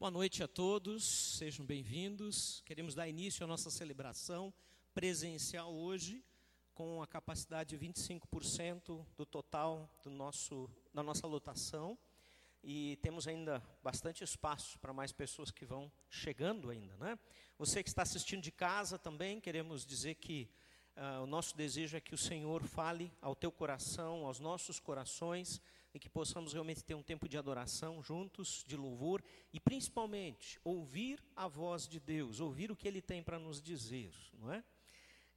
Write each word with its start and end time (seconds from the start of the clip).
Boa 0.00 0.10
noite 0.10 0.42
a 0.42 0.48
todos, 0.48 1.04
sejam 1.36 1.62
bem-vindos. 1.62 2.62
Queremos 2.64 2.94
dar 2.94 3.06
início 3.06 3.44
à 3.44 3.46
nossa 3.46 3.70
celebração 3.70 4.50
presencial 4.94 5.74
hoje, 5.74 6.24
com 6.72 7.02
a 7.02 7.06
capacidade 7.06 7.76
de 7.76 7.86
25% 7.86 9.04
do 9.14 9.26
total 9.26 9.94
do 10.02 10.08
nosso, 10.08 10.70
da 10.94 11.02
nossa 11.02 11.26
lotação. 11.26 11.98
E 12.64 12.96
temos 13.02 13.28
ainda 13.28 13.62
bastante 13.82 14.24
espaço 14.24 14.78
para 14.78 14.94
mais 14.94 15.12
pessoas 15.12 15.50
que 15.50 15.66
vão 15.66 15.92
chegando 16.08 16.70
ainda. 16.70 16.96
Né? 16.96 17.18
Você 17.58 17.82
que 17.82 17.90
está 17.90 18.00
assistindo 18.00 18.40
de 18.40 18.50
casa 18.50 18.98
também, 18.98 19.38
queremos 19.38 19.84
dizer 19.84 20.14
que 20.14 20.48
uh, 20.96 21.22
o 21.22 21.26
nosso 21.26 21.54
desejo 21.54 21.98
é 21.98 22.00
que 22.00 22.14
o 22.14 22.18
Senhor 22.18 22.64
fale 22.64 23.12
ao 23.20 23.36
teu 23.36 23.52
coração, 23.52 24.24
aos 24.24 24.40
nossos 24.40 24.80
corações, 24.80 25.60
e 25.94 25.98
que 25.98 26.08
possamos 26.08 26.52
realmente 26.52 26.84
ter 26.84 26.94
um 26.94 27.02
tempo 27.02 27.28
de 27.28 27.36
adoração 27.36 28.02
juntos, 28.02 28.64
de 28.66 28.76
louvor 28.76 29.22
e 29.52 29.58
principalmente 29.58 30.58
ouvir 30.64 31.22
a 31.34 31.48
voz 31.48 31.88
de 31.88 31.98
Deus, 31.98 32.40
ouvir 32.40 32.70
o 32.70 32.76
que 32.76 32.86
Ele 32.86 33.02
tem 33.02 33.22
para 33.22 33.38
nos 33.38 33.60
dizer, 33.60 34.12
não 34.38 34.52
é? 34.52 34.62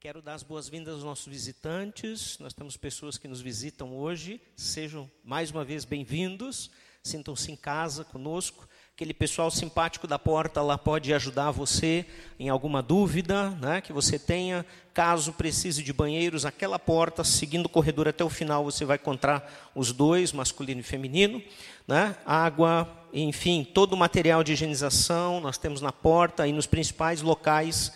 Quero 0.03 0.21
dar 0.21 0.33
as 0.33 0.43
boas-vindas 0.43 0.95
aos 0.95 1.03
nossos 1.05 1.27
visitantes. 1.27 2.37
Nós 2.37 2.53
temos 2.53 2.75
pessoas 2.75 3.17
que 3.17 3.25
nos 3.25 3.39
visitam 3.39 3.95
hoje. 3.95 4.41
Sejam 4.53 5.09
mais 5.23 5.49
uma 5.49 5.63
vez 5.63 5.85
bem-vindos. 5.85 6.69
Sintam-se 7.01 7.49
em 7.53 7.55
casa 7.55 8.03
conosco. 8.03 8.67
Aquele 8.95 9.11
pessoal 9.11 9.49
simpático 9.49 10.05
da 10.05 10.19
porta 10.19 10.61
lá 10.61 10.77
pode 10.77 11.11
ajudar 11.15 11.49
você 11.49 12.05
em 12.39 12.49
alguma 12.49 12.79
dúvida 12.79 13.49
né, 13.59 13.81
que 13.81 13.91
você 13.91 14.19
tenha. 14.19 14.63
Caso 14.93 15.33
precise 15.33 15.81
de 15.81 15.91
banheiros, 15.91 16.45
aquela 16.45 16.77
porta, 16.77 17.23
seguindo 17.23 17.65
o 17.65 17.69
corredor 17.69 18.07
até 18.07 18.23
o 18.23 18.29
final, 18.29 18.63
você 18.63 18.85
vai 18.85 18.97
encontrar 18.97 19.71
os 19.73 19.91
dois, 19.91 20.31
masculino 20.31 20.81
e 20.81 20.83
feminino. 20.83 21.41
Né, 21.87 22.15
água, 22.23 22.87
enfim, 23.11 23.63
todo 23.63 23.93
o 23.93 23.97
material 23.97 24.43
de 24.43 24.53
higienização 24.53 25.41
nós 25.41 25.57
temos 25.57 25.81
na 25.81 25.91
porta 25.91 26.47
e 26.47 26.53
nos 26.53 26.67
principais 26.67 27.23
locais 27.23 27.91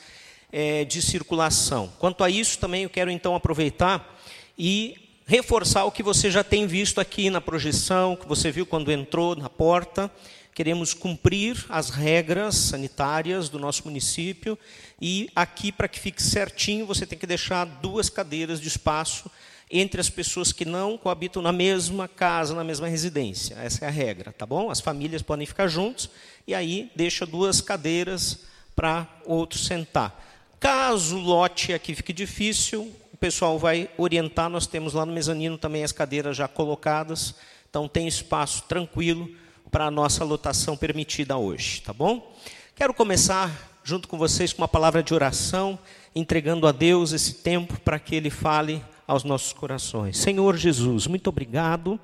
é, 0.52 0.84
de 0.84 1.00
circulação. 1.00 1.94
Quanto 2.00 2.23
a 2.23 2.30
isso, 2.32 2.58
também 2.58 2.86
eu 2.86 2.89
quero 2.89 3.11
então 3.11 3.36
aproveitar 3.36 4.17
e 4.58 4.98
reforçar 5.28 5.86
o 5.86 5.92
que 5.92 6.02
você 6.02 6.32
já 6.32 6.44
tem 6.44 6.66
visto 6.66 7.00
aqui 7.00 7.30
na 7.30 7.39
projeção, 7.39 8.16
que 8.16 8.28
você 8.28 8.50
viu 8.50 8.66
quando 8.66 8.92
entrou 8.92 9.36
na 9.36 9.48
porta. 9.48 10.11
Queremos 10.58 10.91
cumprir 10.91 11.67
as 11.69 11.91
regras 11.91 12.55
sanitárias 12.55 13.47
do 13.47 13.59
nosso 13.59 13.83
município 13.86 14.58
e 14.99 15.30
aqui, 15.36 15.72
para 15.72 15.88
que 15.88 15.99
fique 15.99 16.19
certinho, 16.19 16.83
você 16.83 17.05
tem 17.05 17.16
que 17.16 17.27
deixar 17.27 17.64
duas 17.64 18.09
cadeiras 18.09 18.59
de 18.59 18.67
espaço 18.67 19.30
entre 19.69 20.02
as 20.02 20.09
pessoas 20.09 20.52
que 20.52 20.66
não 20.66 20.97
coabitam 20.97 21.44
na 21.44 21.52
mesma 21.52 22.08
casa, 22.08 22.55
na 22.55 22.64
mesma 22.64 22.88
residência. 22.88 23.53
Essa 23.61 23.86
é 23.86 23.88
a 23.88 23.91
regra, 23.91 24.33
tá 24.33 24.47
bom? 24.47 24.72
As 24.72 24.80
famílias 24.80 25.22
podem 25.22 25.45
ficar 25.45 25.67
juntos 25.67 26.09
e 26.47 26.55
aí 26.55 26.92
deixa 26.95 27.23
duas 27.23 27.61
cadeiras 27.61 28.39
para 28.75 29.08
outro 29.25 29.59
sentar. 29.59 30.25
Caso 30.59 31.17
o 31.17 31.21
lote 31.21 31.71
aqui 31.71 31.94
fique 31.94 32.11
difícil, 32.11 32.92
o 33.14 33.17
pessoal 33.17 33.59
vai 33.59 33.92
orientar. 33.95 34.49
Nós 34.49 34.66
temos 34.66 34.95
lá 34.95 35.05
no 35.05 35.14
mezanino 35.14 35.55
também 35.55 35.83
as 35.83 35.92
cadeiras 35.92 36.36
já 36.36 36.47
colocadas, 36.47 37.36
então 37.69 37.88
tem 37.88 38.08
espaço 38.08 38.64
tranquilo 38.64 39.30
para 39.72 39.86
a 39.86 39.92
nossa 39.92 40.23
lotação 40.23 40.78
permitida 40.78 41.38
hoje, 41.38 41.82
tá 41.82 41.92
bom? 41.92 42.36
Quero 42.76 42.94
começar 42.94 43.52
junto 43.83 44.08
com 44.08 44.17
vocês 44.17 44.54
com 44.54 44.61
uma 44.61 44.67
palavra 44.67 45.02
de 45.02 45.14
oração, 45.14 45.78
entregando 46.16 46.67
a 46.67 46.72
Deus 46.72 47.11
esse 47.11 47.36
tempo 47.36 47.80
para 47.82 48.00
que 48.00 48.16
Ele 48.16 48.30
fale 48.30 48.83
aos 49.06 49.23
nossos 49.23 49.54
corações. 49.54 50.17
Senhor 50.17 50.58
Jesus, 50.58 51.08
muito 51.08 51.27
obrigado 51.27 52.00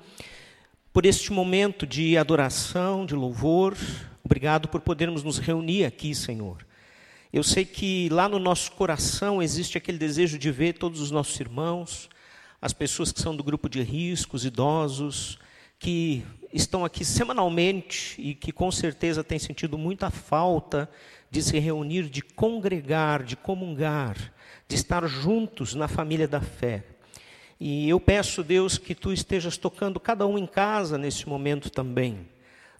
por 0.92 1.04
este 1.06 1.32
momento 1.32 1.86
de 1.86 2.16
adoração, 2.16 3.04
de 3.04 3.14
louvor. 3.14 3.76
Obrigado 4.24 4.68
por 4.68 4.80
podermos 4.80 5.22
nos 5.22 5.38
reunir 5.38 5.84
aqui, 5.84 6.14
Senhor. 6.14 6.64
Eu 7.32 7.42
sei 7.42 7.64
que 7.64 8.08
lá 8.10 8.28
no 8.28 8.38
nosso 8.38 8.72
coração 8.72 9.42
existe 9.42 9.76
aquele 9.76 9.98
desejo 9.98 10.38
de 10.38 10.50
ver 10.50 10.74
todos 10.74 11.00
os 11.00 11.10
nossos 11.10 11.38
irmãos, 11.40 12.08
as 12.62 12.72
pessoas 12.72 13.10
que 13.10 13.20
são 13.20 13.36
do 13.36 13.42
grupo 13.42 13.68
de 13.68 13.82
riscos, 13.82 14.44
idosos, 14.44 15.38
que 15.78 16.24
estão 16.56 16.84
aqui 16.84 17.04
semanalmente 17.04 18.14
e 18.20 18.34
que 18.34 18.52
com 18.52 18.70
certeza 18.70 19.24
têm 19.24 19.38
sentido 19.38 19.76
muita 19.76 20.10
falta 20.10 20.88
de 21.30 21.42
se 21.42 21.58
reunir, 21.58 22.08
de 22.08 22.22
congregar, 22.22 23.22
de 23.22 23.36
comungar, 23.36 24.16
de 24.68 24.76
estar 24.76 25.06
juntos 25.06 25.74
na 25.74 25.88
família 25.88 26.28
da 26.28 26.40
fé. 26.40 26.84
E 27.58 27.88
eu 27.88 27.98
peço, 27.98 28.42
Deus, 28.42 28.78
que 28.78 28.94
tu 28.94 29.12
estejas 29.12 29.56
tocando 29.56 29.98
cada 29.98 30.26
um 30.26 30.38
em 30.38 30.46
casa 30.46 30.96
nesse 30.96 31.28
momento 31.28 31.70
também 31.70 32.28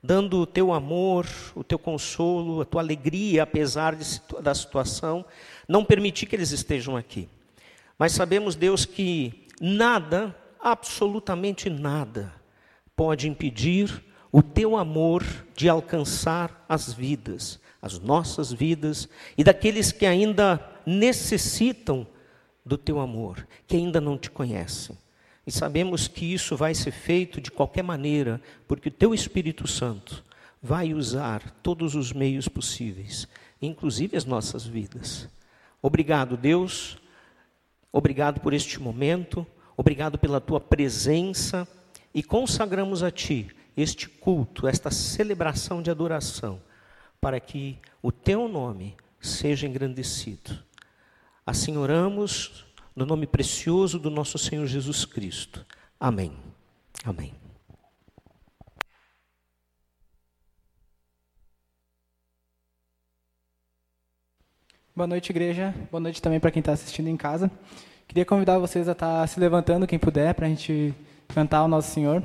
dando 0.05 0.41
o 0.41 0.47
teu 0.47 0.71
amor, 0.71 1.27
o 1.55 1.65
teu 1.65 1.79
consolo, 1.79 2.61
a 2.61 2.65
tua 2.67 2.83
alegria, 2.83 3.43
apesar 3.43 3.97
de, 3.97 4.05
da 4.43 4.55
situação, 4.55 5.25
não 5.67 5.83
permitir 5.83 6.27
que 6.27 6.37
eles 6.37 6.51
estejam 6.51 6.95
aqui. 6.95 7.27
Mas 7.99 8.13
sabemos, 8.13 8.55
Deus, 8.55 8.85
que 8.85 9.47
nada, 9.59 10.37
absolutamente 10.61 11.71
nada, 11.71 12.35
pode 12.97 13.29
impedir 13.29 14.03
o 14.33 14.43
teu 14.43 14.77
amor 14.77 15.25
de 15.55 15.69
alcançar 15.69 16.65
as 16.69 16.93
vidas, 16.93 17.61
as 17.81 17.99
nossas 17.99 18.53
vidas 18.53 19.09
e 19.39 19.45
daqueles 19.45 19.93
que 19.93 20.07
ainda 20.07 20.61
necessitam 20.85 22.07
do 22.65 22.77
teu 22.77 22.99
amor, 22.99 23.47
que 23.67 23.77
ainda 23.77 24.01
não 24.01 24.19
te 24.19 24.31
conhecem. 24.31 24.97
E 25.47 25.53
sabemos 25.53 26.09
que 26.09 26.33
isso 26.33 26.57
vai 26.57 26.75
ser 26.75 26.91
feito 26.91 27.41
de 27.41 27.51
qualquer 27.51 27.83
maneira, 27.83 28.41
porque 28.67 28.89
o 28.89 28.93
teu 28.93 29.13
Espírito 29.13 29.69
Santo 29.69 30.25
vai 30.63 30.95
usar 30.95 31.51
todos 31.63 31.95
os 31.95 32.13
meios 32.13 32.49
possíveis, 32.49 33.29
inclusive 33.61 34.17
as 34.17 34.25
nossas 34.25 34.65
vidas. 34.67 35.29
Obrigado, 35.83 36.37
Deus. 36.37 36.97
Obrigado 37.93 38.41
por 38.41 38.55
este 38.55 38.81
momento. 38.81 39.47
Obrigado 39.77 40.19
pela 40.19 40.41
tua 40.41 40.59
presença 40.59 41.69
e 42.15 42.23
consagramos 42.23 43.03
a 43.03 43.11
ti 43.11 43.49
este 43.77 44.09
culto, 44.09 44.69
esta 44.69 44.91
celebração 44.91 45.83
de 45.83 45.91
adoração, 45.91 46.63
para 47.21 47.41
que 47.41 47.79
o 48.01 48.13
teu 48.13 48.47
nome 48.49 48.97
seja 49.21 49.67
engrandecido. 49.67 50.57
Assim 51.45 51.77
oramos 51.77 52.65
no 52.95 53.05
nome 53.05 53.27
precioso 53.27 53.99
do 53.99 54.11
nosso 54.11 54.39
Senhor 54.39 54.67
Jesus 54.67 55.05
Cristo. 55.05 55.67
Amém. 55.99 56.33
Amém. 57.05 57.35
Boa 64.95 65.09
noite, 65.09 65.31
igreja. 65.31 65.75
Boa 65.91 66.01
noite 66.01 66.23
também 66.23 66.39
para 66.39 66.53
quem 66.53 66.61
está 66.61 66.71
assistindo 66.71 67.09
em 67.09 67.17
casa. 67.17 67.51
Queria 68.07 68.25
convidar 68.25 68.61
vocês 68.61 68.89
a 68.89 68.93
estar 68.93 69.23
tá 69.23 69.27
se 69.27 69.41
levantando, 69.41 69.89
quem 69.89 69.99
puder, 69.99 70.35
para 70.35 70.47
a 70.47 70.49
gente 70.49 70.95
cantar 71.29 71.59
ao 71.59 71.69
Nosso 71.69 71.91
Senhor. 71.91 72.23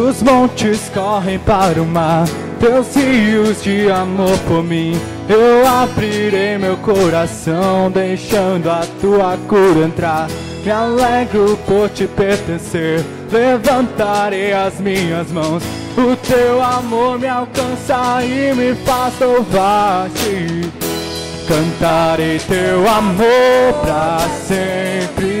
Os 0.00 0.22
montes 0.22 0.90
correm 0.94 1.38
para 1.38 1.82
o 1.82 1.84
mar, 1.84 2.26
teus 2.58 2.96
rios 2.96 3.62
de 3.62 3.90
amor 3.90 4.38
por 4.48 4.64
mim. 4.64 4.98
Eu 5.28 5.66
abrirei 5.68 6.56
meu 6.56 6.78
coração, 6.78 7.90
deixando 7.90 8.70
a 8.70 8.80
tua 8.98 9.36
cura 9.46 9.84
entrar. 9.84 10.26
Me 10.64 10.70
alegro 10.70 11.54
por 11.66 11.90
te 11.90 12.06
pertencer, 12.06 13.04
levantarei 13.30 14.54
as 14.54 14.80
minhas 14.80 15.30
mãos. 15.30 15.62
O 15.98 16.16
teu 16.16 16.62
amor 16.62 17.18
me 17.18 17.28
alcança 17.28 18.24
e 18.24 18.54
me 18.54 18.74
faz 18.86 19.12
louvar-te. 19.20 20.70
Cantarei 21.46 22.38
teu 22.38 22.88
amor 22.88 23.74
pra 23.82 24.18
sempre. 24.46 25.39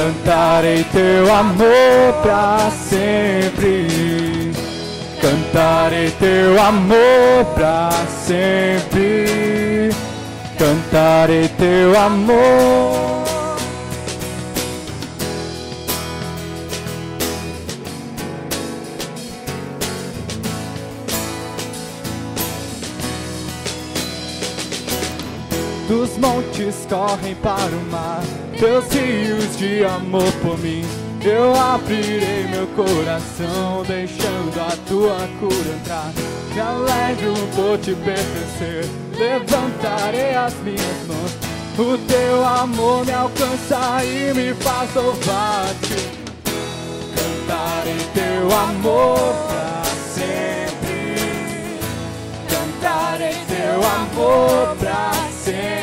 Cantarei 0.00 0.82
teu 0.84 1.30
amor 1.30 2.22
pra 2.22 2.70
sempre. 2.88 4.50
Cantarei 5.20 6.10
teu 6.12 6.58
amor 6.58 7.44
pra 7.54 7.90
sempre. 8.26 9.90
Cantarei 10.58 11.48
teu 11.48 12.00
amor. 12.00 13.19
Dos 25.90 26.16
montes 26.18 26.86
correm 26.88 27.34
para 27.42 27.66
o 27.66 27.90
mar, 27.90 28.22
teus 28.56 28.84
rios 28.92 29.56
de 29.58 29.84
amor 29.84 30.30
por 30.40 30.56
mim. 30.60 30.84
Eu 31.20 31.52
abrirei 31.52 32.46
meu 32.46 32.68
coração, 32.68 33.82
deixando 33.84 34.60
a 34.60 34.70
tua 34.86 35.28
cura 35.40 35.74
entrar. 35.80 36.12
Me 36.54 36.60
alegro 36.60 37.34
por 37.56 37.76
te 37.78 37.92
pertencer, 37.96 38.88
levantarei 39.18 40.32
as 40.32 40.54
minhas 40.62 41.06
mãos. 41.08 41.32
O 41.76 41.98
teu 42.06 42.46
amor 42.46 43.04
me 43.04 43.12
alcança 43.12 44.04
e 44.04 44.32
me 44.32 44.54
faz 44.62 44.94
louvar-te. 44.94 46.08
Cantarei 47.16 47.98
teu 48.14 48.56
amor 48.56 49.34
pra 49.48 49.82
sempre. 50.14 51.16
Cantarei 52.48 53.34
teu 53.48 53.82
amor 53.82 54.76
pra 54.76 55.10
sempre. 55.44 55.79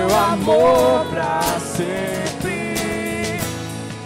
Teu 0.00 0.16
amor 0.16 1.04
pra 1.10 1.42
sempre. 1.60 3.38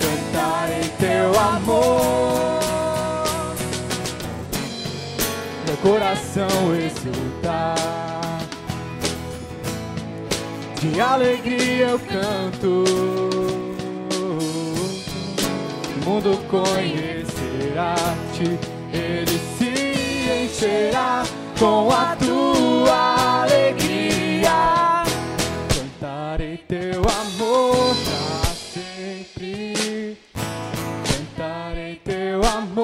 Cantarei 0.01 0.89
teu 0.99 1.39
amor. 1.39 2.61
Meu 5.67 5.77
coração 5.77 6.75
exultar. 6.75 7.77
De 10.81 11.01
alegria 11.01 11.87
eu 11.87 11.99
canto. 12.01 12.85
O 15.91 15.99
mundo 16.05 16.39
conhecerá-te, 16.51 17.29
ele 18.93 19.41
se 19.57 20.45
encherá 20.45 21.23
com 21.59 21.91
a 21.91 22.17
tua 22.17 23.14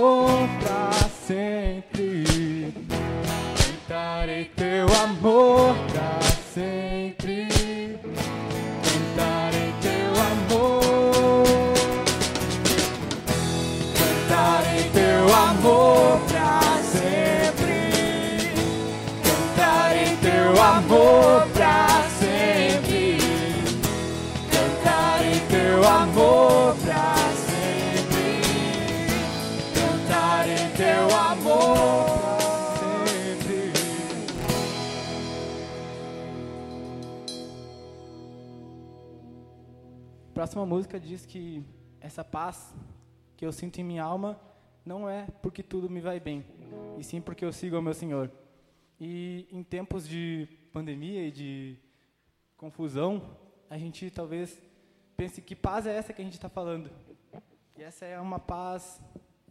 teu 0.00 0.29
próxima 40.40 40.64
música 40.64 40.98
diz 40.98 41.26
que 41.26 41.62
essa 42.00 42.24
paz 42.24 42.74
que 43.36 43.44
eu 43.44 43.52
sinto 43.52 43.78
em 43.78 43.84
minha 43.84 44.02
alma 44.02 44.40
não 44.86 45.06
é 45.06 45.26
porque 45.42 45.62
tudo 45.62 45.90
me 45.90 46.00
vai 46.00 46.18
bem, 46.18 46.42
e 46.98 47.04
sim 47.04 47.20
porque 47.20 47.44
eu 47.44 47.52
sigo 47.52 47.76
ao 47.76 47.82
meu 47.82 47.92
Senhor. 47.92 48.32
E 48.98 49.46
em 49.52 49.62
tempos 49.62 50.08
de 50.08 50.48
pandemia 50.72 51.28
e 51.28 51.30
de 51.30 51.76
confusão, 52.56 53.36
a 53.68 53.76
gente 53.76 54.10
talvez 54.10 54.58
pense 55.14 55.42
que 55.42 55.54
paz 55.54 55.86
é 55.86 55.94
essa 55.94 56.10
que 56.10 56.22
a 56.22 56.24
gente 56.24 56.36
está 56.36 56.48
falando. 56.48 56.90
E 57.76 57.82
essa 57.82 58.06
é 58.06 58.18
uma 58.18 58.38
paz 58.38 58.98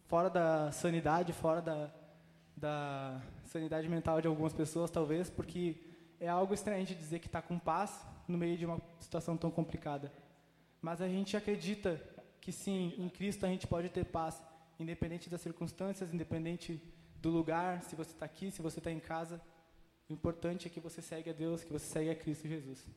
fora 0.08 0.28
da 0.28 0.72
sanidade, 0.72 1.34
fora 1.34 1.62
da, 1.62 1.92
da 2.58 3.22
sanidade 3.46 3.88
mental 3.88 4.22
de 4.22 4.28
algumas 4.28 4.54
pessoas, 4.54 4.90
talvez, 4.90 5.30
porque 5.30 5.78
é 6.20 6.28
algo 6.28 6.52
estranho 6.52 6.82
a 6.82 6.84
gente 6.84 6.98
dizer 6.98 7.20
que 7.20 7.28
está 7.28 7.44
com 7.44 7.60
paz 7.60 8.04
no 8.28 8.40
meio 8.40 8.58
de 8.58 8.66
uma 8.66 8.82
situação 9.00 9.38
tão 9.38 9.52
complicada. 9.52 10.12
Mas 10.82 11.02
a 11.02 11.08
gente 11.08 11.36
acredita 11.36 12.02
que 12.40 12.52
sim, 12.52 12.94
em 12.98 13.10
Cristo 13.10 13.46
a 13.46 13.50
gente 13.50 13.68
pode 13.68 13.90
ter 13.90 14.06
paz, 14.06 14.42
independente 14.80 15.30
das 15.30 15.42
circunstâncias, 15.42 16.14
independente 16.14 16.82
do 17.22 17.30
lugar, 17.30 17.84
se 17.84 17.96
você 17.96 18.12
está 18.12 18.26
aqui, 18.26 18.50
se 18.50 18.62
você 18.62 18.80
está 18.80 18.92
em 18.92 19.00
casa. 19.00 19.42
O 20.10 20.14
importante 20.14 20.68
é 20.68 20.70
que 20.70 20.80
você 20.80 21.02
segue 21.02 21.30
a 21.30 21.34
Deus, 21.34 21.64
que 21.64 21.72
você 21.72 21.86
segue 21.86 22.10
a 22.10 22.16
Cristo 22.16 22.48
Jesus. 22.48 22.88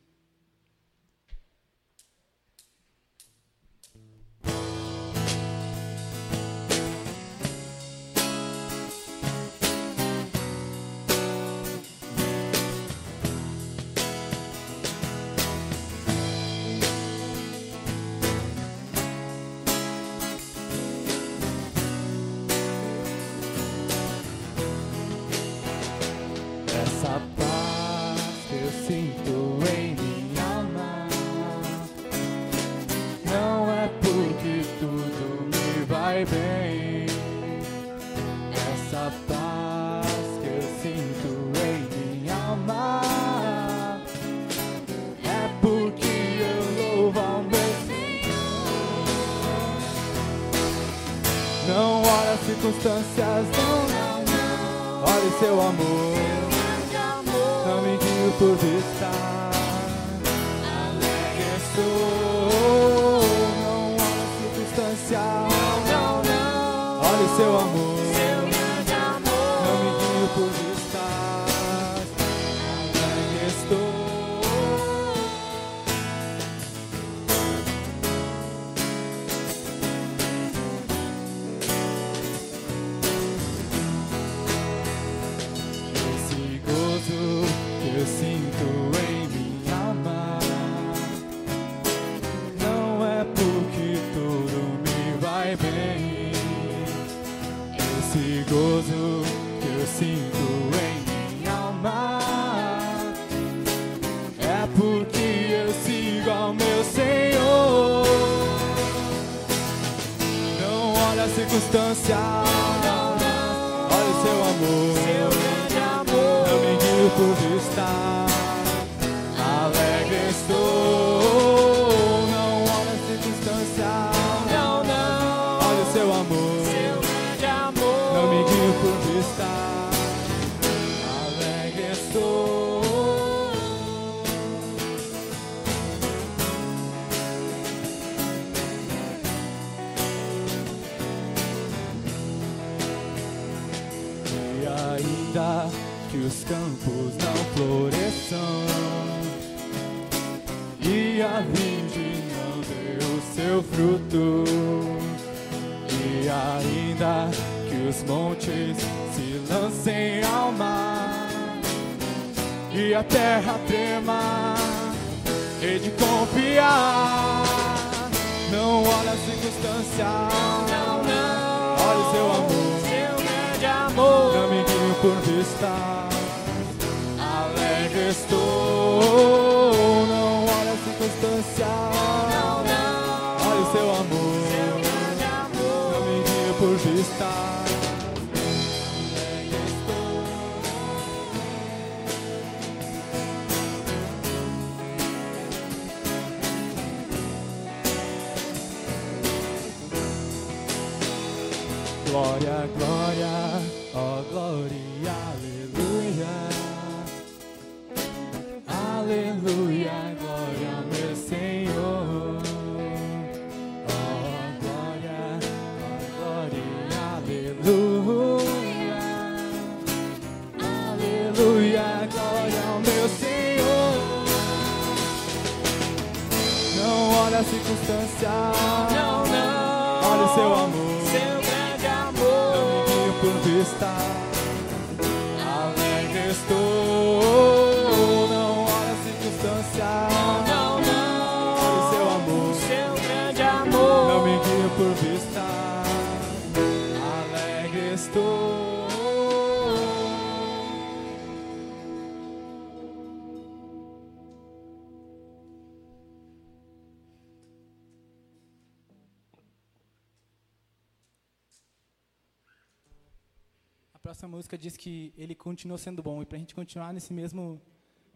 Próxima 264.03 264.29
música 264.29 264.59
diz 264.59 264.77
que 264.77 265.15
ele 265.17 265.35
continuou 265.35 265.79
sendo 265.79 266.03
bom. 266.03 266.21
E 266.21 266.27
para 266.27 266.37
a 266.37 266.41
gente 266.41 266.57
continuar 266.57 266.93
nesse 266.93 267.13
mesmo 267.13 267.63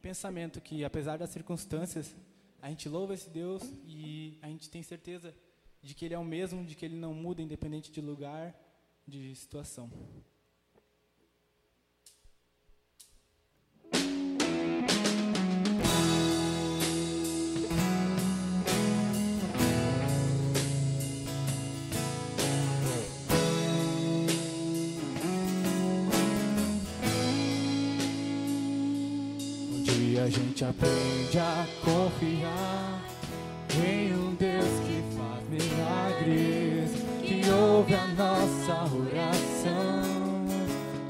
pensamento, 0.02 0.61
que 0.61 0.85
apesar 0.85 1.16
das 1.16 1.31
circunstâncias, 1.31 2.14
a 2.61 2.69
gente 2.69 2.88
louva 2.88 3.14
esse 3.14 3.31
Deus 3.31 3.62
e 3.87 4.37
a 4.43 4.49
gente 4.49 4.69
tem 4.69 4.83
certeza 4.83 5.33
de 5.81 5.95
que 5.95 6.05
ele 6.05 6.14
é 6.14 6.19
o 6.19 6.25
mesmo, 6.25 6.64
de 6.64 6.75
que 6.75 6.85
ele 6.85 6.97
não 6.97 7.14
muda 7.14 7.40
independente 7.40 7.93
de 7.93 8.00
lugar, 8.00 8.52
de 9.07 9.33
situação. 9.37 9.88
Gente 30.56 30.64
aprende 30.64 31.38
a 31.38 31.66
confiar 31.84 33.02
em 33.75 34.14
um 34.14 34.34
Deus 34.36 34.64
que 34.86 35.04
faz 35.14 35.46
milagres, 35.50 36.92
que 37.22 37.50
ouve 37.50 37.94
a 37.94 38.06
nossa 38.06 38.72
oração, 38.94 40.46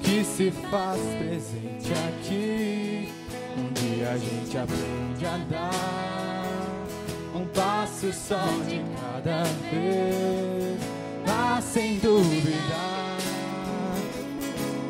que 0.03 0.25
se 0.25 0.51
faz 0.69 1.01
presente 1.01 1.93
aqui. 2.09 3.09
Um 3.57 3.73
dia 3.73 4.11
a 4.11 4.19
gente 4.19 4.59
aprende 4.59 5.27
a 5.27 5.39
dar 5.49 6.87
um 7.33 7.47
passo 7.47 8.13
só 8.13 8.45
de 8.67 8.83
cada 9.01 9.45
vez, 9.71 10.81
mas 11.25 11.65
sem 11.65 11.99
duvidar 11.99 12.97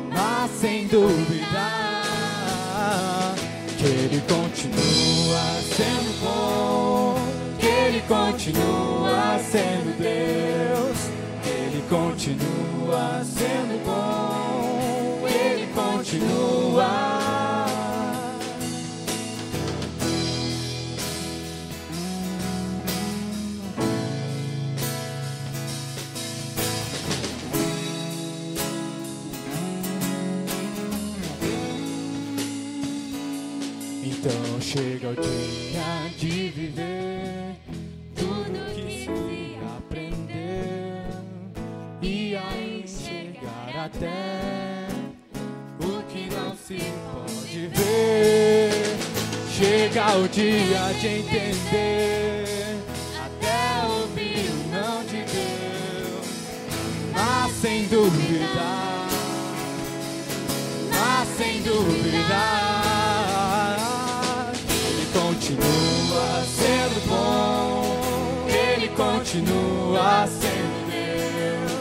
mas 0.09 0.49
sem 0.49 0.87
dúvida 0.87 1.96
Ele 3.89 4.21
continua 4.27 5.61
sendo 5.61 6.19
bom, 6.21 7.15
que 7.57 7.65
Ele 7.65 8.01
continua 8.01 9.39
sendo 9.39 9.97
Deus, 9.97 10.97
que 11.41 11.49
Ele 11.49 11.83
continua 11.89 13.23
sendo 13.23 13.85
bom, 13.85 15.25
Ele 15.25 15.67
continua. 15.73 17.26
Chega 34.67 35.11
o 35.11 35.15
dia 35.15 36.11
de 36.17 36.49
viver 36.49 37.55
tudo 38.13 38.75
que 38.75 39.05
se 39.05 39.57
aprendeu. 39.77 41.07
E 42.01 42.35
aí 42.35 42.85
chegar 42.85 43.85
até 43.85 44.87
o 45.79 46.03
que 46.11 46.29
não 46.35 46.53
se 46.57 46.79
pode 47.13 47.67
ver. 47.67 48.97
Chega 49.49 50.17
o 50.17 50.27
dia 50.27 50.93
de 50.99 51.07
entender. 51.07 52.45
Até 53.25 53.87
o 53.87 54.05
não 54.69 55.01
de 55.05 55.23
Deus, 55.31 56.27
mas 57.13 57.51
sem 57.53 57.87
dúvida 57.87 58.97
mas 61.17 61.27
sem 61.37 61.61
dúvida 61.61 62.06
sendo 70.27 70.87
Deus, 70.89 71.71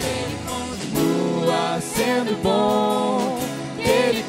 Ele 0.00 0.36
continua 0.48 1.80
sendo 1.80 2.42
bom, 2.42 3.38
Ele 3.78 4.22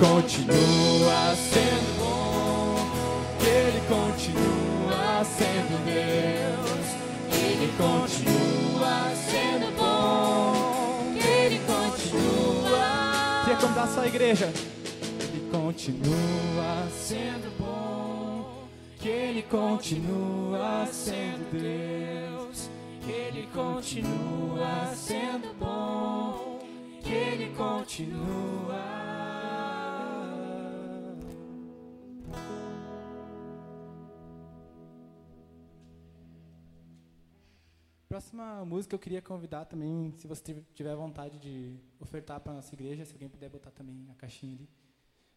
continua, 0.00 1.34
sendo 1.36 1.98
bom, 1.98 2.76
Ele 3.44 3.80
continua 3.88 5.24
sendo 5.36 5.74
Deus, 5.84 6.86
Ele 7.30 7.68
continua 7.76 8.96
sendo 9.30 9.68
bom, 9.76 11.14
Ele 11.14 11.60
continua. 11.66 13.44
Quer 13.44 13.56
igreja? 14.06 14.50
Ele 15.20 15.40
continua 15.50 16.88
sendo 17.06 17.50
bom, 17.58 17.87
que 18.98 19.08
Ele 19.08 19.42
continua 19.44 20.86
sendo 20.86 21.52
Deus, 21.52 22.68
que 23.00 23.12
Ele 23.12 23.46
continua 23.48 24.92
sendo 24.94 25.54
bom, 25.54 26.58
que 27.00 27.12
Ele 27.12 27.54
continua. 27.54 28.98
Próxima 38.08 38.64
música 38.64 38.96
eu 38.96 38.98
queria 38.98 39.22
convidar 39.22 39.66
também, 39.66 40.12
se 40.16 40.26
você 40.26 40.64
tiver 40.74 40.96
vontade 40.96 41.38
de 41.38 41.78
ofertar 42.00 42.40
para 42.40 42.52
a 42.52 42.56
nossa 42.56 42.74
igreja, 42.74 43.04
se 43.04 43.12
alguém 43.12 43.28
puder 43.28 43.48
botar 43.48 43.70
também 43.70 44.08
a 44.10 44.14
caixinha 44.14 44.56
ali. 44.56 44.68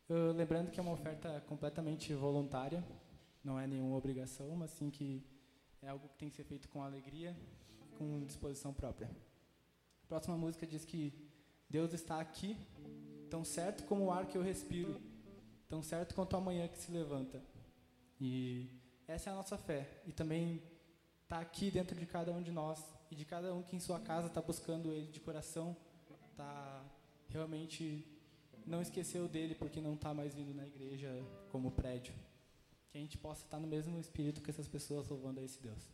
Uh, 0.10 0.32
lembrando 0.34 0.72
que 0.72 0.80
é 0.80 0.84
uma 0.84 0.92
oferta 0.92 1.42
completamente 1.48 2.12
voluntária, 2.14 2.84
não 3.44 3.60
é 3.60 3.68
nenhuma 3.68 3.96
obrigação, 3.96 4.56
mas 4.56 4.72
sim 4.72 4.90
que 4.90 5.24
é 5.82 5.90
algo 5.90 6.08
que 6.10 6.18
tem 6.18 6.30
que 6.30 6.36
ser 6.36 6.44
feito 6.44 6.70
com 6.70 6.82
alegria 6.82 7.36
com 8.02 8.26
disposição 8.26 8.74
própria. 8.74 9.08
A 10.04 10.08
próxima 10.08 10.36
música 10.36 10.66
diz 10.66 10.84
que 10.84 11.14
Deus 11.70 11.94
está 11.94 12.20
aqui, 12.20 12.58
tão 13.30 13.46
certo 13.46 13.84
como 13.86 14.06
o 14.06 14.12
ar 14.12 14.26
que 14.26 14.36
eu 14.36 14.42
respiro, 14.42 15.00
tão 15.70 15.84
certo 15.84 16.16
quanto 16.16 16.36
a 16.36 16.42
manhã 16.42 16.68
que 16.68 16.80
se 16.80 16.92
levanta. 16.92 17.40
E 18.20 18.70
essa 19.08 19.30
é 19.30 19.34
a 19.34 19.36
nossa 19.36 19.56
fé. 19.56 20.02
E 20.06 20.12
também 20.12 20.64
está 21.24 21.40
aqui 21.40 21.70
dentro 21.70 21.98
de 22.00 22.08
cada 22.08 22.32
um 22.32 22.42
de 22.42 22.52
nós 22.52 22.84
e 23.12 23.16
de 23.16 23.24
cada 23.24 23.54
um 23.54 23.62
que 23.62 23.76
em 23.76 23.80
sua 23.80 24.00
casa 24.00 24.28
está 24.28 24.42
buscando 24.42 24.92
Ele 24.92 25.12
de 25.12 25.20
coração, 25.20 25.78
está 26.32 26.84
realmente 27.30 28.06
não 28.66 28.82
esqueceu 28.82 29.28
dele 29.28 29.56
porque 29.56 29.80
não 29.80 29.94
está 29.94 30.14
mais 30.14 30.34
vindo 30.34 30.54
na 30.54 30.66
igreja 30.66 31.10
como 31.52 31.72
prédio. 31.72 32.14
Que 32.92 32.98
a 32.98 33.02
gente 33.02 33.18
possa 33.18 33.46
estar 33.46 33.60
no 33.60 33.68
mesmo 33.68 33.98
espírito 34.00 34.42
que 34.42 34.52
essas 34.52 34.68
pessoas 34.68 35.08
louvando 35.08 35.40
a 35.40 35.44
esse 35.44 35.62
Deus. 35.62 35.90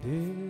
Deus 0.00 0.49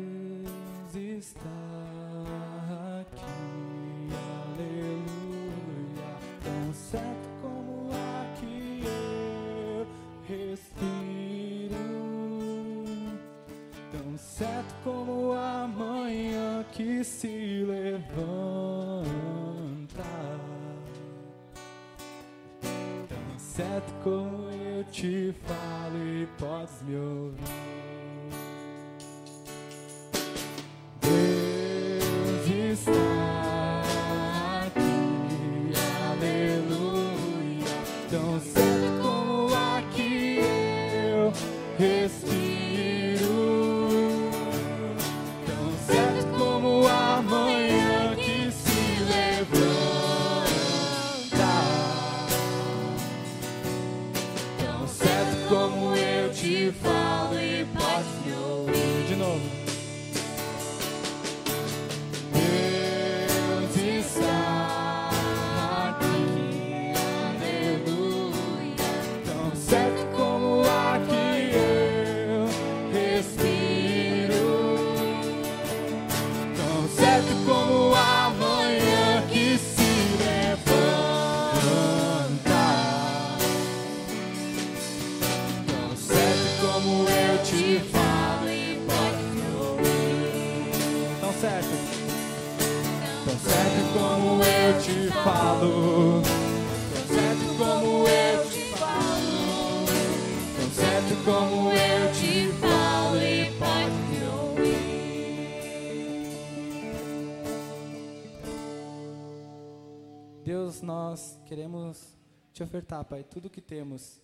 te 112.60 112.64
ofertar, 112.64 113.02
Pai, 113.06 113.24
tudo 113.24 113.48
que 113.48 113.62
temos, 113.62 114.20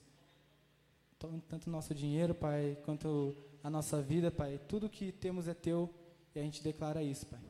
tanto 1.48 1.70
nosso 1.70 1.94
dinheiro, 1.94 2.34
Pai, 2.34 2.76
quanto 2.84 3.34
a 3.62 3.70
nossa 3.70 4.02
vida, 4.02 4.30
Pai, 4.30 4.60
tudo 4.68 4.90
que 4.90 5.10
temos 5.10 5.48
é 5.48 5.54
Teu 5.54 5.88
e 6.34 6.38
a 6.38 6.42
gente 6.42 6.62
declara 6.62 7.02
isso, 7.02 7.26
Pai. 7.26 7.40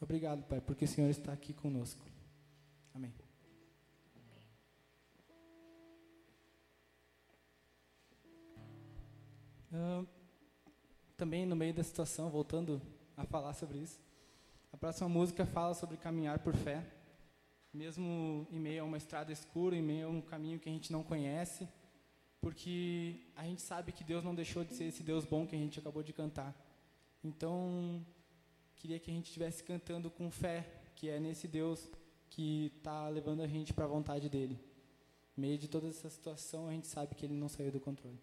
Obrigado, 0.00 0.44
Pai, 0.44 0.60
porque 0.60 0.84
o 0.84 0.88
Senhor 0.88 1.10
está 1.10 1.32
aqui 1.32 1.52
conosco. 1.52 2.04
Amém. 2.94 3.12
Uh, 9.72 10.06
também 11.16 11.44
no 11.44 11.56
meio 11.56 11.74
da 11.74 11.82
situação, 11.82 12.30
voltando 12.30 12.80
a 13.16 13.24
falar 13.24 13.54
sobre 13.54 13.78
isso, 13.78 14.00
a 14.72 14.76
próxima 14.76 15.08
música 15.08 15.44
fala 15.44 15.74
sobre 15.74 15.96
caminhar 15.96 16.38
por 16.38 16.54
fé 16.54 16.95
mesmo 17.76 18.46
em 18.50 18.58
meio 18.58 18.82
a 18.82 18.86
uma 18.86 18.96
estrada 18.96 19.30
escura, 19.30 19.76
em 19.76 19.82
meio 19.82 20.06
a 20.06 20.10
um 20.10 20.20
caminho 20.20 20.58
que 20.58 20.68
a 20.68 20.72
gente 20.72 20.90
não 20.90 21.02
conhece, 21.02 21.68
porque 22.40 23.20
a 23.36 23.44
gente 23.44 23.60
sabe 23.60 23.92
que 23.92 24.02
Deus 24.02 24.24
não 24.24 24.34
deixou 24.34 24.64
de 24.64 24.74
ser 24.74 24.84
esse 24.84 25.02
Deus 25.02 25.24
bom 25.24 25.46
que 25.46 25.54
a 25.54 25.58
gente 25.58 25.78
acabou 25.78 26.02
de 26.02 26.12
cantar. 26.12 26.54
Então, 27.22 28.04
queria 28.76 28.98
que 28.98 29.10
a 29.10 29.14
gente 29.14 29.26
estivesse 29.26 29.62
cantando 29.62 30.10
com 30.10 30.30
fé, 30.30 30.66
que 30.94 31.08
é 31.08 31.20
nesse 31.20 31.46
Deus 31.46 31.88
que 32.30 32.72
está 32.78 33.08
levando 33.08 33.42
a 33.42 33.46
gente 33.46 33.74
para 33.74 33.84
a 33.84 33.88
vontade 33.88 34.28
dele. 34.28 34.58
No 35.36 35.42
meio 35.42 35.58
de 35.58 35.68
toda 35.68 35.88
essa 35.88 36.08
situação, 36.08 36.68
a 36.68 36.72
gente 36.72 36.86
sabe 36.86 37.14
que 37.14 37.26
ele 37.26 37.34
não 37.34 37.48
saiu 37.48 37.70
do 37.70 37.80
controle. 37.80 38.18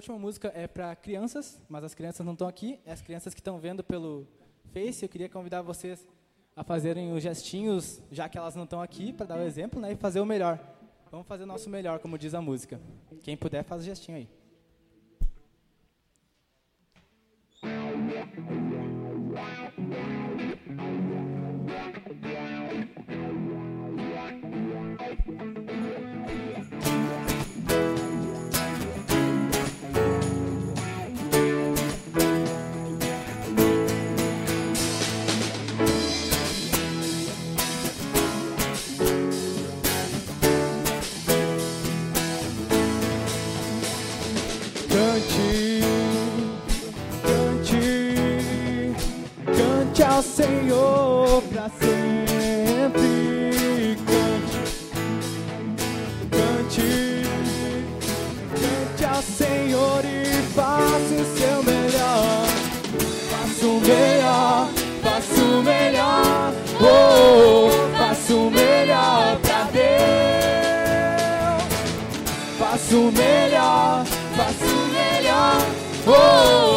Última 0.00 0.18
música 0.18 0.50
é 0.54 0.66
para 0.66 0.96
crianças, 0.96 1.62
mas 1.68 1.84
as 1.84 1.94
crianças 1.94 2.24
não 2.24 2.32
estão 2.32 2.48
aqui. 2.48 2.80
É 2.86 2.92
as 2.92 3.02
crianças 3.02 3.34
que 3.34 3.40
estão 3.40 3.58
vendo 3.58 3.84
pelo 3.84 4.26
Face. 4.72 5.04
Eu 5.04 5.08
queria 5.08 5.28
convidar 5.28 5.60
vocês 5.60 6.08
a 6.56 6.64
fazerem 6.64 7.12
os 7.12 7.22
gestinhos, 7.22 8.02
já 8.10 8.28
que 8.28 8.38
elas 8.38 8.56
não 8.56 8.64
estão 8.64 8.80
aqui, 8.80 9.12
para 9.12 9.26
dar 9.26 9.38
o 9.38 9.42
exemplo, 9.42 9.78
né, 9.80 9.92
e 9.92 9.96
fazer 9.96 10.20
o 10.20 10.26
melhor. 10.26 10.58
Vamos 11.10 11.26
fazer 11.26 11.44
o 11.44 11.46
nosso 11.46 11.68
melhor, 11.68 11.98
como 11.98 12.16
diz 12.16 12.34
a 12.34 12.40
música. 12.40 12.80
Quem 13.22 13.36
puder, 13.36 13.62
faz 13.62 13.82
o 13.82 13.84
gestinho 13.84 14.16
aí. 14.16 14.28
Senhor 50.40 51.42
pra 51.52 51.68
sempre. 51.68 53.10
Cante, 54.06 54.56
cante, 56.30 56.88
cante 58.54 59.04
ao 59.04 59.22
Senhor 59.22 60.02
e 60.02 60.42
faça 60.54 61.14
o 61.14 61.24
seu 61.36 61.62
melhor. 61.62 62.46
Faça 63.30 63.66
o 63.66 63.80
melhor, 63.82 64.68
faça 65.02 65.42
o 65.42 65.62
melhor, 65.62 66.54
oh, 66.80 67.68
faça 67.98 68.32
o 68.32 68.50
melhor 68.50 69.36
pra 69.42 69.64
Deus. 69.74 69.90
Faça 72.58 72.96
o 72.96 73.12
melhor, 73.12 74.06
faça 74.36 74.64
o 74.64 74.88
melhor, 74.88 75.66
oh, 76.06 76.10
faça 76.10 76.69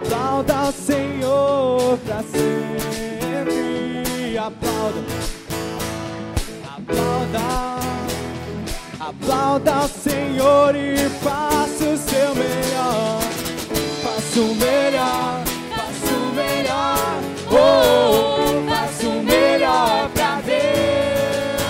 aplauda 0.00 0.68
o 0.68 0.72
Senhor 0.72 1.98
pra 1.98 2.22
sempre. 2.22 3.62
Aplauda, 4.38 5.02
aplauda, 6.76 7.40
aplauda 8.98 9.84
o 9.84 9.88
Senhor 9.88 10.74
e 10.74 10.96
faça 11.22 11.84
o 11.84 11.96
seu 11.96 12.34
melhor. 12.34 13.20
Faça 14.02 14.40
o 14.40 14.54
melhor, 14.54 15.44
faça 15.70 16.14
o 16.14 16.34
melhor, 16.34 17.20
oh, 17.50 18.68
faça 18.68 19.06
o 19.06 19.22
melhor 19.22 20.08
pra 20.14 20.40
Deus. 20.40 21.62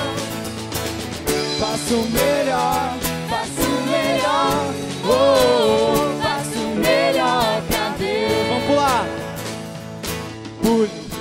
Faça 1.61 1.95
o 1.95 2.09
melhor, 2.11 2.97
faça 3.29 3.63
o 3.69 3.83
melhor, 3.91 4.75
oh, 5.05 5.11
faça 5.11 5.92
Boom. 10.63 11.12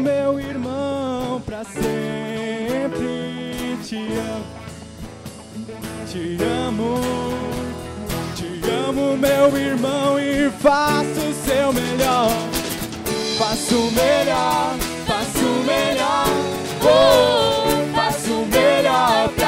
Meu 0.00 0.40
irmão, 0.40 1.40
para 1.44 1.64
sempre. 1.64 3.04
Te 3.82 3.96
amo, 3.96 4.44
te 6.10 6.38
amo, 6.42 7.00
te 8.34 8.60
amo, 8.70 9.16
meu 9.16 9.56
irmão, 9.56 10.18
e 10.18 10.50
faço 10.50 11.20
o 11.20 11.34
seu 11.46 11.72
melhor. 11.72 12.30
Faço 13.38 13.76
o 13.76 13.92
melhor, 13.92 14.76
faço 15.06 15.44
o 15.44 15.64
melhor. 15.64 16.26
Oh, 16.82 17.94
faço 17.94 18.32
o 18.32 18.46
melhor 18.46 19.28
pra 19.30 19.43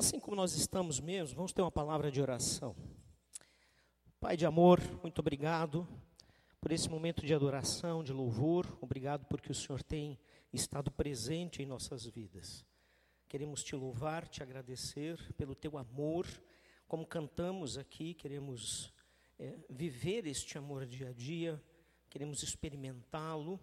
Assim 0.00 0.18
como 0.18 0.34
nós 0.34 0.54
estamos 0.54 0.98
mesmo, 0.98 1.36
vamos 1.36 1.52
ter 1.52 1.60
uma 1.60 1.70
palavra 1.70 2.10
de 2.10 2.22
oração. 2.22 2.74
Pai 4.18 4.34
de 4.34 4.46
amor, 4.46 4.80
muito 5.02 5.18
obrigado 5.18 5.86
por 6.58 6.72
esse 6.72 6.88
momento 6.88 7.26
de 7.26 7.34
adoração, 7.34 8.02
de 8.02 8.10
louvor. 8.10 8.78
Obrigado 8.80 9.26
porque 9.26 9.52
o 9.52 9.54
Senhor 9.54 9.82
tem 9.82 10.18
estado 10.54 10.90
presente 10.90 11.62
em 11.62 11.66
nossas 11.66 12.06
vidas. 12.06 12.64
Queremos 13.28 13.62
te 13.62 13.76
louvar, 13.76 14.26
te 14.26 14.42
agradecer 14.42 15.34
pelo 15.34 15.54
teu 15.54 15.76
amor. 15.76 16.26
Como 16.88 17.06
cantamos 17.06 17.76
aqui, 17.76 18.14
queremos 18.14 18.90
é, 19.38 19.54
viver 19.68 20.26
este 20.26 20.56
amor 20.56 20.86
dia 20.86 21.10
a 21.10 21.12
dia, 21.12 21.62
queremos 22.08 22.42
experimentá-lo 22.42 23.60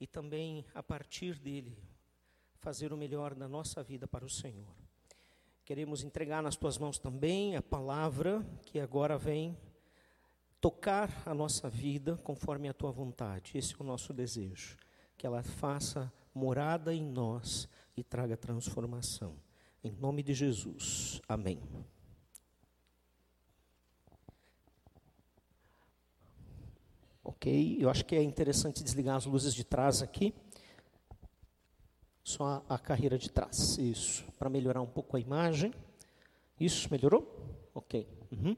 e 0.00 0.06
também, 0.06 0.64
a 0.72 0.82
partir 0.82 1.38
dele, 1.38 1.76
fazer 2.54 2.90
o 2.90 2.96
melhor 2.96 3.34
da 3.34 3.46
nossa 3.46 3.82
vida 3.82 4.08
para 4.08 4.24
o 4.24 4.30
Senhor. 4.30 4.83
Queremos 5.64 6.04
entregar 6.04 6.42
nas 6.42 6.56
tuas 6.56 6.76
mãos 6.76 6.98
também 6.98 7.56
a 7.56 7.62
palavra 7.62 8.44
que 8.66 8.78
agora 8.78 9.16
vem 9.16 9.56
tocar 10.60 11.22
a 11.24 11.32
nossa 11.32 11.70
vida 11.70 12.18
conforme 12.22 12.68
a 12.68 12.74
tua 12.74 12.92
vontade. 12.92 13.56
Esse 13.56 13.72
é 13.72 13.76
o 13.80 13.82
nosso 13.82 14.12
desejo. 14.12 14.76
Que 15.16 15.26
ela 15.26 15.42
faça 15.42 16.12
morada 16.34 16.94
em 16.94 17.02
nós 17.02 17.66
e 17.96 18.04
traga 18.04 18.36
transformação. 18.36 19.36
Em 19.82 19.90
nome 19.92 20.22
de 20.22 20.34
Jesus. 20.34 21.22
Amém. 21.26 21.58
Ok, 27.22 27.78
eu 27.80 27.88
acho 27.88 28.04
que 28.04 28.14
é 28.14 28.22
interessante 28.22 28.84
desligar 28.84 29.16
as 29.16 29.24
luzes 29.24 29.54
de 29.54 29.64
trás 29.64 30.02
aqui. 30.02 30.34
Só 32.34 32.64
a, 32.68 32.76
carreira 32.80 33.16
de 33.16 33.30
trás. 33.30 33.78
Isso, 33.78 34.24
para 34.36 34.50
melhorar 34.50 34.82
um 34.82 34.88
pouco 34.88 35.16
a 35.16 35.20
imagem. 35.20 35.72
Isso, 36.58 36.88
melhorou? 36.90 37.32
Ok. 37.72 38.08
Uhum. 38.32 38.56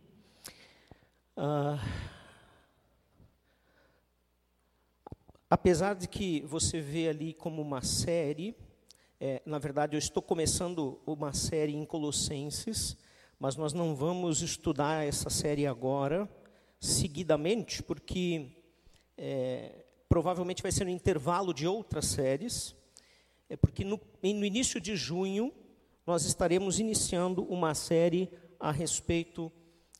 Ah, 1.36 1.78
apesar 5.50 5.94
de 5.94 6.08
que 6.08 6.40
você 6.46 6.80
vê 6.80 7.10
ali 7.10 7.34
como 7.34 7.60
uma 7.60 7.82
série, 7.82 8.56
é, 9.20 9.42
na 9.44 9.58
verdade 9.58 9.94
eu 9.94 9.98
estou 9.98 10.22
começando 10.22 10.98
uma 11.06 11.34
série 11.34 11.74
em 11.74 11.84
Colossenses, 11.84 12.96
mas 13.38 13.56
nós 13.56 13.74
não 13.74 13.94
vamos 13.94 14.40
estudar 14.40 15.06
essa 15.06 15.28
série 15.28 15.66
agora, 15.66 16.26
seguidamente, 16.80 17.82
porque 17.82 18.56
é, 19.18 19.84
provavelmente 20.08 20.62
vai 20.62 20.72
ser 20.72 20.86
um 20.86 20.88
intervalo 20.88 21.52
de 21.52 21.66
outras 21.66 22.06
séries, 22.06 22.74
é 23.48 23.56
porque 23.56 23.84
no, 23.84 24.00
no 24.22 24.44
início 24.44 24.80
de 24.80 24.96
junho 24.96 25.52
nós 26.06 26.24
estaremos 26.24 26.78
iniciando 26.78 27.42
uma 27.44 27.74
série 27.74 28.30
a 28.58 28.70
respeito 28.70 29.52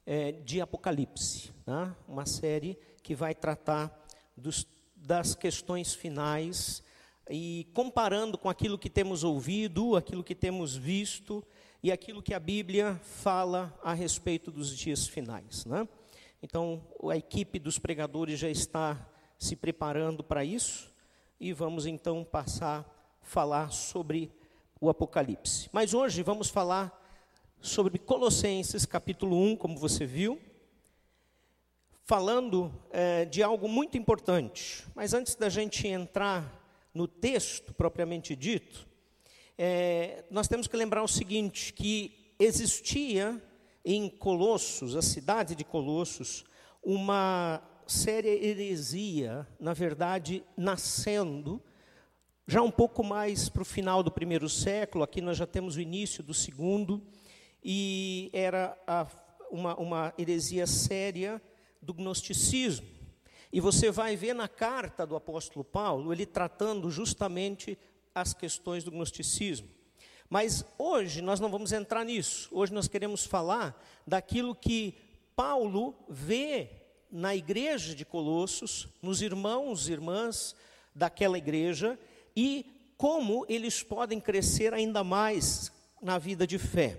é, 0.05 0.33
de 0.33 0.61
Apocalipse, 0.61 1.53
né? 1.67 1.95
uma 2.09 2.27
série 2.27 2.79
que 3.03 3.15
vai 3.15 3.35
tratar 3.35 4.07
dos, 4.37 4.67
das 4.95 5.35
questões 5.35 5.95
finais 5.95 6.83
e 7.29 7.69
comparando 7.75 8.39
com 8.39 8.49
aquilo 8.49 8.79
que 8.79 8.89
temos 8.89 9.25
ouvido, 9.25 9.97
aquilo 9.97 10.23
que 10.23 10.35
temos 10.35 10.77
visto 10.77 11.45
e 11.83 11.91
aquilo 11.91 12.23
que 12.23 12.35
a 12.35 12.41
Bíblia 12.41 13.01
fala 13.03 13.77
a 13.83 13.93
respeito 13.93 14.51
dos 14.51 14.77
dias 14.77 15.07
finais. 15.07 15.65
Né? 15.65 15.89
Então, 16.43 16.83
a 17.11 17.17
equipe 17.17 17.59
dos 17.59 17.79
pregadores 17.79 18.39
já 18.39 18.49
está 18.49 19.09
se 19.39 19.57
preparando 19.57 20.23
para 20.23 20.45
isso 20.45 20.93
e 21.39 21.53
vamos 21.53 21.85
então 21.87 22.25
passar 22.25 22.96
falar 23.27 23.73
sobre 23.73 24.31
o 24.81 24.89
Apocalipse. 24.89 25.69
Mas 25.73 25.93
hoje 25.93 26.23
vamos 26.23 26.49
falar 26.49 26.97
sobre 27.61 27.99
Colossenses 27.99 28.87
capítulo 28.87 29.37
1, 29.37 29.57
como 29.57 29.77
você 29.77 30.07
viu, 30.07 30.41
falando 32.05 32.73
é, 32.93 33.25
de 33.25 33.43
algo 33.43 33.69
muito 33.69 33.99
importante. 33.99 34.87
Mas 34.95 35.13
antes 35.13 35.35
da 35.35 35.49
gente 35.49 35.89
entrar 35.89 36.63
no 36.95 37.09
texto 37.09 37.75
propriamente 37.75 38.37
dito, 38.37 38.87
é, 39.59 40.25
nós 40.31 40.47
temos 40.47 40.69
que 40.69 40.77
lembrar 40.77 41.03
o 41.03 41.09
seguinte: 41.09 41.73
que 41.73 42.33
existia 42.39 43.43
em 43.85 44.09
Colossos, 44.09 44.95
a 44.95 45.03
cidade 45.03 45.57
de 45.57 45.65
Colossos, 45.65 46.45
uma 46.81 47.61
séria 47.89 48.31
heresia, 48.31 49.47
na 49.59 49.73
verdade, 49.73 50.45
nascendo 50.57 51.61
já 52.49 52.63
um 52.63 52.71
pouco 52.71 53.03
mais 53.03 53.49
para 53.49 53.63
o 53.63 53.65
final 53.65 54.05
do 54.05 54.11
primeiro 54.11 54.49
século, 54.49 55.03
aqui 55.03 55.21
nós 55.21 55.37
já 55.37 55.47
temos 55.47 55.75
o 55.75 55.81
início 55.81 56.23
do 56.23 56.33
segundo, 56.33 57.03
e 57.63 58.31
era 58.33 58.79
a, 58.87 59.05
uma, 59.51 59.75
uma 59.75 60.15
heresia 60.17 60.65
séria 60.65 61.43
do 61.83 61.93
gnosticismo. 61.93 62.87
E 63.53 63.61
você 63.61 63.91
vai 63.91 64.15
ver 64.15 64.33
na 64.33 64.47
carta 64.47 65.05
do 65.05 65.17
apóstolo 65.17 65.65
Paulo, 65.65 66.13
ele 66.13 66.25
tratando 66.25 66.89
justamente 66.89 67.77
as 68.15 68.33
questões 68.33 68.85
do 68.85 68.93
gnosticismo. 68.93 69.69
Mas 70.31 70.65
hoje 70.79 71.21
nós 71.21 71.41
não 71.41 71.51
vamos 71.51 71.73
entrar 71.73 72.05
nisso. 72.05 72.49
Hoje 72.53 72.73
nós 72.73 72.87
queremos 72.87 73.25
falar 73.25 73.81
daquilo 74.07 74.55
que 74.55 74.95
Paulo 75.35 75.97
vê 76.09 76.71
na 77.11 77.35
igreja 77.35 77.93
de 77.93 78.05
Colossos, 78.05 78.89
nos 79.03 79.21
irmãos 79.21 79.89
e 79.89 79.93
irmãs 79.93 80.55
daquela 80.95 81.39
igreja, 81.39 81.99
e 82.37 82.93
como 82.99 83.47
eles 83.49 83.83
podem 83.83 84.21
crescer 84.21 84.75
ainda 84.75 85.03
mais 85.03 85.73
na 86.03 86.19
vida 86.19 86.47
de 86.47 86.59
fé. 86.59 86.99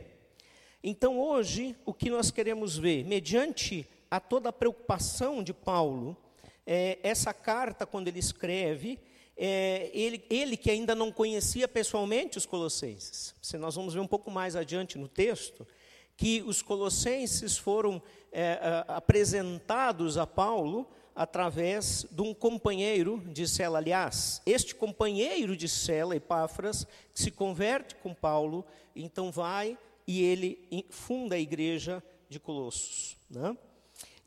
Então, 0.84 1.20
hoje, 1.20 1.76
o 1.86 1.94
que 1.94 2.10
nós 2.10 2.32
queremos 2.32 2.78
ver, 2.78 3.04
mediante 3.06 3.88
a 4.10 4.20
toda 4.20 4.50
a 4.50 4.54
preocupação 4.54 5.44
de 5.44 5.54
Paulo, 5.54 6.16
é, 6.66 7.00
essa 7.04 7.34
carta, 7.34 7.86
quando 7.86 8.08
ele 8.08 8.20
escreve, 8.20 9.00
é, 9.36 9.92
ele, 9.94 10.24
ele, 10.30 10.58
que 10.58 10.72
ainda 10.72 10.96
não 10.96 11.12
conhecia 11.12 11.68
pessoalmente 11.68 12.38
os 12.38 12.46
colossenses, 12.46 13.36
se 13.42 13.58
nós 13.58 13.76
vamos 13.76 13.94
ver 13.94 14.00
um 14.00 14.08
pouco 14.08 14.32
mais 14.32 14.56
adiante 14.56 14.98
no 14.98 15.08
texto, 15.08 15.68
que 16.16 16.42
os 16.42 16.64
colossenses 16.64 17.58
foram 17.58 18.02
é, 18.32 18.84
apresentados 18.88 20.18
a 20.18 20.26
Paulo 20.26 20.90
através 21.18 22.06
de 22.12 22.22
um 22.22 22.32
companheiro 22.32 23.24
de 23.26 23.48
cela. 23.48 23.80
Aliás, 23.80 24.40
este 24.46 24.76
companheiro 24.76 25.58
de 25.58 25.68
cela, 25.68 26.16
Epáfras, 26.16 26.86
se 27.12 27.32
converte 27.32 27.96
com 27.96 28.14
Paulo, 28.14 28.64
então 28.96 29.32
vai 29.32 29.76
e 30.08 30.22
ele 30.22 30.86
funda 30.92 31.34
a 31.34 31.40
igreja 31.40 32.04
de 32.30 32.40
Colossos. 32.40 33.18
Né? 33.28 33.58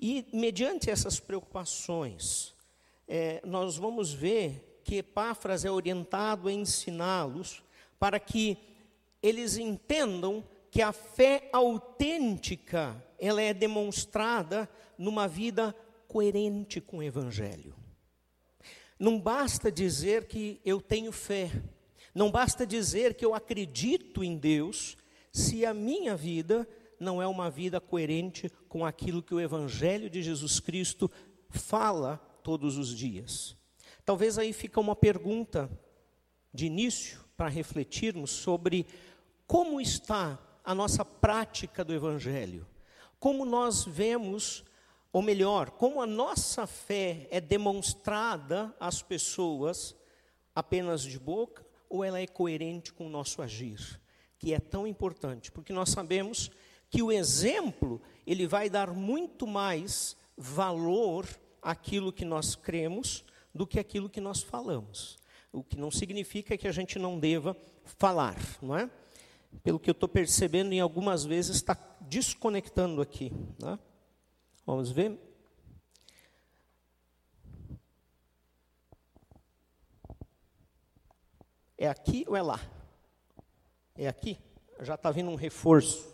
E, 0.00 0.26
mediante 0.33 0.90
essas 0.90 1.20
preocupações, 1.20 2.55
é, 3.07 3.40
nós 3.46 3.76
vamos 3.76 4.12
ver 4.12 4.81
que 4.83 4.96
Epáfras 4.96 5.64
é 5.64 5.70
orientado 5.70 6.48
a 6.48 6.53
ensiná-los 6.53 7.62
para 8.00 8.18
que 8.18 8.59
eles 9.22 9.57
entendam 9.57 10.42
que 10.72 10.83
a 10.83 10.90
fé 10.90 11.48
autêntica 11.53 13.00
ela 13.16 13.40
é 13.40 13.55
demonstrada 13.55 14.68
numa 14.98 15.29
vida 15.29 15.72
coerente 16.11 16.81
com 16.81 16.99
o 16.99 17.03
Evangelho. 17.05 17.73
Não 18.99 19.20
basta 19.20 19.70
dizer 19.70 20.27
que 20.27 20.61
eu 20.64 20.81
tenho 20.81 21.12
fé, 21.12 21.53
não 22.12 22.33
basta 22.33 22.66
dizer 22.66 23.14
que 23.14 23.25
eu 23.25 23.33
acredito 23.33 24.25
em 24.25 24.37
Deus, 24.37 24.96
se 25.33 25.64
a 25.64 25.73
minha 25.73 26.16
vida 26.16 26.68
não 26.99 27.23
é 27.23 27.29
uma 27.29 27.49
vida 27.49 27.81
coerente 27.81 28.51
com 28.68 28.85
aquilo 28.85 29.23
que 29.23 29.33
o 29.33 29.38
Evangelho 29.38 30.11
de 30.11 30.20
Jesus 30.20 30.59
Cristo 30.59 31.09
fala 31.49 32.16
todos 32.42 32.77
os 32.77 32.88
dias. 32.88 33.57
Talvez 34.05 34.37
aí 34.37 34.53
fica 34.53 34.81
uma 34.81 34.96
pergunta 34.96 35.70
de 36.53 36.66
início 36.66 37.20
para 37.37 37.49
refletirmos 37.49 38.33
sobre 38.33 38.85
como 39.46 39.81
está 39.81 40.40
a 40.64 40.75
nossa 40.75 41.05
prática 41.05 41.85
do 41.85 41.94
Evangelho, 41.94 42.66
como 43.20 43.44
nós 43.44 43.85
vemos 43.85 44.64
ou 45.12 45.23
melhor, 45.23 45.70
como 45.70 46.01
a 46.01 46.07
nossa 46.07 46.66
fé 46.66 47.27
é 47.31 47.40
demonstrada 47.40 48.75
às 48.79 49.03
pessoas 49.03 49.96
apenas 50.55 51.03
de 51.03 51.18
boca, 51.18 51.66
ou 51.88 52.05
ela 52.05 52.20
é 52.20 52.27
coerente 52.27 52.92
com 52.92 53.07
o 53.07 53.11
nosso 53.11 53.42
agir, 53.42 54.01
que 54.38 54.55
é 54.55 54.61
tão 54.61 54.87
importante, 54.87 55.51
porque 55.51 55.73
nós 55.73 55.90
sabemos 55.90 56.51
que 56.88 57.03
o 57.03 57.11
exemplo, 57.11 58.01
ele 58.27 58.46
vai 58.46 58.70
dar 58.70 58.92
muito 58.92 59.46
mais 59.46 60.16
valor 60.37 61.27
àquilo 61.61 62.12
que 62.12 62.25
nós 62.25 62.55
cremos 62.55 63.25
do 63.55 63.66
que 63.66 63.79
aquilo 63.79 64.09
que 64.09 64.20
nós 64.20 64.42
falamos. 64.42 65.18
O 65.53 65.64
que 65.64 65.77
não 65.77 65.90
significa 65.90 66.57
que 66.57 66.68
a 66.68 66.73
gente 66.73 66.99
não 66.99 67.18
deva 67.18 67.57
falar, 67.85 68.38
não 68.62 68.77
é? 68.77 68.88
Pelo 69.62 69.81
que 69.81 69.90
eu 69.90 69.92
estou 69.92 70.09
percebendo, 70.09 70.73
em 70.73 70.81
algumas 70.81 71.25
vezes 71.25 71.57
está 71.57 71.77
desconectando 72.01 73.03
aqui. 73.03 73.33
Não 73.59 73.73
é? 73.75 73.79
Vamos 74.70 74.92
ver? 74.92 75.18
É 81.76 81.88
aqui 81.88 82.24
ou 82.28 82.37
é 82.37 82.42
lá? 82.42 82.61
É 83.96 84.06
aqui? 84.06 84.38
Já 84.78 84.94
está 84.94 85.11
vindo 85.11 85.28
um 85.28 85.35
reforço. 85.35 86.09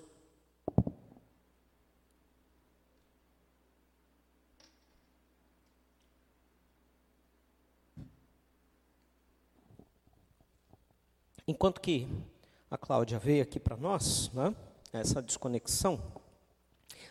Enquanto 11.47 11.79
que 11.83 12.09
a 12.71 12.79
Cláudia 12.79 13.19
veio 13.19 13.43
aqui 13.43 13.61
para 13.61 13.77
nós, 13.77 14.31
né, 14.33 14.57
essa 14.95 15.21
desconexão, 15.21 16.01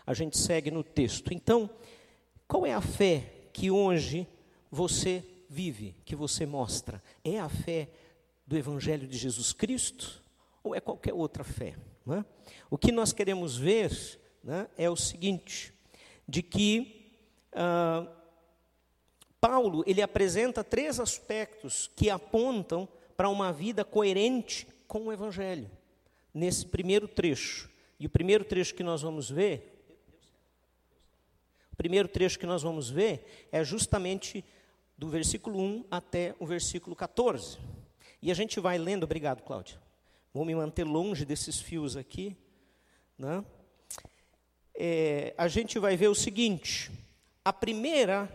a 0.06 0.14
gente 0.14 0.38
segue 0.38 0.70
no 0.72 0.84
texto. 0.84 1.34
Então, 1.34 1.70
qual 2.48 2.66
é 2.66 2.74
a 2.74 2.82
fé 2.82 3.24
que 3.52 3.72
hoje 3.72 4.28
você 4.70 5.24
vive, 5.50 5.96
que 6.06 6.16
você 6.16 6.46
mostra? 6.46 7.02
É 7.24 7.40
a 7.40 7.50
fé 7.50 7.90
do 8.46 8.58
Evangelho 8.58 9.08
de 9.08 9.18
Jesus 9.18 9.52
Cristo 9.52 10.22
ou 10.64 10.76
é 10.76 10.80
qualquer 10.80 11.14
outra 11.14 11.44
fé? 11.44 11.76
É? 12.08 12.24
O 12.70 12.78
que 12.78 12.92
nós 12.92 13.12
queremos 13.12 13.58
ver 13.58 13.92
né, 14.44 14.68
é 14.78 14.88
o 14.90 14.96
seguinte, 14.96 15.74
de 16.28 16.44
que 16.44 17.12
ah, 17.52 18.08
Paulo 19.42 19.84
ele 19.88 20.02
apresenta 20.02 20.64
três 20.64 21.00
aspectos 21.00 21.90
que 21.96 22.10
apontam 22.10 22.88
para 23.18 23.30
uma 23.30 23.52
vida 23.52 23.84
coerente 23.84 24.68
com 24.88 25.08
o 25.08 25.14
Evangelho, 25.14 25.70
nesse 26.34 26.66
primeiro 26.66 27.08
trecho. 27.08 27.70
E 28.00 28.06
o 28.06 28.10
primeiro 28.10 28.44
trecho 28.44 28.76
que 28.76 28.84
nós 28.84 29.02
vamos 29.02 29.30
ver 29.30 29.75
o 31.76 31.84
primeiro 31.86 32.08
trecho 32.08 32.40
que 32.40 32.46
nós 32.46 32.64
vamos 32.64 32.90
ver 32.90 33.50
é 33.52 33.62
justamente 33.62 34.46
do 34.98 35.10
versículo 35.10 35.60
1 35.60 35.84
até 35.92 36.34
o 36.40 36.46
versículo 36.46 36.96
14. 36.96 37.58
E 38.22 38.32
a 38.32 38.34
gente 38.34 38.62
vai 38.62 38.78
lendo, 38.78 39.04
obrigado, 39.04 39.44
Cláudia. 39.44 39.78
Vou 40.34 40.46
me 40.46 40.56
manter 40.56 40.86
longe 40.86 41.26
desses 41.26 41.60
fios 41.60 41.98
aqui. 41.98 42.38
Né? 43.20 43.44
É, 44.74 45.34
a 45.38 45.50
gente 45.50 45.78
vai 45.78 45.98
ver 45.98 46.08
o 46.08 46.16
seguinte: 46.16 46.90
a 47.44 47.52
primeira, 47.52 48.32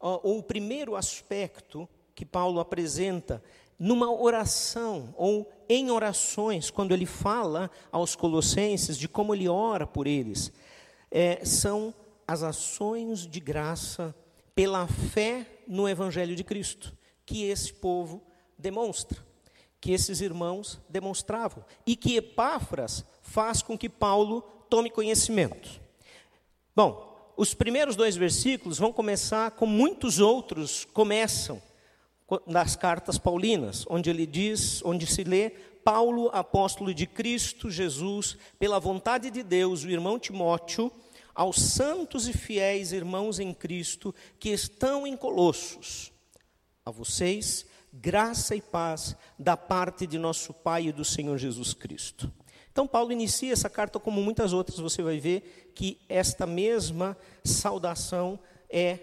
ou 0.00 0.38
o 0.38 0.42
primeiro 0.42 0.96
aspecto 0.96 1.86
que 2.14 2.24
Paulo 2.24 2.58
apresenta 2.58 3.44
numa 3.78 4.10
oração 4.10 5.12
ou 5.14 5.52
em 5.68 5.90
orações, 5.90 6.70
quando 6.70 6.94
ele 6.94 7.04
fala 7.04 7.70
aos 7.90 8.16
colossenses 8.16 8.96
de 8.96 9.08
como 9.08 9.34
ele 9.34 9.46
ora 9.46 9.86
por 9.86 10.06
eles, 10.06 10.50
é, 11.10 11.44
são 11.44 11.94
as 12.32 12.42
ações 12.42 13.26
de 13.26 13.38
graça 13.38 14.14
pela 14.54 14.86
fé 14.86 15.46
no 15.68 15.86
Evangelho 15.86 16.34
de 16.34 16.42
Cristo, 16.42 16.96
que 17.26 17.44
esse 17.44 17.74
povo 17.74 18.22
demonstra, 18.58 19.22
que 19.78 19.92
esses 19.92 20.22
irmãos 20.22 20.80
demonstravam, 20.88 21.62
e 21.86 21.94
que 21.94 22.16
Epáfras 22.16 23.04
faz 23.20 23.60
com 23.60 23.76
que 23.76 23.86
Paulo 23.86 24.40
tome 24.70 24.88
conhecimento. 24.88 25.78
Bom, 26.74 27.34
os 27.36 27.52
primeiros 27.52 27.96
dois 27.96 28.16
versículos 28.16 28.78
vão 28.78 28.94
começar 28.94 29.50
como 29.50 29.70
muitos 29.70 30.18
outros 30.18 30.86
começam 30.86 31.60
nas 32.46 32.74
cartas 32.76 33.18
paulinas, 33.18 33.84
onde 33.90 34.08
ele 34.08 34.24
diz, 34.24 34.82
onde 34.86 35.06
se 35.06 35.22
lê 35.22 35.50
Paulo, 35.84 36.30
apóstolo 36.32 36.94
de 36.94 37.06
Cristo 37.06 37.70
Jesus, 37.70 38.38
pela 38.58 38.80
vontade 38.80 39.30
de 39.30 39.42
Deus, 39.42 39.84
o 39.84 39.90
irmão 39.90 40.18
Timóteo, 40.18 40.90
aos 41.34 41.60
santos 41.60 42.28
e 42.28 42.32
fiéis 42.32 42.92
irmãos 42.92 43.38
em 43.38 43.52
Cristo 43.54 44.14
que 44.38 44.50
estão 44.50 45.06
em 45.06 45.16
Colossos. 45.16 46.12
A 46.84 46.90
vocês, 46.90 47.66
graça 47.92 48.56
e 48.56 48.60
paz 48.60 49.16
da 49.38 49.56
parte 49.56 50.06
de 50.06 50.18
nosso 50.18 50.52
Pai 50.52 50.86
e 50.86 50.92
do 50.92 51.04
Senhor 51.04 51.38
Jesus 51.38 51.74
Cristo. 51.74 52.32
Então, 52.70 52.86
Paulo 52.86 53.12
inicia 53.12 53.52
essa 53.52 53.68
carta, 53.68 54.00
como 54.00 54.22
muitas 54.22 54.54
outras, 54.54 54.78
você 54.78 55.02
vai 55.02 55.20
ver 55.20 55.72
que 55.74 56.00
esta 56.08 56.46
mesma 56.46 57.16
saudação 57.44 58.38
é 58.70 58.98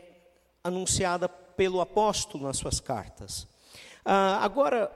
anunciada 0.64 1.30
pelo 1.30 1.80
apóstolo 1.80 2.46
nas 2.46 2.58
suas 2.58 2.80
cartas. 2.80 3.48
Ah, 4.04 4.44
agora, 4.44 4.92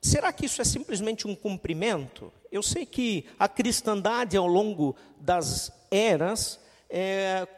será 0.00 0.30
que 0.30 0.44
isso 0.44 0.60
é 0.60 0.64
simplesmente 0.64 1.26
um 1.26 1.34
cumprimento? 1.34 2.30
Eu 2.50 2.62
sei 2.62 2.84
que 2.84 3.26
a 3.38 3.48
cristandade, 3.48 4.36
ao 4.36 4.46
longo 4.46 4.94
das 5.18 5.72
eras, 5.90 6.60
é, 6.92 7.48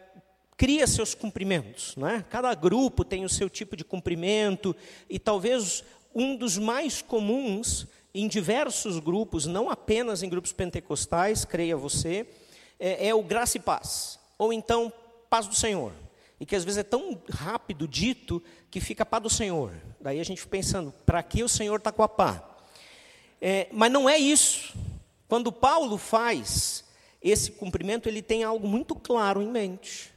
cria 0.56 0.86
seus 0.86 1.12
cumprimentos. 1.14 1.96
Não 1.96 2.08
é? 2.08 2.22
Cada 2.30 2.54
grupo 2.54 3.04
tem 3.04 3.24
o 3.24 3.28
seu 3.28 3.50
tipo 3.50 3.76
de 3.76 3.84
cumprimento, 3.84 4.74
e 5.10 5.18
talvez 5.18 5.82
um 6.14 6.36
dos 6.36 6.56
mais 6.56 7.02
comuns 7.02 7.88
em 8.14 8.28
diversos 8.28 9.00
grupos, 9.00 9.44
não 9.44 9.68
apenas 9.68 10.22
em 10.22 10.28
grupos 10.28 10.52
pentecostais, 10.52 11.44
creia 11.44 11.76
você, 11.76 12.24
é, 12.78 13.08
é 13.08 13.14
o 13.14 13.22
graça 13.22 13.56
e 13.56 13.60
paz, 13.60 14.20
ou 14.38 14.52
então 14.52 14.92
paz 15.28 15.48
do 15.48 15.54
Senhor. 15.54 15.92
E 16.38 16.46
que 16.46 16.54
às 16.54 16.64
vezes 16.64 16.78
é 16.78 16.84
tão 16.84 17.20
rápido 17.30 17.88
dito 17.88 18.42
que 18.70 18.80
fica 18.80 19.04
paz 19.04 19.22
do 19.22 19.30
Senhor. 19.30 19.72
Daí 20.00 20.20
a 20.20 20.24
gente 20.24 20.40
fica 20.40 20.50
pensando, 20.50 20.92
para 21.04 21.22
que 21.22 21.42
o 21.42 21.48
Senhor 21.48 21.76
está 21.76 21.90
com 21.90 22.02
a 22.02 22.08
paz? 22.08 22.40
É, 23.40 23.68
mas 23.72 23.90
não 23.90 24.08
é 24.08 24.16
isso. 24.16 24.74
Quando 25.26 25.50
Paulo 25.50 25.98
faz 25.98 26.83
esse 27.24 27.52
cumprimento 27.52 28.08
ele 28.08 28.20
tem 28.20 28.44
algo 28.44 28.68
muito 28.68 28.94
claro 28.94 29.40
em 29.40 29.48
mente. 29.48 30.12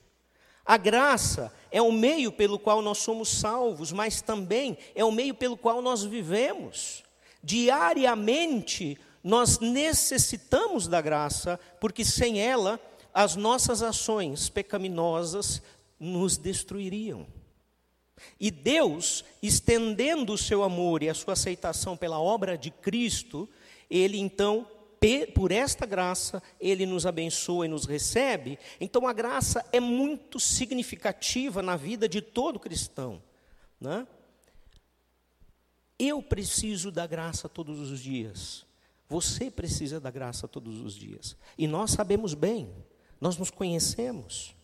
A 0.66 0.76
graça 0.76 1.54
é 1.72 1.82
o 1.82 1.94
meio 1.94 2.30
pelo 2.30 2.60
qual 2.60 2.82
nós 2.82 2.98
somos 2.98 3.30
salvos, 3.30 3.94
mas 3.94 4.22
também 4.22 4.78
é 4.94 5.06
o 5.06 5.12
meio 5.12 5.34
pelo 5.34 5.56
qual 5.56 5.82
nós 5.82 6.04
vivemos. 6.04 7.04
Diariamente 7.42 8.98
nós 9.24 9.60
necessitamos 9.60 10.88
da 10.88 11.02
graça, 11.02 11.58
porque 11.80 12.04
sem 12.04 12.42
ela 12.42 12.78
as 13.14 13.36
nossas 13.36 13.82
ações 13.82 14.50
pecaminosas 14.50 15.62
nos 15.98 16.38
destruiriam. 16.38 17.26
E 18.40 18.52
Deus, 18.52 19.24
estendendo 19.42 20.34
o 20.34 20.38
seu 20.38 20.64
amor 20.64 21.02
e 21.02 21.10
a 21.10 21.14
sua 21.14 21.34
aceitação 21.34 21.96
pela 21.96 22.20
obra 22.20 22.58
de 22.58 22.70
Cristo, 22.70 23.48
ele 23.90 24.18
então 24.18 24.68
por 25.34 25.52
esta 25.52 25.86
graça, 25.86 26.42
Ele 26.60 26.86
nos 26.86 27.06
abençoa 27.06 27.66
e 27.66 27.70
nos 27.70 27.86
recebe. 27.86 28.58
Então, 28.80 29.08
a 29.08 29.14
graça 29.14 29.66
é 29.72 29.80
muito 29.80 30.40
significativa 30.40 31.62
na 31.62 31.76
vida 31.76 32.10
de 32.10 32.22
todo 32.22 32.60
cristão. 32.60 33.22
Né? 33.80 34.08
Eu 36.00 36.22
preciso 36.22 36.92
da 36.92 37.06
graça 37.06 37.48
todos 37.48 37.92
os 37.92 38.00
dias. 38.00 38.66
Você 39.10 39.50
precisa 39.50 40.00
da 40.00 40.12
graça 40.12 40.48
todos 40.48 40.82
os 40.82 40.94
dias. 40.96 41.36
E 41.58 41.68
nós 41.68 41.92
sabemos 41.92 42.34
bem, 42.34 42.70
nós 43.22 43.38
nos 43.38 43.50
conhecemos. 43.50 44.56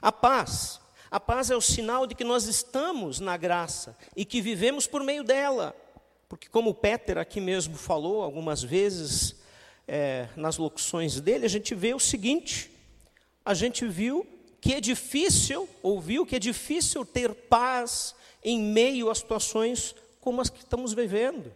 A 0.00 0.12
paz. 0.12 0.80
A 1.10 1.20
paz 1.20 1.50
é 1.50 1.56
o 1.56 1.60
sinal 1.60 2.06
de 2.06 2.14
que 2.14 2.24
nós 2.24 2.46
estamos 2.46 3.20
na 3.20 3.36
graça 3.36 3.96
e 4.16 4.24
que 4.24 4.40
vivemos 4.40 4.86
por 4.86 5.02
meio 5.02 5.22
dela. 5.22 5.76
Porque, 6.28 6.48
como 6.48 6.74
Peter 6.74 7.18
aqui 7.18 7.40
mesmo 7.40 7.76
falou 7.76 8.22
algumas 8.22 8.62
vezes 8.62 9.41
é, 9.86 10.28
nas 10.36 10.56
locuções 10.56 11.20
dele, 11.20 11.44
a 11.44 11.48
gente 11.48 11.74
vê 11.74 11.94
o 11.94 11.98
seguinte: 11.98 12.70
a 13.44 13.54
gente 13.54 13.86
viu 13.86 14.26
que 14.60 14.74
é 14.74 14.80
difícil, 14.80 15.68
ouviu 15.82 16.24
que 16.24 16.36
é 16.36 16.38
difícil 16.38 17.04
ter 17.04 17.34
paz 17.34 18.14
em 18.44 18.60
meio 18.60 19.10
a 19.10 19.14
situações 19.14 19.94
como 20.20 20.40
as 20.40 20.48
que 20.48 20.60
estamos 20.60 20.92
vivendo. 20.92 21.52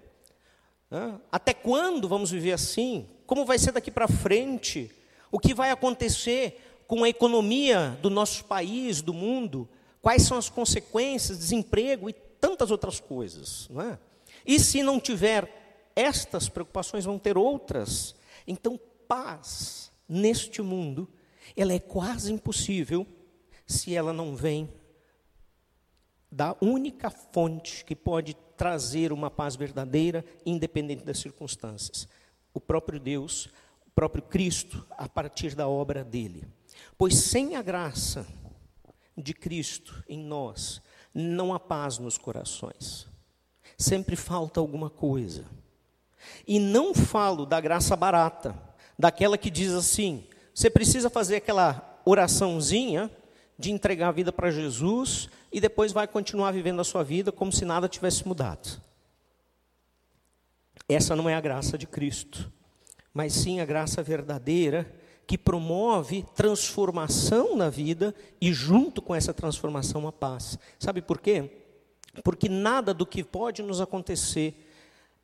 Até 1.31 1.53
quando 1.53 2.09
vamos 2.09 2.31
viver 2.31 2.53
assim? 2.53 3.09
Como 3.27 3.45
vai 3.45 3.59
ser 3.59 3.73
daqui 3.73 3.91
para 3.91 4.07
frente? 4.09 4.91
O 5.31 5.39
que 5.39 5.53
vai 5.53 5.71
acontecer 5.71 6.83
com 6.87 7.03
a 7.03 7.09
economia 7.09 7.99
do 8.01 8.09
nosso 8.09 8.45
país, 8.45 9.03
do 9.03 9.13
mundo? 9.13 9.69
Quais 10.01 10.23
são 10.23 10.39
as 10.39 10.49
consequências, 10.49 11.39
desemprego 11.39 12.09
e 12.09 12.13
tantas 12.13 12.71
outras 12.71 13.01
coisas, 13.01 13.69
não 13.69 13.83
é? 13.83 13.99
E 14.47 14.61
se 14.61 14.83
não 14.83 15.01
tiver 15.01 15.66
estas 15.97 16.49
preocupações, 16.49 17.05
vão 17.05 17.19
ter 17.19 17.39
outras. 17.39 18.15
Então, 18.47 18.79
paz 19.09 19.91
neste 20.09 20.63
mundo, 20.63 21.09
ela 21.57 21.73
é 21.73 21.81
quase 21.81 22.33
impossível 22.33 23.07
se 23.67 23.97
ela 23.97 24.13
não 24.13 24.37
vem 24.37 24.69
da 26.31 26.57
única 26.61 27.09
fonte 27.09 27.85
que 27.85 27.97
pode 27.97 28.35
trazer 28.57 29.13
uma 29.13 29.31
paz 29.31 29.57
verdadeira, 29.57 30.25
independente 30.45 31.05
das 31.05 31.19
circunstâncias. 31.19 32.07
O 32.53 32.61
próprio 32.61 33.01
Deus, 33.01 33.47
o 33.87 33.91
próprio 33.95 34.23
Cristo, 34.23 34.87
a 34.91 35.09
partir 35.09 35.55
da 35.55 35.69
obra 35.69 36.05
dele. 36.05 36.47
Pois 36.99 37.15
sem 37.15 37.57
a 37.57 37.63
graça 37.63 38.27
de 39.17 39.33
Cristo 39.33 40.05
em 40.09 40.19
nós, 40.19 40.83
não 41.15 41.55
há 41.55 41.61
paz 41.61 41.99
nos 41.99 42.19
corações. 42.19 43.09
Sempre 43.79 44.17
falta 44.17 44.61
alguma 44.61 44.91
coisa. 44.91 45.47
E 46.47 46.59
não 46.59 46.95
falo 46.95 47.47
da 47.47 47.61
graça 47.61 47.97
barata, 47.97 48.55
daquela 48.99 49.37
que 49.39 49.51
diz 49.51 49.73
assim: 49.73 50.27
você 50.55 50.71
precisa 50.71 51.11
fazer 51.11 51.37
aquela 51.37 52.01
oraçãozinha 52.05 53.11
de 53.59 53.71
entregar 53.71 54.09
a 54.09 54.13
vida 54.13 54.33
para 54.33 54.51
Jesus 54.51 55.29
e 55.53 55.61
depois 55.61 55.93
vai 55.93 56.07
continuar 56.07 56.53
vivendo 56.53 56.81
a 56.81 56.85
sua 56.85 57.03
vida 57.03 57.33
como 57.33 57.53
se 57.53 57.65
nada 57.65 57.89
tivesse 57.89 58.27
mudado. 58.27 58.81
Essa 60.89 61.17
não 61.17 61.29
é 61.29 61.35
a 61.35 61.41
graça 61.41 61.77
de 61.77 61.87
Cristo, 61.87 62.51
mas 63.13 63.33
sim 63.33 63.61
a 63.61 63.65
graça 63.65 64.03
verdadeira 64.03 64.91
que 65.27 65.37
promove 65.37 66.25
transformação 66.35 67.57
na 67.57 67.69
vida 67.69 68.15
e, 68.41 68.53
junto 68.53 69.03
com 69.03 69.15
essa 69.15 69.35
transformação, 69.35 70.07
a 70.07 70.13
paz. 70.13 70.57
Sabe 70.79 71.03
por 71.03 71.21
quê? 71.21 71.51
Porque 72.23 72.49
nada 72.49 72.95
do 72.95 73.05
que 73.05 73.25
pode 73.25 73.63
nos 73.63 73.81
acontecer 73.81 74.66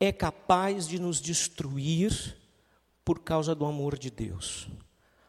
é 0.05 0.11
capaz 0.11 0.88
de 0.88 0.98
nos 0.98 1.20
destruir 1.20 2.36
por 3.05 3.20
causa 3.20 3.55
do 3.55 3.64
amor 3.64 3.96
de 3.96 4.11
Deus. 4.11 4.66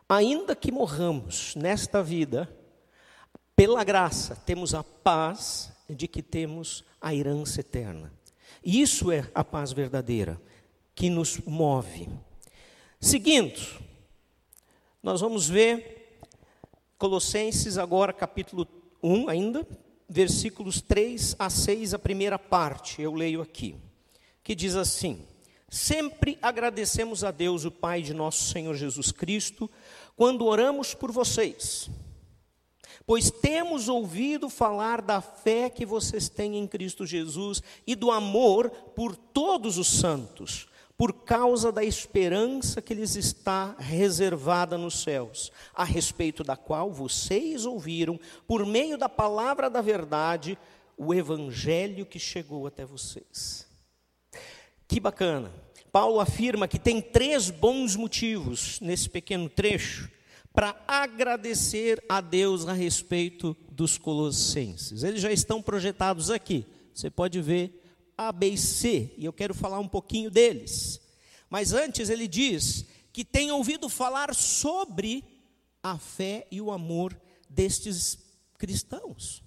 Ainda 0.09 0.55
que 0.55 0.71
morramos 0.71 1.53
nesta 1.53 2.01
vida, 2.01 2.51
pela 3.55 3.83
graça, 3.83 4.35
temos 4.35 4.73
a 4.73 4.83
paz 4.83 5.71
de 5.87 6.07
que 6.07 6.23
temos 6.23 6.83
a 6.99 7.13
herança 7.13 7.59
eterna. 7.59 8.11
E 8.63 8.81
isso 8.81 9.11
é 9.11 9.29
a 9.35 9.43
paz 9.43 9.71
verdadeira 9.71 10.41
que 10.95 11.07
nos 11.07 11.37
move. 11.45 12.09
Seguindo, 12.99 13.61
nós 15.03 15.21
vamos 15.21 15.47
ver 15.47 16.19
Colossenses 16.97 17.77
agora, 17.77 18.11
capítulo 18.11 18.67
1 19.03 19.29
ainda, 19.29 19.67
versículos 20.09 20.81
3 20.81 21.35
a 21.37 21.47
6, 21.47 21.93
a 21.93 21.99
primeira 21.99 22.39
parte, 22.39 23.03
eu 23.03 23.13
leio 23.13 23.39
aqui, 23.39 23.75
que 24.43 24.53
diz 24.53 24.75
assim: 24.75 25.25
Sempre 25.69 26.37
agradecemos 26.41 27.23
a 27.23 27.31
Deus, 27.31 27.65
o 27.65 27.71
Pai 27.71 28.01
de 28.01 28.13
nosso 28.13 28.51
Senhor 28.51 28.75
Jesus 28.75 29.11
Cristo, 29.11 29.69
quando 30.15 30.45
oramos 30.45 30.93
por 30.93 31.11
vocês 31.11 31.89
pois 33.05 33.29
temos 33.29 33.89
ouvido 33.89 34.49
falar 34.49 35.01
da 35.01 35.21
fé 35.21 35.69
que 35.69 35.85
vocês 35.85 36.29
têm 36.29 36.57
em 36.57 36.67
Cristo 36.67 37.05
Jesus 37.05 37.61
e 37.85 37.95
do 37.95 38.11
amor 38.11 38.69
por 38.69 39.15
todos 39.15 39.77
os 39.77 39.87
santos, 39.87 40.67
por 40.97 41.13
causa 41.25 41.71
da 41.71 41.83
esperança 41.83 42.81
que 42.81 42.93
lhes 42.93 43.15
está 43.15 43.75
reservada 43.77 44.77
nos 44.77 45.01
céus, 45.01 45.51
a 45.73 45.83
respeito 45.83 46.43
da 46.43 46.55
qual 46.55 46.91
vocês 46.91 47.65
ouviram, 47.65 48.19
por 48.47 48.65
meio 48.65 48.97
da 48.97 49.09
palavra 49.09 49.69
da 49.69 49.81
verdade, 49.81 50.57
o 50.97 51.13
evangelho 51.13 52.05
que 52.05 52.19
chegou 52.19 52.67
até 52.67 52.85
vocês. 52.85 53.72
Que 54.87 54.99
bacana! 54.99 55.51
Paulo 55.91 56.19
afirma 56.19 56.67
que 56.67 56.79
tem 56.79 56.99
três 56.99 57.51
bons 57.51 57.95
motivos 57.95 58.79
nesse 58.79 59.07
pequeno 59.07 59.47
trecho 59.47 60.09
para 60.51 60.75
agradecer 60.87 62.03
a 62.09 62.19
Deus 62.19 62.67
a 62.67 62.73
respeito 62.73 63.55
dos 63.71 63.97
colossenses. 63.97 65.03
Eles 65.03 65.21
já 65.21 65.31
estão 65.31 65.61
projetados 65.61 66.29
aqui. 66.29 66.65
Você 66.93 67.09
pode 67.09 67.41
ver 67.41 67.83
A, 68.17 68.31
B 68.31 68.49
e 68.49 68.57
C, 68.57 69.13
e 69.17 69.25
eu 69.25 69.33
quero 69.33 69.53
falar 69.53 69.79
um 69.79 69.87
pouquinho 69.87 70.31
deles. 70.31 70.99
Mas 71.49 71.73
antes 71.73 72.09
ele 72.09 72.27
diz 72.27 72.85
que 73.11 73.23
tem 73.23 73.51
ouvido 73.51 73.87
falar 73.87 74.33
sobre 74.33 75.23
a 75.81 75.97
fé 75.99 76.47
e 76.51 76.59
o 76.59 76.71
amor 76.71 77.15
destes 77.47 78.17
cristãos. 78.57 79.43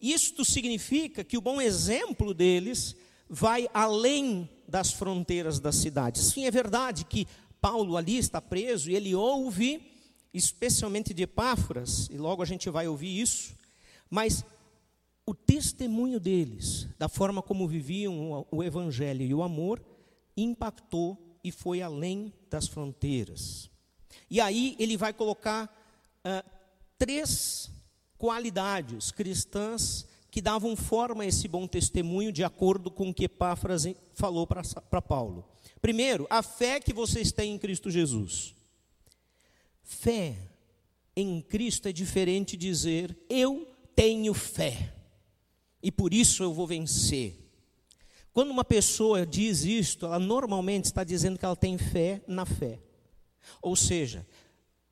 Isto 0.00 0.44
significa 0.44 1.24
que 1.24 1.36
o 1.36 1.42
bom 1.42 1.60
exemplo 1.60 2.32
deles 2.32 2.96
vai 3.28 3.68
além 3.74 4.48
das 4.68 4.92
fronteiras 4.92 5.58
da 5.60 5.72
cidade. 5.72 6.18
Sim, 6.20 6.46
é 6.46 6.50
verdade 6.50 7.04
que 7.04 7.26
Paulo 7.60 7.96
ali 7.96 8.16
está 8.18 8.40
preso 8.40 8.90
e 8.90 8.94
ele 8.94 9.14
ouve 9.14 9.96
especialmente 10.36 11.14
de 11.14 11.22
Epáfras, 11.22 12.08
e 12.10 12.18
logo 12.18 12.42
a 12.42 12.46
gente 12.46 12.68
vai 12.68 12.86
ouvir 12.86 13.20
isso, 13.20 13.54
mas 14.10 14.44
o 15.24 15.34
testemunho 15.34 16.20
deles, 16.20 16.86
da 16.98 17.08
forma 17.08 17.40
como 17.40 17.66
viviam 17.66 18.46
o 18.50 18.62
Evangelho 18.62 19.22
e 19.22 19.32
o 19.32 19.42
amor, 19.42 19.82
impactou 20.36 21.38
e 21.42 21.50
foi 21.50 21.80
além 21.80 22.32
das 22.50 22.68
fronteiras. 22.68 23.70
E 24.30 24.40
aí 24.40 24.76
ele 24.78 24.96
vai 24.96 25.12
colocar 25.12 25.74
uh, 26.18 26.50
três 26.98 27.70
qualidades 28.18 29.10
cristãs 29.10 30.06
que 30.36 30.42
davam 30.42 30.76
forma 30.76 31.24
a 31.24 31.26
esse 31.26 31.48
bom 31.48 31.66
testemunho, 31.66 32.30
de 32.30 32.44
acordo 32.44 32.90
com 32.90 33.08
o 33.08 33.14
que 33.14 33.24
Epáfras 33.24 33.86
falou 34.12 34.46
para 34.46 35.00
Paulo. 35.00 35.48
Primeiro, 35.80 36.26
a 36.28 36.42
fé 36.42 36.78
que 36.78 36.92
vocês 36.92 37.32
têm 37.32 37.54
em 37.54 37.58
Cristo 37.58 37.90
Jesus. 37.90 38.54
Fé 39.82 40.36
em 41.16 41.40
Cristo 41.40 41.88
é 41.88 41.92
diferente 41.92 42.54
de 42.54 42.66
dizer 42.66 43.16
eu 43.30 43.66
tenho 43.94 44.34
fé 44.34 44.92
e 45.82 45.90
por 45.90 46.12
isso 46.12 46.42
eu 46.42 46.52
vou 46.52 46.66
vencer. 46.66 47.34
Quando 48.30 48.50
uma 48.50 48.62
pessoa 48.62 49.24
diz 49.24 49.64
isto, 49.64 50.04
ela 50.04 50.18
normalmente 50.18 50.84
está 50.84 51.02
dizendo 51.02 51.38
que 51.38 51.46
ela 51.46 51.56
tem 51.56 51.78
fé 51.78 52.22
na 52.26 52.44
fé. 52.44 52.78
Ou 53.62 53.74
seja, 53.74 54.26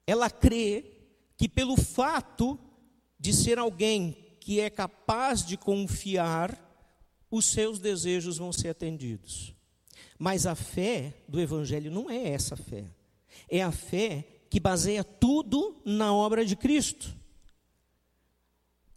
ela 0.07 0.31
crê 0.31 1.03
que 1.37 1.51
pelo 1.51 1.77
fato 1.77 2.59
de 3.21 3.35
ser 3.35 3.59
alguém 3.59 4.24
que 4.45 4.61
é 4.61 4.69
capaz 4.69 5.43
de 5.43 5.57
confiar, 5.57 6.55
os 7.31 7.47
seus 7.47 7.79
desejos 7.79 8.37
vão 8.37 8.53
ser 8.53 8.69
atendidos. 8.69 9.55
Mas 10.19 10.45
a 10.45 10.55
fé 10.55 11.15
do 11.27 11.41
Evangelho 11.41 11.91
não 11.91 12.11
é 12.11 12.29
essa 12.29 12.55
fé. 12.55 12.85
É 13.49 13.63
a 13.63 13.73
fé 13.73 14.23
que 14.51 14.61
baseia 14.61 15.03
tudo 15.03 15.81
na 15.83 16.13
obra 16.13 16.45
de 16.45 16.55
Cristo. 16.55 17.17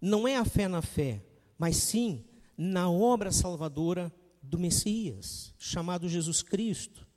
Não 0.01 0.27
é 0.27 0.35
a 0.35 0.43
fé 0.43 0.67
na 0.67 0.81
fé, 0.81 1.23
mas 1.57 1.77
sim 1.77 2.25
na 2.57 2.91
obra 2.91 3.31
salvadora 3.31 4.13
do 4.43 4.59
Messias, 4.59 5.53
chamado 5.57 6.09
Jesus 6.09 6.41
Cristo. 6.41 7.07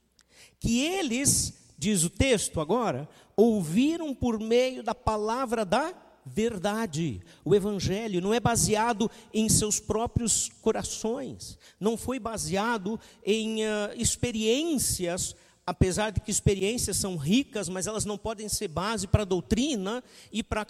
Que 0.61 0.79
eles, 0.83 1.73
diz 1.77 2.05
o 2.05 2.11
texto 2.11 2.61
agora, 2.61 3.09
ouviram 3.37 4.15
por 4.15 4.39
meio 4.39 4.85
da 4.85 4.95
palavra 4.95 5.65
da 5.65 5.93
verdade. 6.25 7.21
O 7.45 7.55
Evangelho 7.55 8.21
não 8.21 8.35
é 8.35 8.41
baseado 8.41 9.11
em 9.33 9.49
seus 9.49 9.81
próprios 9.81 10.49
corações, 10.61 11.59
não 11.79 11.97
foi 11.97 12.19
baseado 12.19 12.99
em 13.25 13.65
uh, 13.65 13.69
experiências 13.97 15.35
apesar 15.71 16.11
de 16.11 16.21
que 16.21 16.33
experiências 16.33 16.97
são 16.97 17.17
ricas, 17.17 17.69
mas 17.69 17.87
elas 17.87 18.05
não 18.05 18.19
podem 18.19 18.49
ser 18.49 18.67
base 18.67 19.07
para 19.07 19.23
a 19.23 19.27
doutrina 19.27 20.03
e 20.33 20.43
para 20.43 20.67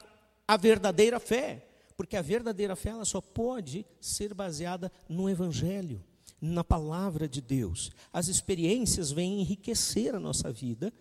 a 0.46 0.56
verdadeira 0.58 1.18
fé. 1.18 1.66
Porque 1.96 2.16
a 2.16 2.22
verdadeira 2.22 2.76
fé 2.76 2.90
ela 2.90 3.04
só 3.06 3.20
pode 3.20 3.86
ser 3.98 4.34
baseada 4.34 4.92
no 5.08 5.28
Evangelho, 5.28 6.04
na 6.38 6.62
palavra 6.62 7.26
de 7.26 7.40
Deus. 7.40 7.90
As 8.12 8.28
experiências 8.28 9.10
vêm 9.10 9.40
enriquecer 9.40 10.14
a 10.14 10.20
nossa 10.20 10.52
vida 10.52 10.92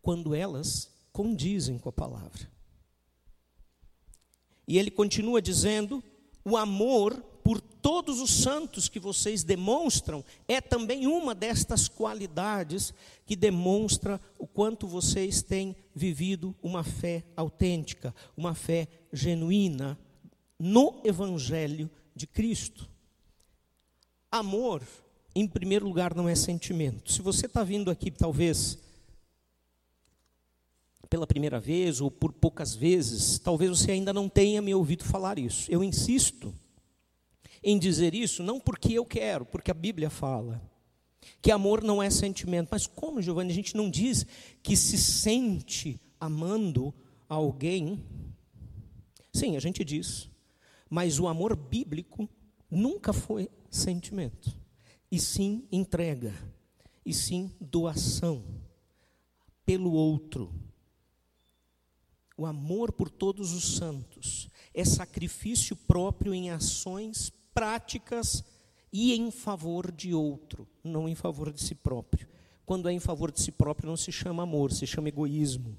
quando 0.00 0.34
elas 0.34 0.88
condizem 1.12 1.78
com 1.78 1.88
a 1.88 1.92
palavra. 1.92 2.48
E 4.66 4.78
ele 4.78 4.90
continua 4.90 5.42
dizendo: 5.42 6.02
o 6.44 6.56
amor 6.56 7.14
por 7.42 7.60
todos 7.60 8.20
os 8.20 8.30
santos 8.30 8.88
que 8.88 9.00
vocês 9.00 9.42
demonstram 9.42 10.24
é 10.46 10.60
também 10.60 11.06
uma 11.06 11.34
destas 11.34 11.88
qualidades 11.88 12.94
que 13.26 13.34
demonstra 13.34 14.20
o 14.38 14.46
quanto 14.46 14.86
vocês 14.86 15.42
têm 15.42 15.74
vivido 15.94 16.54
uma 16.62 16.84
fé 16.84 17.24
autêntica, 17.36 18.14
uma 18.36 18.54
fé 18.54 18.86
genuína 19.12 19.98
no 20.58 21.00
Evangelho 21.04 21.90
de 22.14 22.26
Cristo. 22.26 22.88
Amor, 24.30 24.82
em 25.34 25.46
primeiro 25.46 25.86
lugar, 25.86 26.14
não 26.14 26.28
é 26.28 26.34
sentimento. 26.34 27.10
Se 27.10 27.20
você 27.20 27.46
está 27.46 27.64
vindo 27.64 27.90
aqui, 27.90 28.10
talvez 28.10 28.78
pela 31.12 31.26
primeira 31.26 31.60
vez 31.60 32.00
ou 32.00 32.10
por 32.10 32.32
poucas 32.32 32.74
vezes, 32.74 33.38
talvez 33.38 33.68
você 33.68 33.90
ainda 33.92 34.14
não 34.14 34.30
tenha 34.30 34.62
me 34.62 34.74
ouvido 34.74 35.04
falar 35.04 35.38
isso. 35.38 35.70
Eu 35.70 35.84
insisto 35.84 36.54
em 37.62 37.78
dizer 37.78 38.14
isso, 38.14 38.42
não 38.42 38.58
porque 38.58 38.94
eu 38.94 39.04
quero, 39.04 39.44
porque 39.44 39.70
a 39.70 39.74
Bíblia 39.74 40.08
fala 40.08 40.58
que 41.42 41.50
amor 41.50 41.82
não 41.84 42.02
é 42.02 42.08
sentimento. 42.08 42.70
Mas 42.70 42.86
como, 42.86 43.20
Giovanni, 43.20 43.52
a 43.52 43.54
gente 43.54 43.76
não 43.76 43.90
diz 43.90 44.24
que 44.62 44.74
se 44.74 44.96
sente 44.96 46.00
amando 46.18 46.94
alguém? 47.28 48.02
Sim, 49.34 49.54
a 49.54 49.60
gente 49.60 49.84
diz. 49.84 50.30
Mas 50.88 51.20
o 51.20 51.28
amor 51.28 51.54
bíblico 51.54 52.26
nunca 52.70 53.12
foi 53.12 53.50
sentimento, 53.68 54.50
e 55.10 55.20
sim 55.20 55.68
entrega, 55.70 56.32
e 57.04 57.12
sim 57.12 57.54
doação 57.60 58.42
pelo 59.66 59.92
outro 59.92 60.61
o 62.42 62.46
amor 62.46 62.90
por 62.90 63.08
todos 63.08 63.52
os 63.52 63.76
santos 63.76 64.48
é 64.74 64.84
sacrifício 64.84 65.76
próprio 65.76 66.34
em 66.34 66.50
ações 66.50 67.32
práticas 67.54 68.42
e 68.92 69.14
em 69.14 69.30
favor 69.30 69.92
de 69.92 70.12
outro, 70.12 70.66
não 70.82 71.08
em 71.08 71.14
favor 71.14 71.52
de 71.52 71.62
si 71.62 71.74
próprio. 71.74 72.26
Quando 72.66 72.88
é 72.88 72.92
em 72.92 72.98
favor 72.98 73.30
de 73.30 73.40
si 73.40 73.52
próprio, 73.52 73.88
não 73.88 73.96
se 73.96 74.10
chama 74.10 74.42
amor, 74.42 74.72
se 74.72 74.86
chama 74.88 75.08
egoísmo. 75.08 75.76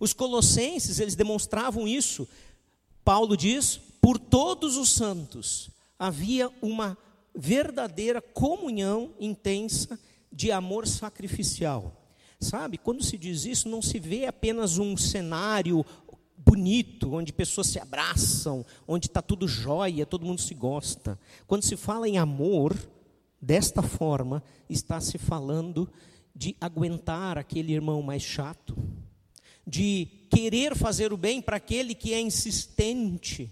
Os 0.00 0.12
colossenses, 0.12 0.98
eles 0.98 1.14
demonstravam 1.14 1.86
isso. 1.86 2.26
Paulo 3.04 3.36
diz: 3.36 3.80
por 4.00 4.18
todos 4.18 4.76
os 4.76 4.90
santos 4.90 5.70
havia 5.96 6.50
uma 6.60 6.98
verdadeira 7.32 8.20
comunhão 8.20 9.14
intensa 9.20 9.98
de 10.32 10.50
amor 10.50 10.88
sacrificial. 10.88 11.97
Sabe, 12.40 12.78
quando 12.78 13.02
se 13.02 13.18
diz 13.18 13.44
isso, 13.44 13.68
não 13.68 13.82
se 13.82 13.98
vê 13.98 14.26
apenas 14.26 14.78
um 14.78 14.96
cenário 14.96 15.84
bonito, 16.36 17.12
onde 17.12 17.32
pessoas 17.32 17.66
se 17.66 17.80
abraçam, 17.80 18.64
onde 18.86 19.06
está 19.06 19.20
tudo 19.20 19.48
jóia, 19.48 20.06
todo 20.06 20.24
mundo 20.24 20.40
se 20.40 20.54
gosta. 20.54 21.18
Quando 21.46 21.64
se 21.64 21.76
fala 21.76 22.08
em 22.08 22.16
amor, 22.16 22.76
desta 23.40 23.82
forma, 23.82 24.42
está 24.68 25.00
se 25.00 25.18
falando 25.18 25.90
de 26.34 26.56
aguentar 26.60 27.36
aquele 27.36 27.72
irmão 27.72 28.00
mais 28.02 28.22
chato, 28.22 28.76
de 29.66 30.06
querer 30.30 30.76
fazer 30.76 31.12
o 31.12 31.16
bem 31.16 31.42
para 31.42 31.56
aquele 31.56 31.94
que 31.94 32.14
é 32.14 32.20
insistente, 32.20 33.50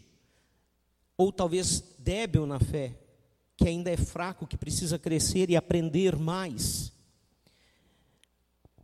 ou 1.16 1.32
talvez 1.32 1.82
débil 1.98 2.46
na 2.46 2.60
fé, 2.60 2.96
que 3.56 3.66
ainda 3.66 3.90
é 3.90 3.96
fraco, 3.96 4.46
que 4.46 4.56
precisa 4.56 4.98
crescer 4.98 5.50
e 5.50 5.56
aprender 5.56 6.14
mais. 6.14 6.92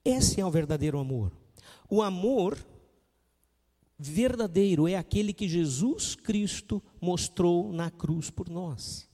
Esse 0.04 0.40
é 0.40 0.46
o 0.46 0.50
verdadeiro 0.50 0.98
amor. 0.98 1.32
O 1.88 2.02
amor 2.02 2.58
verdadeiro 3.98 4.88
é 4.88 4.96
aquele 4.96 5.32
que 5.32 5.48
Jesus 5.48 6.16
Cristo 6.16 6.82
mostrou 7.00 7.72
na 7.72 7.90
cruz 7.90 8.30
por 8.30 8.48
nós. 8.48 9.08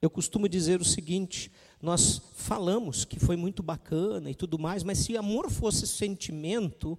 Eu 0.00 0.08
costumo 0.08 0.48
dizer 0.48 0.80
o 0.80 0.84
seguinte: 0.84 1.52
nós 1.82 2.18
falamos 2.34 3.04
que 3.04 3.20
foi 3.20 3.36
muito 3.36 3.62
bacana 3.62 4.30
e 4.30 4.34
tudo 4.34 4.58
mais, 4.58 4.82
mas 4.82 4.98
se 4.98 5.16
amor 5.16 5.50
fosse 5.50 5.86
sentimento, 5.86 6.98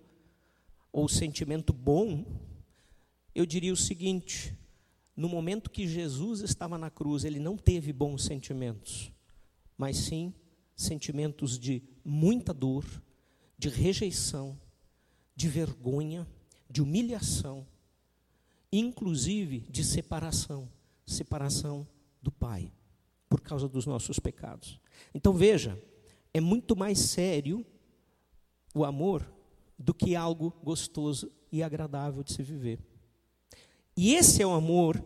ou 0.91 1.09
sentimento 1.09 1.73
bom, 1.73 2.23
eu 3.33 3.47
diria 3.47 3.73
o 3.73 3.77
seguinte: 3.77 4.55
no 5.15 5.27
momento 5.27 5.71
que 5.71 5.87
Jesus 5.87 6.41
estava 6.41 6.77
na 6.77 6.91
cruz, 6.91 7.23
ele 7.23 7.39
não 7.39 7.57
teve 7.57 7.91
bons 7.91 8.23
sentimentos, 8.23 9.11
mas 9.75 9.97
sim 9.97 10.31
sentimentos 10.75 11.57
de 11.57 11.81
muita 12.03 12.53
dor, 12.53 12.85
de 13.57 13.69
rejeição, 13.69 14.59
de 15.35 15.47
vergonha, 15.47 16.27
de 16.69 16.81
humilhação, 16.81 17.65
inclusive 18.71 19.59
de 19.69 19.83
separação 19.83 20.69
separação 21.05 21.87
do 22.21 22.31
Pai, 22.31 22.71
por 23.29 23.41
causa 23.41 23.67
dos 23.67 23.85
nossos 23.85 24.19
pecados. 24.19 24.79
Então 25.13 25.33
veja, 25.33 25.79
é 26.33 26.41
muito 26.41 26.75
mais 26.75 26.99
sério 26.99 27.65
o 28.73 28.83
amor 28.83 29.31
do 29.77 29.93
que 29.93 30.15
algo 30.15 30.53
gostoso 30.63 31.31
e 31.51 31.61
agradável 31.61 32.23
de 32.23 32.33
se 32.33 32.41
viver. 32.41 32.79
E 33.95 34.13
esse 34.15 34.41
é 34.41 34.47
o 34.47 34.53
amor 34.53 35.03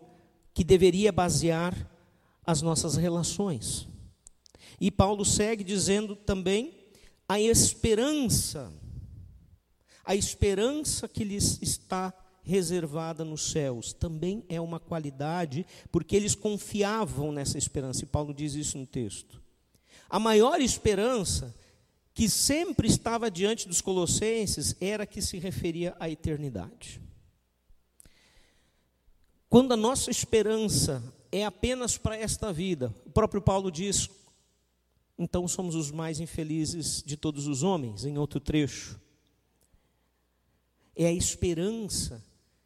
que 0.54 0.64
deveria 0.64 1.12
basear 1.12 1.88
as 2.44 2.62
nossas 2.62 2.96
relações. 2.96 3.86
E 4.78 4.90
Paulo 4.90 5.24
segue 5.24 5.64
dizendo 5.64 6.14
também 6.14 6.74
a 7.28 7.40
esperança, 7.40 8.72
a 10.04 10.14
esperança 10.14 11.08
que 11.08 11.24
lhes 11.24 11.60
está 11.62 12.12
reservada 12.42 13.24
nos 13.24 13.52
céus, 13.52 13.92
também 13.92 14.44
é 14.48 14.60
uma 14.60 14.80
qualidade, 14.80 15.64
porque 15.92 16.16
eles 16.16 16.34
confiavam 16.34 17.30
nessa 17.30 17.56
esperança, 17.56 18.02
e 18.02 18.06
Paulo 18.06 18.34
diz 18.34 18.54
isso 18.54 18.76
no 18.76 18.86
texto. 18.86 19.40
A 20.08 20.18
maior 20.18 20.60
esperança 20.60 21.54
que 22.12 22.28
sempre 22.28 22.88
estava 22.88 23.30
diante 23.30 23.68
dos 23.68 23.80
colossenses 23.80 24.74
era 24.80 25.06
que 25.06 25.22
se 25.22 25.38
referia 25.38 25.94
à 26.00 26.10
eternidade. 26.10 27.00
Quando 29.48 29.72
a 29.72 29.76
nossa 29.76 30.10
esperança 30.10 31.02
é 31.30 31.44
apenas 31.44 31.96
para 31.96 32.16
esta 32.16 32.52
vida, 32.52 32.94
o 33.06 33.10
próprio 33.10 33.40
Paulo 33.40 33.70
diz: 33.70 34.10
então 35.20 35.46
somos 35.46 35.74
os 35.74 35.90
mais 35.90 36.18
infelizes 36.18 37.02
de 37.04 37.14
todos 37.14 37.46
os 37.46 37.62
homens, 37.62 38.06
em 38.06 38.16
outro 38.16 38.40
trecho. 38.40 38.98
É 40.96 41.04
a 41.04 41.12
esperança 41.12 42.24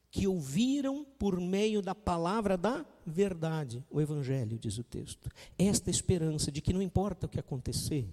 que 0.09 0.29
ouviram 0.29 1.05
por 1.19 1.41
meio 1.41 1.83
da 1.83 1.97
palavra 1.97 2.57
da 2.57 2.87
verdade, 3.05 3.85
o 3.91 4.01
Evangelho, 4.01 4.57
diz 4.57 4.79
o 4.79 4.85
texto. 4.85 5.29
Esta 5.59 5.91
esperança 5.91 6.53
de 6.53 6.61
que 6.61 6.73
não 6.73 6.81
importa 6.81 7.27
o 7.27 7.29
que 7.29 7.41
acontecer, 7.41 8.09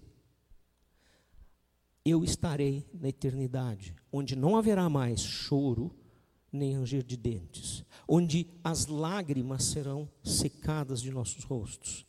eu 2.03 2.23
estarei 2.23 2.83
na 2.91 3.09
eternidade, 3.09 3.93
onde 4.11 4.35
não 4.35 4.57
haverá 4.57 4.89
mais 4.89 5.21
choro 5.21 5.95
nem 6.51 6.75
ranger 6.75 7.03
de 7.03 7.15
dentes, 7.15 7.85
onde 8.07 8.47
as 8.63 8.87
lágrimas 8.87 9.65
serão 9.65 10.09
secadas 10.23 10.99
de 10.99 11.11
nossos 11.11 11.43
rostos 11.43 12.07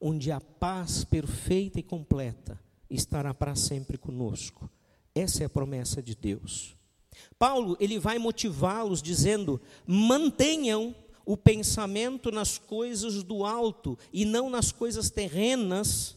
onde 0.00 0.30
a 0.30 0.40
paz 0.40 1.04
perfeita 1.04 1.80
e 1.80 1.82
completa 1.82 2.60
estará 2.88 3.32
para 3.32 3.54
sempre 3.54 3.96
conosco. 3.98 4.68
Essa 5.14 5.42
é 5.42 5.46
a 5.46 5.50
promessa 5.50 6.02
de 6.02 6.14
Deus. 6.14 6.76
Paulo, 7.38 7.76
ele 7.80 7.98
vai 7.98 8.18
motivá-los 8.18 9.00
dizendo: 9.00 9.60
mantenham 9.86 10.94
o 11.24 11.36
pensamento 11.36 12.30
nas 12.30 12.58
coisas 12.58 13.22
do 13.22 13.44
alto 13.44 13.98
e 14.12 14.24
não 14.24 14.50
nas 14.50 14.72
coisas 14.72 15.10
terrenas. 15.10 16.16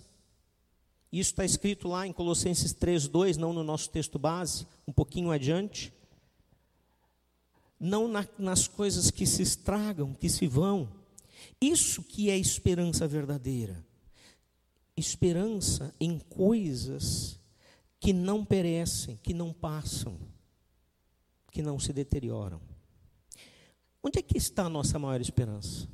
Isso 1.11 1.31
está 1.31 1.45
escrito 1.45 1.87
lá 1.87 2.05
em 2.05 2.11
Colossenses 2.11 2.73
3,2, 2.73 3.37
não 3.37 3.53
no 3.53 3.63
nosso 3.63 3.89
texto 3.89 4.19
base, 4.19 4.67
um 4.85 4.91
pouquinho 4.91 5.31
adiante. 5.31 5.93
Não 7.79 8.07
na, 8.07 8.27
nas 8.37 8.67
coisas 8.67 9.09
que 9.11 9.25
se 9.25 9.41
estragam, 9.41 10.13
que 10.13 10.27
se 10.27 10.47
vão, 10.47 10.89
isso 11.61 12.03
que 12.03 12.29
é 12.29 12.37
esperança 12.37 13.07
verdadeira. 13.07 13.85
Esperança 14.95 15.93
em 15.99 16.19
coisas 16.19 17.39
que 17.99 18.13
não 18.13 18.45
perecem, 18.45 19.17
que 19.17 19.33
não 19.33 19.51
passam, 19.51 20.19
que 21.51 21.61
não 21.61 21.79
se 21.79 21.91
deterioram. 21.91 22.61
Onde 24.03 24.19
é 24.19 24.21
que 24.21 24.37
está 24.37 24.65
a 24.65 24.69
nossa 24.69 24.97
maior 24.97 25.19
esperança? 25.19 25.87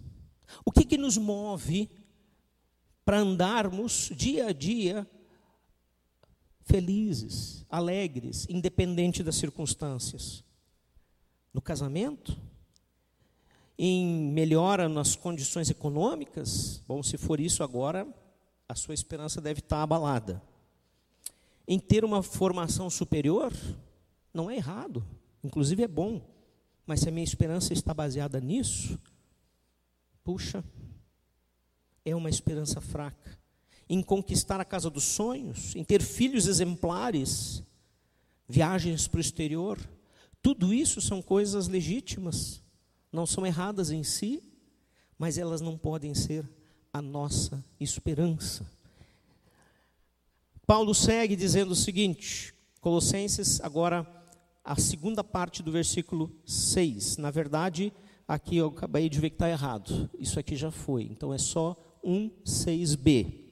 O 0.65 0.71
que, 0.71 0.85
que 0.85 0.97
nos 0.97 1.17
move 1.17 1.89
para 3.05 3.19
andarmos 3.19 4.11
dia 4.15 4.47
a 4.47 4.53
dia 4.53 5.09
felizes, 6.61 7.65
alegres, 7.69 8.45
independente 8.49 9.23
das 9.23 9.35
circunstâncias? 9.35 10.43
No 11.53 11.61
casamento? 11.61 12.37
Em 13.85 14.31
melhora 14.31 14.87
nas 14.87 15.13
condições 15.13 15.69
econômicas, 15.69 16.81
bom, 16.87 17.03
se 17.03 17.17
for 17.17 17.37
isso 17.37 17.61
agora, 17.63 18.07
a 18.65 18.75
sua 18.75 18.93
esperança 18.93 19.41
deve 19.41 19.59
estar 19.59 19.83
abalada. 19.83 20.41
Em 21.67 21.77
ter 21.77 22.05
uma 22.05 22.23
formação 22.23 22.89
superior, 22.89 23.51
não 24.33 24.49
é 24.49 24.55
errado, 24.55 25.05
inclusive 25.43 25.83
é 25.83 25.87
bom. 25.87 26.21
Mas 26.85 27.01
se 27.01 27.09
a 27.09 27.11
minha 27.11 27.25
esperança 27.25 27.73
está 27.73 27.93
baseada 27.93 28.39
nisso, 28.39 28.97
puxa, 30.23 30.63
é 32.05 32.15
uma 32.15 32.29
esperança 32.29 32.79
fraca. 32.79 33.37
Em 33.89 34.01
conquistar 34.01 34.61
a 34.61 34.65
casa 34.65 34.89
dos 34.89 35.03
sonhos, 35.03 35.75
em 35.75 35.83
ter 35.83 36.01
filhos 36.01 36.47
exemplares, 36.47 37.61
viagens 38.47 39.09
para 39.09 39.17
o 39.17 39.21
exterior, 39.21 39.77
tudo 40.41 40.73
isso 40.73 41.01
são 41.01 41.21
coisas 41.21 41.67
legítimas, 41.67 42.62
não 43.13 43.27
são 43.27 43.45
erradas 43.45 43.91
em 43.91 44.03
si, 44.03 44.43
mas 45.17 45.37
elas 45.37 45.61
não 45.61 45.77
podem 45.77 46.15
ser 46.15 46.49
a 46.91 47.01
nossa 47.01 47.63
esperança. 47.79 48.69
Paulo 50.65 50.95
segue 50.95 51.35
dizendo 51.35 51.71
o 51.71 51.75
seguinte, 51.75 52.53
Colossenses, 52.81 53.61
agora 53.61 54.05
a 54.63 54.75
segunda 54.75 55.23
parte 55.23 55.61
do 55.61 55.71
versículo 55.71 56.35
6. 56.45 57.17
Na 57.17 57.29
verdade, 57.29 57.93
aqui 58.27 58.57
eu 58.57 58.67
acabei 58.67 59.07
de 59.07 59.19
ver 59.19 59.29
que 59.29 59.35
está 59.35 59.49
errado. 59.49 60.09
Isso 60.17 60.39
aqui 60.39 60.55
já 60.55 60.71
foi, 60.71 61.03
então 61.03 61.33
é 61.33 61.37
só 61.37 61.75
1, 62.03 62.31
6b. 62.45 63.43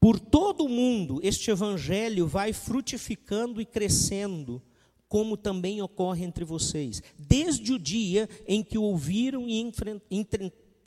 Por 0.00 0.20
todo 0.20 0.64
o 0.64 0.68
mundo, 0.68 1.20
este 1.22 1.50
evangelho 1.50 2.26
vai 2.26 2.52
frutificando 2.52 3.60
e 3.60 3.66
crescendo, 3.66 4.62
como 5.08 5.36
também 5.36 5.80
ocorre 5.80 6.24
entre 6.24 6.44
vocês, 6.44 7.02
desde 7.18 7.72
o 7.72 7.78
dia 7.78 8.28
em 8.46 8.62
que 8.62 8.76
ouviram 8.76 9.48
e 9.48 9.72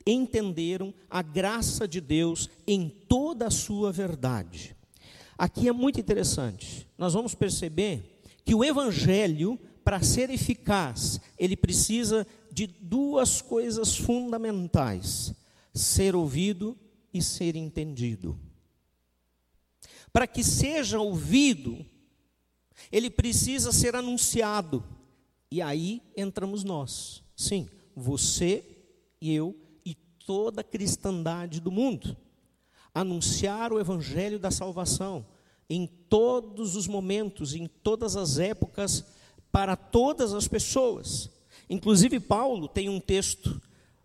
entenderam 0.06 0.92
a 1.08 1.22
graça 1.22 1.86
de 1.86 2.00
Deus 2.00 2.48
em 2.66 2.88
toda 2.88 3.46
a 3.46 3.50
sua 3.50 3.90
verdade. 3.90 4.76
Aqui 5.38 5.68
é 5.68 5.72
muito 5.72 5.98
interessante. 5.98 6.86
Nós 6.98 7.14
vamos 7.14 7.34
perceber 7.34 8.20
que 8.44 8.54
o 8.54 8.62
evangelho, 8.62 9.58
para 9.82 10.02
ser 10.02 10.28
eficaz, 10.28 11.20
ele 11.38 11.56
precisa 11.56 12.26
de 12.52 12.66
duas 12.66 13.40
coisas 13.40 13.96
fundamentais: 13.96 15.34
ser 15.72 16.14
ouvido 16.14 16.76
e 17.12 17.22
ser 17.22 17.56
entendido. 17.56 18.38
Para 20.12 20.26
que 20.26 20.42
seja 20.42 21.00
ouvido, 21.00 21.86
ele 22.90 23.10
precisa 23.10 23.72
ser 23.72 23.94
anunciado. 23.94 24.84
E 25.50 25.60
aí 25.60 26.02
entramos 26.16 26.64
nós. 26.64 27.22
Sim, 27.36 27.68
você 27.94 28.64
e 29.20 29.34
eu 29.34 29.56
e 29.84 29.94
toda 29.94 30.60
a 30.60 30.64
cristandade 30.64 31.60
do 31.60 31.70
mundo. 31.70 32.16
Anunciar 32.94 33.72
o 33.72 33.80
evangelho 33.80 34.38
da 34.38 34.50
salvação 34.50 35.26
em 35.68 35.86
todos 35.86 36.74
os 36.74 36.88
momentos, 36.88 37.54
em 37.54 37.66
todas 37.66 38.16
as 38.16 38.38
épocas, 38.38 39.04
para 39.52 39.76
todas 39.76 40.34
as 40.34 40.48
pessoas. 40.48 41.30
Inclusive, 41.68 42.18
Paulo 42.18 42.66
tem 42.66 42.88
um 42.88 42.98
texto 42.98 43.62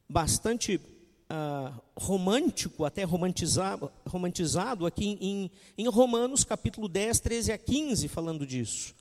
bastante 0.08 0.76
uh, 0.76 1.82
romântico, 1.98 2.84
até 2.84 3.04
romantizado, 3.04 3.92
romantizado 4.06 4.86
aqui 4.86 5.18
em, 5.22 5.52
em 5.78 5.88
Romanos 5.88 6.44
capítulo 6.44 6.88
10, 6.88 7.20
13 7.20 7.52
a 7.52 7.58
15, 7.58 8.08
falando 8.08 8.46
disso. 8.46 8.94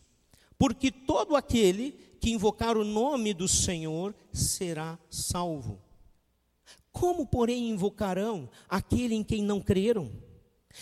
Porque 0.56 0.90
todo 0.90 1.34
aquele 1.34 1.92
que 2.20 2.30
invocar 2.30 2.76
o 2.76 2.84
nome 2.84 3.34
do 3.34 3.48
Senhor 3.48 4.14
será 4.32 4.98
salvo. 5.10 5.80
Como, 6.92 7.26
porém, 7.26 7.70
invocarão 7.70 8.48
aquele 8.68 9.16
em 9.16 9.24
quem 9.24 9.42
não 9.42 9.60
creram? 9.60 10.10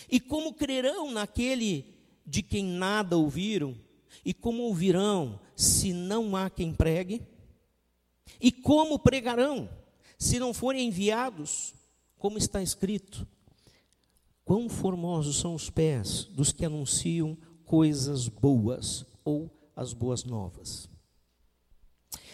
E 0.09 0.19
como 0.19 0.53
crerão 0.53 1.11
naquele 1.11 1.95
de 2.25 2.43
quem 2.43 2.63
nada 2.63 3.17
ouviram? 3.17 3.75
E 4.23 4.33
como 4.33 4.63
ouvirão 4.63 5.39
se 5.55 5.91
não 5.91 6.35
há 6.35 6.49
quem 6.49 6.73
pregue? 6.73 7.21
E 8.39 8.51
como 8.51 8.99
pregarão 8.99 9.67
se 10.17 10.39
não 10.39 10.53
forem 10.53 10.87
enviados, 10.87 11.73
como 12.23 12.37
está 12.37 12.63
escrito. 12.63 13.27
Quão 14.45 14.69
formosos 14.69 15.41
são 15.41 15.53
os 15.53 15.69
pés 15.69 16.23
dos 16.23 16.53
que 16.53 16.63
anunciam 16.63 17.37
coisas 17.65 18.29
boas 18.29 19.05
ou 19.25 19.51
as 19.75 19.91
boas 19.91 20.23
novas. 20.23 20.87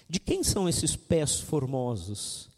De 0.08 0.20
quem 0.20 0.44
são 0.44 0.70
esses 0.70 0.96
pés 0.96 1.40
formosos? 1.40 2.52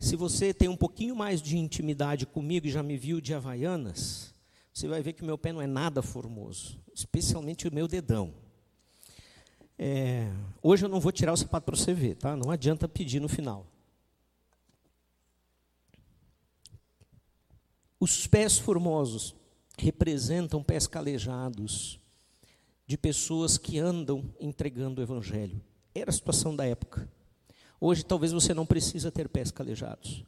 Se 0.00 0.16
você 0.16 0.52
tem 0.52 0.68
um 0.68 0.76
pouquinho 0.76 1.14
mais 1.14 1.40
de 1.40 1.56
intimidade 1.56 2.26
comigo 2.26 2.66
e 2.66 2.72
já 2.72 2.82
me 2.82 2.96
viu 2.96 3.20
de 3.20 3.32
Havaianas, 3.32 4.34
você 4.74 4.88
vai 4.88 5.00
ver 5.00 5.12
que 5.12 5.24
meu 5.24 5.38
pé 5.38 5.52
não 5.52 5.62
é 5.62 5.66
nada 5.68 6.02
formoso, 6.02 6.80
especialmente 6.92 7.68
o 7.68 7.72
meu 7.72 7.86
dedão. 7.86 8.34
É, 9.78 10.28
hoje 10.60 10.84
eu 10.84 10.88
não 10.88 10.98
vou 10.98 11.12
tirar 11.12 11.32
o 11.32 11.36
sapato 11.36 11.66
para 11.66 11.76
você 11.76 11.94
ver, 11.94 12.16
tá? 12.16 12.34
Não 12.34 12.50
adianta 12.50 12.88
pedir 12.88 13.20
no 13.20 13.28
final. 13.28 13.64
Os 18.00 18.26
pés 18.26 18.58
formosos 18.58 19.34
representam 19.76 20.62
pés 20.62 20.86
calejados 20.86 22.00
de 22.86 22.96
pessoas 22.96 23.58
que 23.58 23.78
andam 23.78 24.32
entregando 24.40 25.00
o 25.00 25.04
evangelho. 25.04 25.60
Era 25.94 26.10
a 26.10 26.12
situação 26.12 26.54
da 26.54 26.64
época. 26.64 27.10
Hoje 27.80 28.04
talvez 28.04 28.32
você 28.32 28.54
não 28.54 28.64
precisa 28.64 29.10
ter 29.10 29.28
pés 29.28 29.50
calejados, 29.50 30.24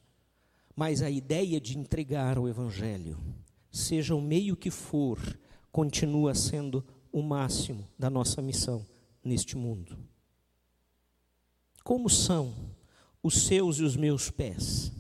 mas 0.77 1.03
a 1.03 1.11
ideia 1.11 1.61
de 1.61 1.79
entregar 1.79 2.39
o 2.39 2.49
evangelho, 2.49 3.19
seja 3.71 4.15
o 4.15 4.21
meio 4.21 4.57
que 4.57 4.71
for, 4.71 5.19
continua 5.73 6.35
sendo 6.35 6.85
o 7.13 7.23
máximo 7.23 7.89
da 7.99 8.11
nossa 8.11 8.43
missão 8.43 8.85
neste 9.25 9.57
mundo. 9.57 9.99
Como 11.83 12.09
são 12.09 12.55
os 13.23 13.47
seus 13.47 13.79
e 13.79 13.83
os 13.83 13.97
meus 13.97 14.31
pés? 14.31 14.93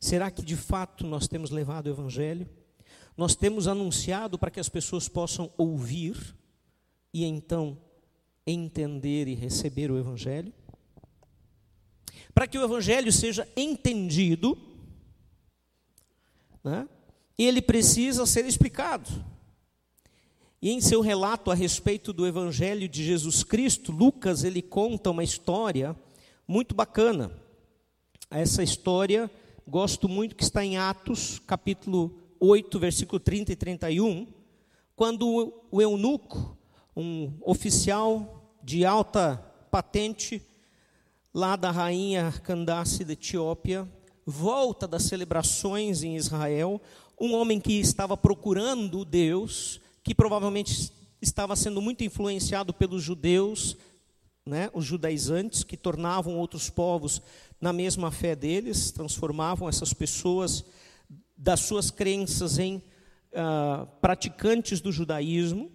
Será 0.00 0.30
que 0.30 0.42
de 0.42 0.56
fato 0.56 1.06
nós 1.06 1.28
temos 1.28 1.50
levado 1.50 1.86
o 1.86 1.90
Evangelho? 1.90 2.48
Nós 3.14 3.36
temos 3.36 3.68
anunciado 3.68 4.38
para 4.38 4.50
que 4.50 4.58
as 4.58 4.68
pessoas 4.68 5.08
possam 5.08 5.52
ouvir 5.58 6.34
e 7.12 7.24
então 7.24 7.76
entender 8.46 9.28
e 9.28 9.34
receber 9.34 9.90
o 9.90 9.98
Evangelho? 9.98 10.54
Para 12.32 12.46
que 12.46 12.56
o 12.56 12.64
Evangelho 12.64 13.12
seja 13.12 13.46
entendido, 13.54 14.56
né, 16.64 16.88
ele 17.36 17.60
precisa 17.60 18.24
ser 18.24 18.46
explicado. 18.46 19.10
E 20.62 20.70
em 20.70 20.80
seu 20.80 21.02
relato 21.02 21.50
a 21.50 21.54
respeito 21.54 22.12
do 22.12 22.26
Evangelho 22.26 22.88
de 22.88 23.04
Jesus 23.04 23.44
Cristo, 23.44 23.92
Lucas 23.92 24.44
ele 24.44 24.62
conta 24.62 25.10
uma 25.10 25.24
história 25.24 25.94
muito 26.48 26.74
bacana. 26.74 27.30
Essa 28.30 28.62
história 28.62 29.30
gosto 29.66 30.08
muito 30.08 30.34
que 30.34 30.42
está 30.42 30.64
em 30.64 30.76
Atos, 30.76 31.40
capítulo 31.46 32.18
8, 32.38 32.78
versículo 32.78 33.20
30 33.20 33.52
e 33.52 33.56
31, 33.56 34.26
quando 34.96 35.54
o 35.70 35.80
eunuco, 35.80 36.56
um 36.96 37.32
oficial 37.42 38.52
de 38.62 38.84
alta 38.84 39.36
patente, 39.70 40.42
lá 41.32 41.56
da 41.56 41.70
rainha 41.70 42.32
Candace 42.42 43.04
da 43.04 43.12
Etiópia, 43.12 43.88
volta 44.26 44.86
das 44.86 45.04
celebrações 45.04 46.02
em 46.02 46.16
Israel, 46.16 46.80
um 47.18 47.34
homem 47.34 47.60
que 47.60 47.74
estava 47.78 48.16
procurando 48.16 49.04
Deus, 49.04 49.80
que 50.02 50.14
provavelmente 50.14 50.92
estava 51.20 51.54
sendo 51.54 51.80
muito 51.82 52.02
influenciado 52.02 52.72
pelos 52.72 53.02
judeus, 53.02 53.76
né, 54.46 54.70
os 54.72 54.84
judaizantes, 54.84 55.62
que 55.62 55.76
tornavam 55.76 56.36
outros 56.36 56.70
povos 56.70 57.20
na 57.60 57.72
mesma 57.72 58.10
fé 58.10 58.34
deles, 58.34 58.90
transformavam 58.90 59.68
essas 59.68 59.92
pessoas 59.92 60.64
das 61.36 61.60
suas 61.60 61.90
crenças 61.90 62.58
em 62.58 62.76
uh, 62.76 63.86
praticantes 64.00 64.80
do 64.80 64.92
judaísmo. 64.92 65.70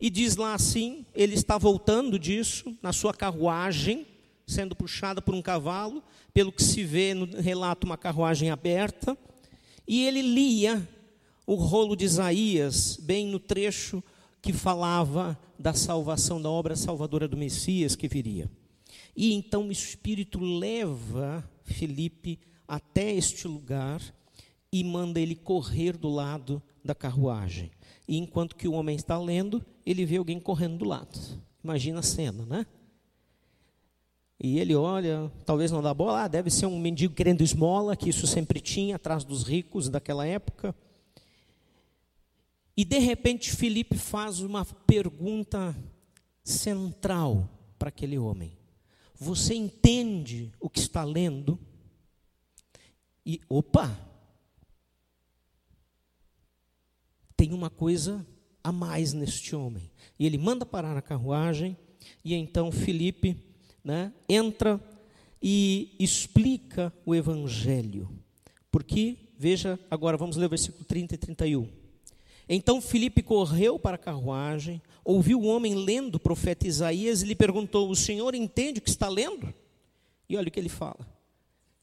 E 0.00 0.10
diz 0.10 0.36
lá 0.36 0.54
assim: 0.54 1.04
ele 1.14 1.34
está 1.34 1.58
voltando 1.58 2.18
disso 2.18 2.76
na 2.82 2.92
sua 2.92 3.12
carruagem, 3.12 4.06
sendo 4.46 4.74
puxada 4.74 5.20
por 5.20 5.34
um 5.34 5.42
cavalo, 5.42 6.02
pelo 6.32 6.52
que 6.52 6.62
se 6.62 6.84
vê 6.84 7.14
no 7.14 7.26
relato, 7.40 7.86
uma 7.86 7.98
carruagem 7.98 8.50
aberta, 8.50 9.16
e 9.86 10.06
ele 10.06 10.22
lia 10.22 10.86
o 11.46 11.54
rolo 11.54 11.96
de 11.96 12.04
Isaías, 12.04 12.98
bem 13.00 13.26
no 13.26 13.38
trecho 13.38 14.02
que 14.40 14.52
falava 14.52 15.38
da 15.58 15.74
salvação, 15.74 16.40
da 16.40 16.50
obra 16.50 16.76
salvadora 16.76 17.26
do 17.26 17.36
Messias 17.36 17.96
que 17.96 18.08
viria. 18.08 18.50
E 19.16 19.34
então 19.34 19.68
o 19.68 19.72
Espírito 19.72 20.38
leva 20.38 21.48
Felipe 21.64 22.38
até 22.66 23.12
este 23.12 23.48
lugar 23.48 24.00
e 24.72 24.84
manda 24.84 25.20
ele 25.20 25.34
correr 25.34 25.96
do 25.96 26.08
lado 26.08 26.62
da 26.84 26.94
carruagem. 26.94 27.70
E 28.06 28.16
enquanto 28.16 28.56
que 28.56 28.68
o 28.68 28.72
homem 28.72 28.96
está 28.96 29.18
lendo, 29.18 29.64
ele 29.84 30.04
vê 30.04 30.16
alguém 30.16 30.38
correndo 30.38 30.78
do 30.78 30.84
lado. 30.84 31.18
Imagina 31.62 32.00
a 32.00 32.02
cena, 32.02 32.46
né? 32.46 32.66
E 34.40 34.58
ele 34.60 34.74
olha, 34.74 35.32
talvez 35.44 35.72
não 35.72 35.82
dá 35.82 35.92
bola, 35.92 36.24
ah, 36.24 36.28
deve 36.28 36.48
ser 36.48 36.66
um 36.66 36.78
mendigo 36.78 37.12
querendo 37.12 37.42
esmola, 37.42 37.96
que 37.96 38.08
isso 38.08 38.26
sempre 38.26 38.60
tinha 38.60 38.94
atrás 38.94 39.24
dos 39.24 39.42
ricos 39.42 39.88
daquela 39.88 40.24
época. 40.24 40.74
E 42.78 42.84
de 42.84 43.00
repente 43.00 43.50
Felipe 43.50 43.98
faz 43.98 44.38
uma 44.38 44.64
pergunta 44.64 45.76
central 46.44 47.50
para 47.76 47.88
aquele 47.88 48.16
homem: 48.16 48.56
Você 49.16 49.52
entende 49.52 50.52
o 50.60 50.70
que 50.70 50.78
está 50.78 51.02
lendo? 51.02 51.58
E, 53.26 53.40
opa! 53.48 53.98
Tem 57.36 57.52
uma 57.52 57.68
coisa 57.68 58.24
a 58.62 58.70
mais 58.70 59.12
neste 59.12 59.56
homem. 59.56 59.90
E 60.16 60.24
ele 60.24 60.38
manda 60.38 60.64
parar 60.64 60.96
a 60.96 61.02
carruagem, 61.02 61.76
e 62.24 62.32
então 62.32 62.70
Felipe 62.70 63.36
né, 63.82 64.12
entra 64.28 64.80
e 65.42 65.96
explica 65.98 66.92
o 67.04 67.12
evangelho. 67.12 68.08
Porque, 68.70 69.16
veja, 69.36 69.80
agora 69.90 70.16
vamos 70.16 70.36
ler 70.36 70.46
o 70.46 70.50
versículo 70.50 70.84
30 70.84 71.16
e 71.16 71.18
31. 71.18 71.87
Então 72.48 72.80
Filipe 72.80 73.22
correu 73.22 73.78
para 73.78 73.96
a 73.96 73.98
carruagem, 73.98 74.80
ouviu 75.04 75.40
o 75.40 75.46
homem 75.46 75.74
lendo 75.74 76.14
o 76.14 76.20
profeta 76.20 76.66
Isaías 76.66 77.22
e 77.22 77.26
lhe 77.26 77.34
perguntou: 77.34 77.90
O 77.90 77.96
senhor 77.96 78.34
entende 78.34 78.78
o 78.78 78.82
que 78.82 78.88
está 78.88 79.08
lendo? 79.08 79.52
E 80.28 80.36
olha 80.36 80.48
o 80.48 80.50
que 80.50 80.58
ele 80.58 80.68
fala. 80.68 81.06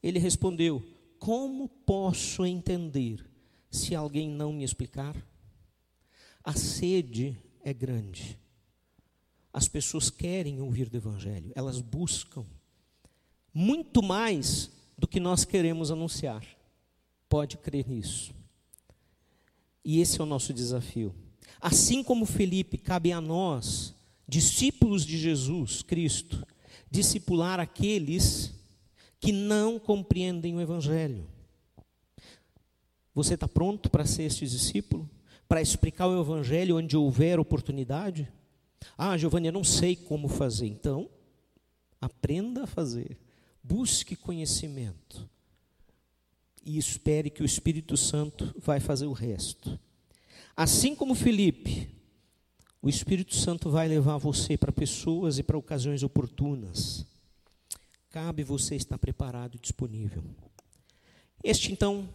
Ele 0.02 0.18
respondeu: 0.18 0.84
Como 1.20 1.68
posso 1.68 2.46
entender 2.46 3.24
se 3.70 3.94
alguém 3.94 4.30
não 4.30 4.52
me 4.54 4.64
explicar? 4.64 5.16
A 6.44 6.54
sede 6.54 7.38
é 7.64 7.74
grande. 7.74 8.40
As 9.54 9.68
pessoas 9.68 10.10
querem 10.10 10.62
ouvir 10.62 10.90
do 10.90 10.98
Evangelho, 10.98 11.52
elas 11.56 11.80
buscam 11.80 12.46
muito 13.54 14.04
mais 14.04 14.70
do 14.98 15.08
que 15.08 15.20
nós 15.20 15.46
queremos 15.46 15.92
anunciar. 15.92 16.46
Pode 17.30 17.58
crer 17.58 17.88
nisso. 17.88 18.34
E 19.86 20.02
esse 20.02 20.20
é 20.20 20.24
o 20.24 20.26
nosso 20.26 20.52
desafio. 20.52 21.14
Assim 21.62 22.04
como 22.04 22.26
Felipe, 22.26 22.76
cabe 22.76 23.12
a 23.12 23.22
nós, 23.22 23.94
discípulos 24.28 25.06
de 25.06 25.16
Jesus 25.16 25.84
Cristo, 25.84 26.44
discipular 26.90 27.60
aqueles 27.60 28.52
que 29.20 29.32
não 29.32 29.78
compreendem 29.78 30.56
o 30.56 30.62
Evangelho. 30.62 31.28
Você 33.14 33.36
está 33.36 33.48
pronto 33.48 33.90
para 33.90 34.06
ser 34.06 34.24
este 34.24 34.48
discípulo? 34.48 35.08
Para 35.48 35.62
explicar 35.62 36.08
o 36.08 36.20
Evangelho 36.20 36.78
onde 36.78 36.98
houver 36.98 37.40
oportunidade? 37.40 38.28
Ah, 38.98 39.16
Giovanni, 39.16 39.48
eu 39.48 39.54
não 39.54 39.64
sei 39.64 39.96
como 39.96 40.28
fazer. 40.28 40.66
Então, 40.66 41.08
aprenda 42.02 42.64
a 42.64 42.68
fazer. 42.68 43.18
Busque 43.64 44.16
conhecimento 44.16 45.30
e 46.66 46.78
espere 46.78 47.30
que 47.30 47.44
o 47.44 47.46
Espírito 47.46 47.96
Santo 47.96 48.54
vai 48.58 48.80
fazer 48.80 49.06
o 49.06 49.14
resto. 49.14 49.80
Assim 50.58 50.96
como 50.96 51.14
Felipe, 51.14 51.96
o 52.82 52.90
Espírito 52.90 53.36
Santo 53.36 53.70
vai 53.70 53.88
levar 53.88 54.18
você 54.18 54.58
para 54.58 54.72
pessoas 54.72 55.38
e 55.38 55.44
para 55.44 55.58
ocasiões 55.58 56.02
oportunas. 56.02 57.06
Cabe 58.10 58.44
você 58.44 58.76
estar 58.76 58.98
preparado 58.98 59.56
e 59.56 59.60
disponível. 59.60 60.24
Este, 61.44 61.72
então, 61.72 62.10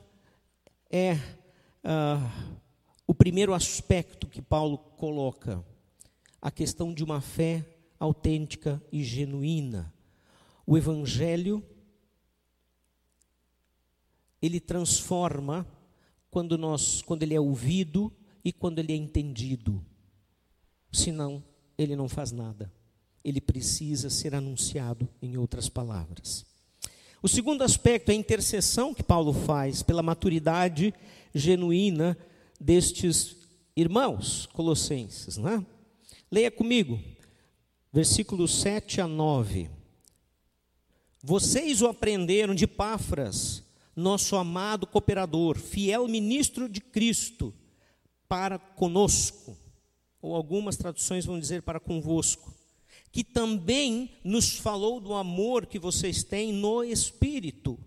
é 0.90 1.14
uh, 1.14 2.59
o 3.07 3.14
primeiro 3.14 3.55
aspecto 3.55 4.26
que 4.26 4.42
Paulo 4.42 4.78
coloca: 4.78 5.64
a 6.40 6.51
questão 6.51 6.92
de 6.92 7.05
uma 7.05 7.20
fé 7.20 7.64
autêntica 7.98 8.82
e 8.90 9.05
genuína. 9.05 9.92
O 10.66 10.78
Evangelho 10.78 11.62
ele 14.41 14.61
transforma 14.61 15.66
quando 16.30 16.57
nós, 16.57 17.03
quando 17.03 17.22
ele 17.22 17.34
é 17.34 17.41
ouvido 17.41 18.12
e 18.45 18.53
quando 18.53 18.78
ele 18.78 18.93
é 18.93 18.97
entendido. 18.97 19.84
Senão, 20.93 21.43
ele 21.76 21.97
não 21.97 22.09
faz 22.09 22.32
nada. 22.32 22.72
Ele 23.24 23.41
precisa 23.41 24.09
ser 24.09 24.34
anunciado, 24.34 25.09
em 25.20 25.36
outras 25.36 25.68
palavras. 25.68 26.47
O 27.22 27.28
segundo 27.28 27.62
aspecto 27.62 28.11
é 28.11 28.12
a 28.12 28.16
intercessão 28.16 28.95
que 28.95 29.03
Paulo 29.03 29.32
faz 29.32 29.82
pela 29.82 30.03
maturidade 30.03 30.95
genuína 31.34 32.16
destes 32.59 33.36
irmãos 33.76 34.47
colossenses. 34.47 35.36
Né? 35.36 35.64
Leia 36.30 36.51
comigo, 36.51 36.99
versículos 37.93 38.61
7 38.61 39.03
a 39.03 39.07
9. 39.07 39.68
Vocês 41.22 41.82
o 41.82 41.86
aprenderam 41.86 42.55
de 42.55 42.66
Páfras, 42.66 43.62
nosso 44.01 44.34
amado 44.36 44.86
cooperador, 44.86 45.59
fiel 45.59 46.09
ministro 46.09 46.68
de 46.68 46.80
Cristo, 46.80 47.55
para 48.28 48.59
conosco, 48.59 49.57
ou 50.22 50.34
algumas 50.34 50.76
traduções 50.76 51.24
vão 51.24 51.38
dizer 51.38 51.62
para 51.62 51.80
convosco, 51.80 52.55
que 53.12 53.24
também 53.24 54.11
nos 54.24 54.57
falou 54.57 55.01
do 55.01 55.14
amor 55.14 55.66
que 55.66 55.78
vocês 55.78 56.22
têm 56.22 56.53
no 56.53 56.82
Espírito. 56.82 57.78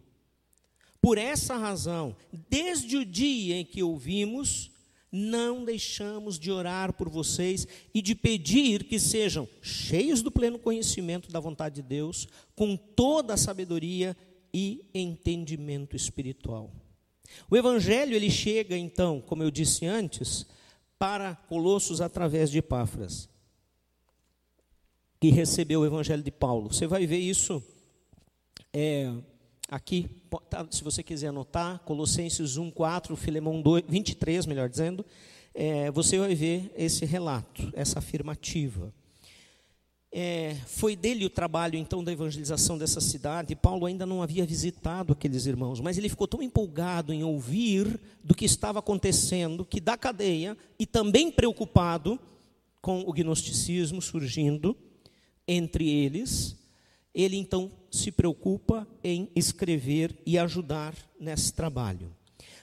Por 1.02 1.18
essa 1.18 1.58
razão, 1.58 2.16
desde 2.50 2.98
o 2.98 3.06
dia 3.06 3.58
em 3.58 3.66
que 3.66 3.84
ouvimos, 3.84 4.72
não 5.12 5.64
deixamos 5.64 6.40
de 6.40 6.52
orar 6.52 6.92
por 6.92 7.08
vocês 7.08 7.68
e 7.94 8.02
de 8.02 8.16
pedir 8.16 8.86
que 8.86 9.00
sejam 9.00 9.48
cheios 9.62 10.22
do 10.22 10.32
pleno 10.32 10.58
conhecimento 10.58 11.30
da 11.32 11.40
vontade 11.40 11.76
de 11.76 11.82
Deus, 11.84 12.28
com 12.56 12.76
toda 12.76 13.36
a 13.36 13.38
sabedoria 13.38 14.18
e 14.18 14.33
entendimento 14.94 15.96
espiritual. 15.96 16.72
O 17.50 17.58
evangelho 17.58 18.16
ele 18.16 18.30
chega 18.30 18.78
então, 18.78 19.22
como 19.22 19.42
eu 19.44 19.50
disse 19.50 19.86
antes, 19.86 20.46
para 21.00 21.36
Colossos 21.36 22.00
através 22.02 22.52
de 22.52 22.60
Epáfras, 22.60 23.30
que 25.20 25.30
recebeu 25.30 25.82
o 25.82 25.86
evangelho 25.86 26.22
de 26.22 26.32
Paulo. 26.32 26.72
Você 26.72 26.86
vai 26.86 27.06
ver 27.06 27.18
isso 27.18 27.64
é, 28.72 29.12
aqui, 29.70 30.10
tá, 30.50 30.68
se 30.70 30.84
você 30.84 31.02
quiser 31.02 31.28
anotar, 31.28 31.80
Colossenses 31.80 32.58
1, 32.58 32.72
4, 32.72 33.16
Filemão 33.16 33.62
2, 33.62 33.86
23, 33.88 34.46
melhor 34.46 34.70
dizendo, 34.70 35.06
é, 35.54 35.92
você 35.92 36.18
vai 36.18 36.36
ver 36.36 36.72
esse 36.76 37.06
relato, 37.06 37.72
essa 37.74 38.00
afirmativa. 38.00 38.94
É, 40.16 40.56
foi 40.68 40.96
dele 40.96 41.26
o 41.26 41.30
trabalho 41.30 41.76
então 41.76 42.04
da 42.04 42.12
evangelização 42.12 42.78
dessa 42.78 43.02
cidade. 43.02 43.56
Paulo 43.56 43.88
ainda 43.88 44.06
não 44.06 44.22
havia 44.22 44.46
visitado 44.46 45.12
aqueles 45.12 45.48
irmãos, 45.48 45.80
mas 45.80 45.98
ele 45.98 46.08
ficou 46.08 46.28
tão 46.28 46.44
empolgado 46.44 47.12
em 47.12 47.24
ouvir 47.24 48.00
do 48.24 48.36
que 48.36 48.46
estava 48.46 48.78
acontecendo, 48.78 49.66
que 49.66 49.82
da 49.82 49.98
cadeia, 49.98 50.56
e 50.78 50.86
também 50.86 51.32
preocupado 51.32 52.20
com 52.80 53.00
o 53.02 53.12
gnosticismo 53.12 54.04
surgindo 54.04 54.78
entre 55.48 55.90
eles, 55.90 56.56
ele 57.12 57.38
então 57.38 57.72
se 57.90 58.12
preocupa 58.12 58.88
em 59.04 59.30
escrever 59.36 60.16
e 60.28 60.38
ajudar 60.38 60.94
nesse 61.20 61.52
trabalho. 61.54 62.12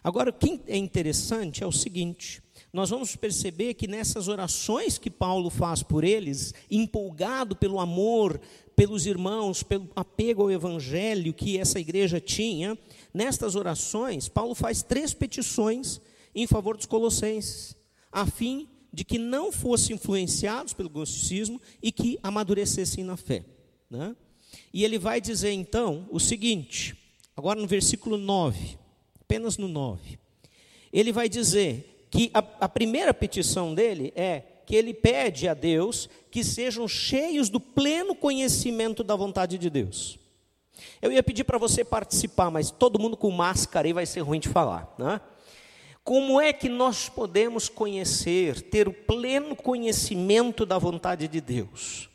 Agora, 0.05 0.31
o 0.31 0.33
que 0.33 0.61
é 0.69 0.77
interessante 0.77 1.65
é 1.65 1.67
o 1.67 1.73
seguinte: 1.73 2.41
nós 2.73 2.91
vamos 2.91 3.17
perceber 3.17 3.75
que 3.75 3.89
nessas 3.89 4.29
orações 4.29 4.97
que 4.97 5.11
Paulo 5.11 5.51
faz 5.51 5.83
por 5.83 6.05
eles, 6.05 6.55
empolgado 6.71 7.57
pelo 7.57 7.81
amor 7.81 8.41
pelos 8.77 9.05
irmãos, 9.05 9.63
pelo 9.63 9.91
apego 9.95 10.43
ao 10.43 10.51
evangelho 10.51 11.35
que 11.35 11.59
essa 11.59 11.79
igreja 11.79 12.19
tinha, 12.19 12.79
nestas 13.13 13.55
orações, 13.55 14.27
Paulo 14.27 14.55
faz 14.55 14.83
três 14.83 15.13
petições 15.13 16.01
em 16.35 16.47
favor 16.47 16.77
dos 16.79 16.87
colossenses, 16.87 17.77
a 18.11 18.25
fim 18.25 18.69
de 18.93 19.05
que 19.05 19.19
não 19.19 19.53
fossem 19.53 19.97
influenciados 19.97 20.73
pelo 20.73 20.89
gnosticismo 20.89 21.61
e 21.83 21.93
que 21.93 22.19
amadurecessem 22.23 23.05
na 23.05 23.17
fé. 23.17 23.45
Né? 23.91 24.17
E 24.73 24.85
ele 24.85 24.99
vai 24.99 25.21
dizer 25.21 25.53
então 25.53 26.09
o 26.11 26.19
seguinte, 26.19 26.97
agora 27.37 27.61
no 27.61 27.67
versículo 27.67 28.17
9, 28.17 28.79
apenas 29.21 29.59
no 29.59 29.69
9. 29.69 30.19
Ele 30.93 31.13
vai 31.13 31.29
dizer: 31.29 32.00
que 32.11 32.31
a, 32.35 32.39
a 32.61 32.69
primeira 32.69 33.15
petição 33.15 33.75
dele 33.75 34.13
é 34.17 34.43
que 34.67 34.75
ele 34.75 34.93
pede 34.93 35.49
a 35.49 35.55
Deus 35.55 36.09
que 36.31 36.45
sejam 36.45 36.87
cheios 36.87 37.49
do 37.49 37.61
pleno 37.61 38.15
conhecimento 38.15 39.03
da 39.03 39.17
vontade 39.17 39.57
de 39.59 39.71
Deus. 39.71 40.19
Eu 41.01 41.13
ia 41.13 41.23
pedir 41.23 41.45
para 41.45 41.59
você 41.59 41.85
participar, 41.85 42.51
mas 42.51 42.71
todo 42.71 42.99
mundo 42.99 43.17
com 43.17 43.31
máscara 43.31 43.87
aí 43.87 43.93
vai 43.93 44.07
ser 44.07 44.21
ruim 44.21 44.41
de 44.41 44.49
falar, 44.49 44.93
né? 44.99 45.21
Como 46.03 46.41
é 46.41 46.53
que 46.53 46.69
nós 46.69 47.09
podemos 47.09 47.69
conhecer, 47.69 48.63
ter 48.63 48.89
o 48.89 48.93
pleno 48.93 49.55
conhecimento 49.55 50.65
da 50.65 50.79
vontade 50.79 51.29
de 51.29 51.41
Deus? 51.41 52.09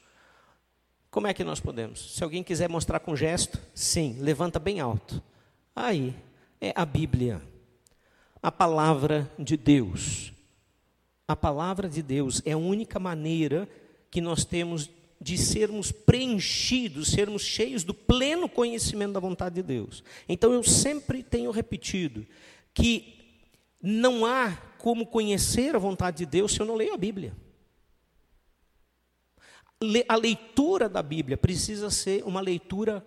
Como 1.11 1.27
é 1.27 1.33
que 1.33 1.43
nós 1.43 1.59
podemos? 1.59 2.15
Se 2.15 2.23
alguém 2.23 2.43
quiser 2.43 2.67
mostrar 2.67 2.99
com 2.99 3.15
gesto, 3.15 3.59
sim, 3.73 4.17
levanta 4.19 4.59
bem 4.59 4.79
alto. 4.79 5.21
Aí, 5.73 6.13
é 6.59 6.73
a 6.75 6.83
Bíblia 6.85 7.41
a 8.45 8.51
palavra 8.51 9.27
de 9.39 9.57
Deus. 9.57 10.31
A 11.27 11.35
palavra 11.35 11.89
de 11.89 12.03
Deus 12.03 12.43
é 12.45 12.51
a 12.51 12.57
única 12.57 12.99
maneira 12.99 13.67
que 14.11 14.21
nós 14.21 14.45
temos 14.45 14.87
de 15.19 15.35
sermos 15.35 15.91
preenchidos, 15.91 17.07
sermos 17.07 17.41
cheios 17.41 17.83
do 17.83 17.91
pleno 17.91 18.47
conhecimento 18.47 19.13
da 19.13 19.19
vontade 19.19 19.55
de 19.55 19.63
Deus. 19.63 20.03
Então 20.29 20.53
eu 20.53 20.63
sempre 20.63 21.23
tenho 21.23 21.49
repetido 21.49 22.23
que 22.71 23.17
não 23.81 24.27
há 24.27 24.55
como 24.77 25.07
conhecer 25.07 25.75
a 25.75 25.79
vontade 25.79 26.17
de 26.17 26.27
Deus 26.27 26.53
se 26.53 26.59
eu 26.59 26.67
não 26.67 26.75
leio 26.75 26.93
a 26.93 26.97
Bíblia. 26.97 27.35
A 30.07 30.15
leitura 30.15 30.87
da 30.87 31.01
Bíblia 31.01 31.35
precisa 31.35 31.89
ser 31.89 32.23
uma 32.23 32.41
leitura 32.41 33.03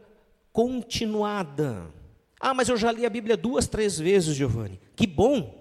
continuada. 0.53 1.95
Ah, 2.41 2.55
mas 2.55 2.69
eu 2.69 2.77
já 2.77 2.93
li 2.93 3.05
a 3.05 3.11
Bíblia 3.11 3.37
duas, 3.37 3.67
três 3.67 3.99
vezes, 3.99 4.37
Giovanni. 4.37 4.81
Que 4.95 5.07
bom! 5.07 5.59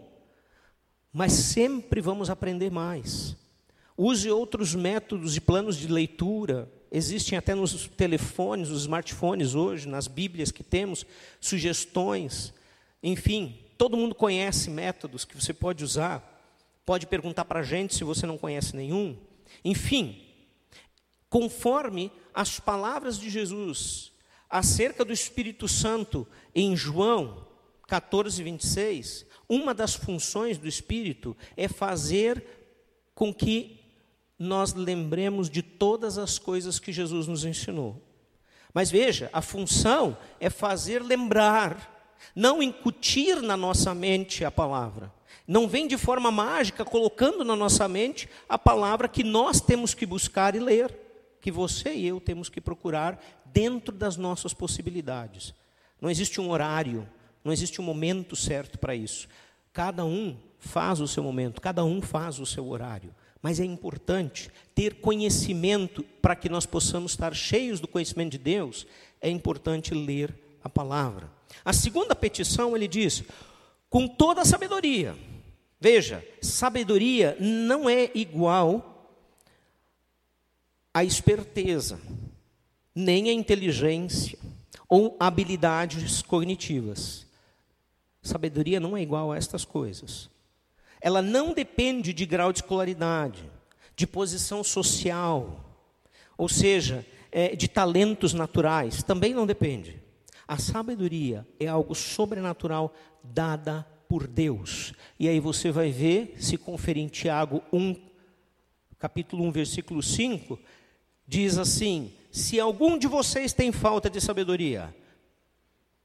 Mas 1.12 1.34
sempre 1.34 2.00
vamos 2.02 2.30
aprender 2.30 2.70
mais. 2.70 3.36
Use 3.98 4.30
outros 4.30 4.76
métodos 4.76 5.36
e 5.36 5.42
planos 5.42 5.76
de 5.76 5.88
leitura. 5.88 6.72
Existem 6.92 7.38
até 7.38 7.56
nos 7.56 7.88
telefones, 7.88 8.70
nos 8.70 8.82
smartphones 8.82 9.56
hoje, 9.56 9.88
nas 9.88 10.08
Bíblias 10.08 10.52
que 10.52 10.64
temos, 10.64 11.06
sugestões. 11.42 12.54
Enfim, 13.02 13.58
todo 13.78 13.98
mundo 13.98 14.14
conhece 14.14 14.70
métodos 14.70 15.26
que 15.26 15.36
você 15.36 15.54
pode 15.54 15.84
usar. 15.84 16.36
Pode 16.86 17.08
perguntar 17.08 17.46
para 17.46 17.62
a 17.62 17.64
gente 17.64 17.96
se 17.96 18.04
você 18.04 18.28
não 18.28 18.38
conhece 18.38 18.76
nenhum. 18.76 19.18
Enfim, 19.66 20.24
conforme 21.30 22.12
as 22.34 22.60
palavras 22.60 23.18
de 23.18 23.30
Jesus 23.30 24.12
acerca 24.50 25.04
do 25.04 25.12
Espírito 25.12 25.68
Santo 25.68 26.28
em 26.60 26.76
João 26.76 27.46
14, 27.88 28.42
26, 28.42 29.28
uma 29.48 29.76
das 29.76 29.94
funções 29.94 30.58
do 30.58 30.68
Espírito 30.68 31.38
é 31.56 31.68
fazer 31.68 32.44
com 33.14 33.32
que 33.32 33.80
nós 34.40 34.74
lembremos 34.74 35.52
de 35.52 35.62
todas 35.62 36.18
as 36.18 36.40
coisas 36.40 36.80
que 36.80 36.92
Jesus 36.92 37.28
nos 37.28 37.46
ensinou. 37.46 38.02
Mas 38.74 38.90
veja, 38.90 39.30
a 39.32 39.42
função 39.42 40.18
é 40.40 40.50
fazer 40.50 41.04
lembrar, 41.04 42.16
não 42.36 42.62
incutir 42.62 43.40
na 43.42 43.56
nossa 43.56 43.94
mente 43.94 44.44
a 44.44 44.50
palavra. 44.50 45.14
Não 45.48 45.68
vem 45.68 45.88
de 45.88 45.96
forma 45.98 46.32
mágica 46.32 46.84
colocando 46.84 47.44
na 47.44 47.56
nossa 47.56 47.88
mente 47.88 48.28
a 48.50 48.58
palavra 48.58 49.08
que 49.08 49.24
nós 49.24 49.62
temos 49.62 49.94
que 49.94 50.08
buscar 50.08 50.56
e 50.56 50.60
ler, 50.60 50.92
que 51.40 51.52
você 51.52 51.94
e 51.94 52.08
eu 52.08 52.20
temos 52.20 52.50
que 52.50 52.60
procurar 52.60 53.24
dentro 53.46 53.96
das 53.96 54.18
nossas 54.18 54.56
possibilidades. 54.56 55.54
Não 56.00 56.10
existe 56.10 56.40
um 56.40 56.50
horário, 56.50 57.08
não 57.44 57.52
existe 57.52 57.82
um 57.82 57.84
momento 57.84 58.36
certo 58.36 58.78
para 58.78 58.96
isso. 58.96 59.28
Cada 59.74 60.06
um 60.06 60.38
faz 60.60 61.00
o 61.00 61.08
seu 61.08 61.24
momento, 61.24 61.62
cada 61.62 61.84
um 61.84 62.02
faz 62.02 62.40
o 62.40 62.46
seu 62.46 62.68
horário. 62.68 63.14
Mas 63.42 63.60
é 63.60 63.66
importante 63.66 64.52
ter 64.74 64.96
conhecimento 64.96 66.04
para 66.22 66.36
que 66.36 66.50
nós 66.50 66.66
possamos 66.66 67.12
estar 67.12 67.34
cheios 67.36 67.80
do 67.80 67.88
conhecimento 67.88 68.32
de 68.32 68.38
Deus. 68.38 68.86
É 69.22 69.30
importante 69.30 69.94
ler 69.94 70.34
a 70.64 70.70
palavra. 70.70 71.32
A 71.64 71.72
segunda 71.74 72.16
petição 72.16 72.76
ele 72.76 72.88
diz: 72.88 73.24
com 73.90 74.08
toda 74.08 74.42
a 74.42 74.46
sabedoria. 74.46 75.16
Veja, 75.80 76.26
sabedoria 76.42 77.38
não 77.40 77.88
é 77.88 78.10
igual 78.16 79.16
à 80.92 81.04
esperteza, 81.04 82.02
nem 82.96 83.30
à 83.30 83.34
inteligência 83.34 84.40
ou 84.90 85.16
habilidades 85.20 86.22
cognitivas. 86.22 87.26
Sabedoria 88.22 88.80
não 88.80 88.96
é 88.96 89.02
igual 89.02 89.32
a 89.32 89.38
estas 89.38 89.64
coisas. 89.64 90.30
Ela 91.00 91.22
não 91.22 91.54
depende 91.54 92.14
de 92.14 92.26
grau 92.26 92.52
de 92.52 92.60
escolaridade, 92.60 93.50
de 93.96 94.06
posição 94.08 94.64
social, 94.64 95.64
ou 96.38 96.50
seja, 96.50 97.06
é, 97.32 97.56
de 97.56 97.68
talentos 97.68 98.34
naturais. 98.34 99.04
Também 99.04 99.34
não 99.34 99.46
depende. 99.46 100.02
A 100.48 100.58
sabedoria 100.58 101.48
é 101.60 101.68
algo 101.68 101.94
sobrenatural 101.94 102.94
dada 103.24 103.86
por 104.08 104.26
Deus. 104.28 104.94
E 105.20 105.28
aí 105.28 105.40
você 105.40 105.72
vai 105.72 105.92
ver, 105.92 106.36
se 106.40 106.58
conferir 106.58 107.04
em 107.04 107.08
Tiago 107.08 107.62
1, 107.72 107.96
capítulo 108.98 109.44
1, 109.46 109.52
versículo 109.52 110.02
5, 110.02 110.60
diz 111.28 111.58
assim: 111.58 112.14
Se 112.38 112.60
algum 112.60 113.00
de 113.00 113.08
vocês 113.08 113.52
tem 113.52 113.72
falta 113.72 114.12
de 114.12 114.22
sabedoria, 114.22 114.96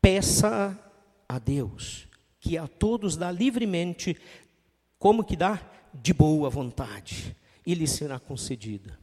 peça 0.00 0.78
a 1.28 1.38
Deus, 1.38 2.08
que 2.40 2.56
a 2.56 2.66
todos 2.66 3.18
dá 3.18 3.30
livremente, 3.30 4.16
como 4.98 5.22
que 5.22 5.36
dá? 5.36 5.60
De 5.92 6.14
boa 6.14 6.48
vontade, 6.48 7.36
e 7.66 7.74
lhe 7.74 7.86
será 7.86 8.18
concedida. 8.18 8.98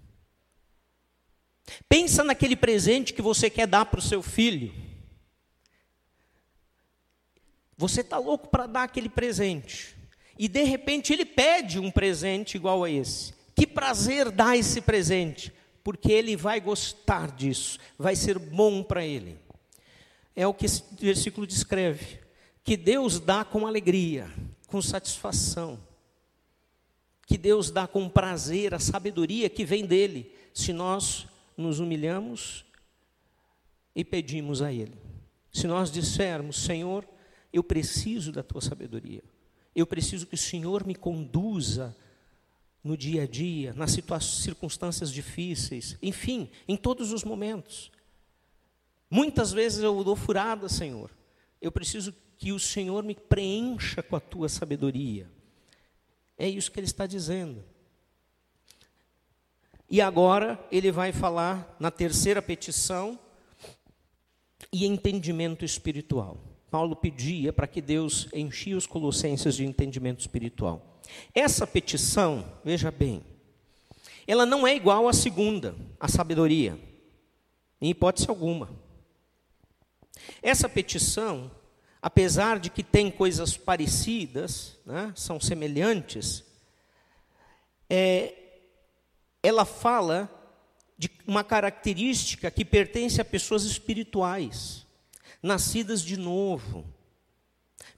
Pensa 1.87 2.23
naquele 2.23 2.55
presente 2.55 3.13
que 3.13 3.21
você 3.21 3.47
quer 3.47 3.67
dar 3.67 3.85
para 3.85 3.99
o 3.99 4.03
seu 4.03 4.23
filho. 4.23 4.73
Você 7.77 8.01
está 8.01 8.17
louco 8.17 8.47
para 8.47 8.65
dar 8.65 8.83
aquele 8.83 9.07
presente. 9.07 9.95
E 10.35 10.47
de 10.47 10.63
repente 10.63 11.13
ele 11.13 11.25
pede 11.25 11.77
um 11.77 11.91
presente 11.91 12.55
igual 12.55 12.83
a 12.83 12.89
esse. 12.89 13.35
Que 13.55 13.67
prazer 13.67 14.31
dar 14.31 14.57
esse 14.57 14.81
presente, 14.81 15.53
porque 15.83 16.11
ele 16.11 16.35
vai 16.35 16.59
gostar 16.59 17.31
disso, 17.31 17.79
vai 17.97 18.15
ser 18.15 18.37
bom 18.37 18.83
para 18.83 19.05
ele. 19.05 19.37
É 20.35 20.45
o 20.47 20.53
que 20.53 20.65
esse 20.65 20.83
versículo 20.99 21.45
descreve 21.45 22.19
que 22.63 22.77
Deus 22.77 23.19
dá 23.19 23.43
com 23.43 23.65
alegria, 23.65 24.31
com 24.67 24.81
satisfação, 24.81 25.79
que 27.25 27.37
Deus 27.37 27.71
dá 27.71 27.87
com 27.87 28.07
prazer, 28.09 28.73
a 28.73 28.79
sabedoria 28.79 29.49
que 29.49 29.65
vem 29.65 29.85
dele, 29.85 30.33
se 30.53 30.73
nós 30.73 31.27
nos 31.57 31.79
humilhamos 31.79 32.65
e 33.95 34.03
pedimos 34.03 34.61
a 34.61 34.71
Ele. 34.71 34.95
Se 35.51 35.67
nós 35.67 35.91
dissermos, 35.91 36.63
Senhor, 36.63 37.07
eu 37.51 37.63
preciso 37.63 38.31
da 38.31 38.43
tua 38.43 38.61
sabedoria, 38.61 39.23
eu 39.75 39.85
preciso 39.85 40.25
que 40.25 40.35
o 40.35 40.37
Senhor 40.37 40.85
me 40.85 40.95
conduza 40.95 41.95
no 42.89 42.97
dia 42.97 43.21
a 43.21 43.27
dia, 43.27 43.71
nas 43.73 43.95
circunstâncias 44.41 45.11
difíceis, 45.11 45.95
enfim, 46.01 46.49
em 46.67 46.75
todos 46.75 47.11
os 47.11 47.23
momentos. 47.23 47.91
Muitas 49.11 49.51
vezes 49.51 49.83
eu 49.83 50.03
dou 50.03 50.15
furada, 50.15 50.67
Senhor. 50.67 51.11
Eu 51.61 51.71
preciso 51.71 52.11
que 52.35 52.51
o 52.51 52.59
Senhor 52.59 53.03
me 53.03 53.13
preencha 53.13 54.01
com 54.01 54.15
a 54.15 54.19
tua 54.19 54.49
sabedoria. 54.49 55.29
É 56.35 56.49
isso 56.49 56.71
que 56.71 56.79
ele 56.79 56.87
está 56.87 57.05
dizendo. 57.05 57.63
E 59.87 60.01
agora 60.01 60.59
ele 60.71 60.91
vai 60.91 61.11
falar 61.11 61.75
na 61.79 61.91
terceira 61.91 62.41
petição 62.41 63.19
e 64.73 64.87
entendimento 64.87 65.63
espiritual. 65.63 66.43
Paulo 66.71 66.95
pedia 66.95 67.53
para 67.53 67.67
que 67.67 67.81
Deus 67.81 68.27
enchia 68.33 68.75
os 68.75 68.87
colossenses 68.87 69.55
de 69.55 69.63
entendimento 69.63 70.21
espiritual. 70.21 70.88
Essa 71.33 71.65
petição, 71.65 72.45
veja 72.63 72.91
bem, 72.91 73.23
ela 74.27 74.45
não 74.45 74.67
é 74.67 74.75
igual 74.75 75.07
à 75.07 75.13
segunda, 75.13 75.75
a 75.99 76.07
sabedoria, 76.07 76.79
em 77.81 77.89
hipótese 77.89 78.29
alguma. 78.29 78.69
Essa 80.41 80.67
petição 80.69 81.51
apesar 82.01 82.59
de 82.59 82.69
que 82.69 82.83
tem 82.83 83.11
coisas 83.11 83.57
parecidas, 83.57 84.77
né, 84.85 85.11
são 85.15 85.39
semelhantes, 85.39 86.43
é, 87.89 88.33
ela 89.43 89.65
fala 89.65 90.29
de 90.97 91.09
uma 91.27 91.43
característica 91.43 92.51
que 92.51 92.63
pertence 92.63 93.19
a 93.19 93.25
pessoas 93.25 93.63
espirituais, 93.63 94.85
nascidas 95.41 96.01
de 96.01 96.17
novo. 96.17 96.85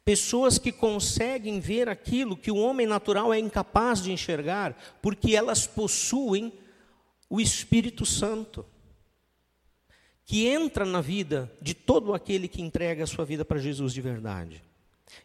Pessoas 0.03 0.57
que 0.57 0.71
conseguem 0.71 1.59
ver 1.59 1.87
aquilo 1.87 2.37
que 2.37 2.51
o 2.51 2.57
homem 2.57 2.87
natural 2.87 3.33
é 3.33 3.39
incapaz 3.39 4.01
de 4.01 4.11
enxergar, 4.11 4.75
porque 5.01 5.35
elas 5.35 5.67
possuem 5.67 6.51
o 7.29 7.39
Espírito 7.39 8.05
Santo 8.05 8.65
que 10.25 10.47
entra 10.47 10.85
na 10.85 11.01
vida 11.01 11.51
de 11.61 11.73
todo 11.73 12.13
aquele 12.13 12.47
que 12.47 12.61
entrega 12.61 13.03
a 13.03 13.07
sua 13.07 13.25
vida 13.25 13.43
para 13.43 13.59
Jesus 13.59 13.93
de 13.93 14.01
verdade. 14.01 14.63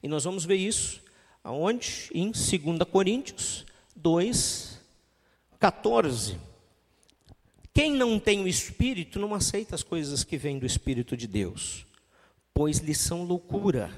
E 0.02 0.08
nós 0.08 0.24
vamos 0.24 0.44
ver 0.44 0.56
isso 0.56 1.00
aonde? 1.44 2.10
Em 2.12 2.30
2 2.30 2.42
Coríntios 2.90 3.64
2, 3.94 4.80
14. 5.58 6.38
Quem 7.72 7.92
não 7.92 8.18
tem 8.18 8.42
o 8.42 8.48
Espírito 8.48 9.18
não 9.18 9.34
aceita 9.34 9.74
as 9.74 9.82
coisas 9.82 10.24
que 10.24 10.36
vêm 10.36 10.58
do 10.58 10.66
Espírito 10.66 11.16
de 11.16 11.26
Deus, 11.26 11.86
pois 12.52 12.78
lhes 12.78 12.98
são 12.98 13.22
loucura, 13.22 13.90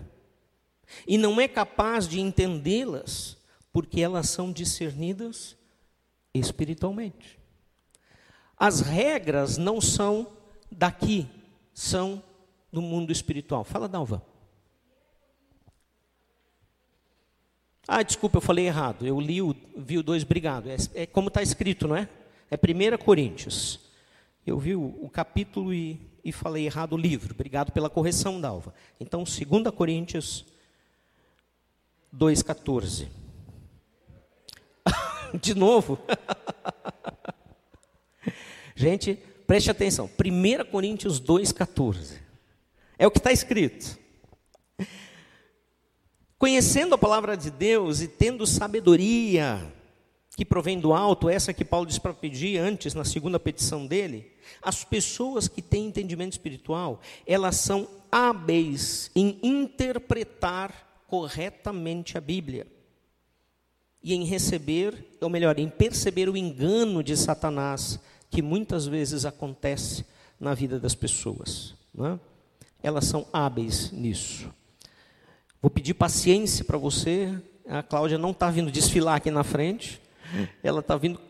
e 1.07 1.19
não 1.19 1.41
é 1.41 1.49
capaz 1.49 2.09
de 2.09 2.21
entendê-las, 2.21 3.37
porque 3.73 4.01
elas 4.01 4.29
são 4.29 4.53
discernidas 4.53 5.57
espiritualmente. 6.35 7.39
As 8.57 8.81
regras 8.81 9.57
não 9.57 9.81
são 9.81 10.27
daqui 10.71 11.29
são 11.79 12.23
do 12.73 12.83
mundo 12.83 13.13
espiritual. 13.13 13.63
Fala, 13.63 13.89
Dalva. 13.89 14.21
Ah, 17.87 18.03
desculpa, 18.03 18.39
eu 18.39 18.43
falei 18.43 18.67
errado. 18.67 19.07
Eu 19.07 19.21
li 19.21 19.41
o, 19.41 19.55
vi 19.77 19.97
o 19.97 20.03
2, 20.03 20.25
obrigado. 20.25 20.69
É, 20.69 20.77
é 20.95 21.07
como 21.07 21.29
está 21.29 21.41
escrito, 21.41 21.87
não 21.87 21.97
é? 21.97 22.09
É 22.51 22.57
1 22.57 22.99
Coríntios. 22.99 23.81
Eu 24.45 24.59
vi 24.59 24.75
o, 24.75 24.99
o 25.01 25.09
capítulo 25.09 25.73
e, 25.73 26.01
e, 26.25 26.33
falei 26.33 26.67
errado 26.67 26.95
o 26.95 26.99
livro. 26.99 27.33
Obrigado 27.33 27.71
pela 27.71 27.89
correção, 27.89 28.41
Dalva. 28.41 28.75
Então, 28.99 29.23
2 29.23 29.75
Coríntios 29.75 30.45
2,14. 32.15 33.09
De 35.41 35.55
novo? 35.55 35.99
Gente, 38.75 39.19
preste 39.47 39.71
atenção. 39.71 40.07
1 40.07 40.71
Coríntios 40.71 41.21
2,14. 41.21 42.19
É 42.99 43.07
o 43.07 43.11
que 43.11 43.19
está 43.19 43.33
escrito. 43.33 43.99
Conhecendo 46.39 46.95
a 46.95 46.99
palavra 46.99 47.37
de 47.37 47.51
Deus 47.51 48.01
e 48.01 48.07
tendo 48.07 48.47
sabedoria 48.47 49.73
que 50.37 50.45
provém 50.45 50.79
do 50.79 50.95
alto, 50.95 51.29
essa 51.29 51.53
que 51.53 51.65
Paulo 51.65 51.85
disse 51.85 52.01
para 52.01 52.15
pedir 52.15 52.59
antes, 52.59 52.95
na 52.95 53.05
segunda 53.05 53.41
petição 53.41 53.85
dele, 53.85 54.31
as 54.63 54.85
pessoas 54.85 55.49
que 55.49 55.61
têm 55.61 55.87
entendimento 55.87 56.35
espiritual, 56.35 57.01
elas 57.27 57.57
são 57.57 57.89
hábeis 58.11 59.11
em 59.17 59.37
interpretar 59.43 60.88
corretamente 61.09 62.17
a 62.17 62.21
Bíblia 62.21 62.67
e 64.03 64.15
em 64.15 64.25
receber, 64.25 65.17
ou 65.21 65.29
melhor, 65.29 65.59
em 65.59 65.69
perceber 65.69 66.29
o 66.29 66.37
engano 66.37 67.03
de 67.03 67.17
Satanás 67.17 67.99
que 68.31 68.43
muitas 68.43 68.87
vezes 68.87 69.25
acontece 69.25 70.05
na 70.39 70.55
vida 70.55 70.79
das 70.79 70.95
pessoas. 70.95 71.75
É? 71.99 72.19
Elas 72.83 73.07
são 73.07 73.27
hábeis 73.33 73.91
nisso. 73.91 74.49
Vou 75.61 75.71
pedir 75.71 75.95
paciência 75.95 76.65
para 76.65 76.79
você. 76.79 77.37
A 77.67 77.83
Cláudia 77.83 78.19
não 78.19 78.31
está 78.31 78.51
vindo 78.51 78.71
desfilar 78.71 79.17
aqui 79.17 79.31
na 79.31 79.43
frente. 79.43 80.01
Ela 80.63 80.81
está 80.81 80.97
vindo 80.97 81.21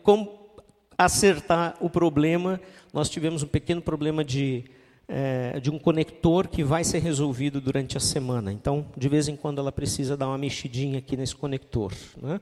acertar 0.97 1.75
o 1.79 1.89
problema. 1.89 2.61
Nós 2.93 3.09
tivemos 3.09 3.41
um 3.41 3.47
pequeno 3.47 3.81
problema 3.81 4.23
de, 4.23 4.65
é, 5.09 5.59
de 5.59 5.71
um 5.71 5.79
conector 5.79 6.47
que 6.47 6.63
vai 6.63 6.83
ser 6.83 6.99
resolvido 6.99 7.59
durante 7.59 7.97
a 7.97 7.99
semana. 7.99 8.53
Então, 8.53 8.85
de 8.95 9.09
vez 9.09 9.27
em 9.27 9.35
quando, 9.35 9.57
ela 9.57 9.71
precisa 9.71 10.15
dar 10.15 10.27
uma 10.27 10.37
mexidinha 10.37 10.99
aqui 10.99 11.17
nesse 11.17 11.35
conector. 11.35 11.91
Né? 12.21 12.39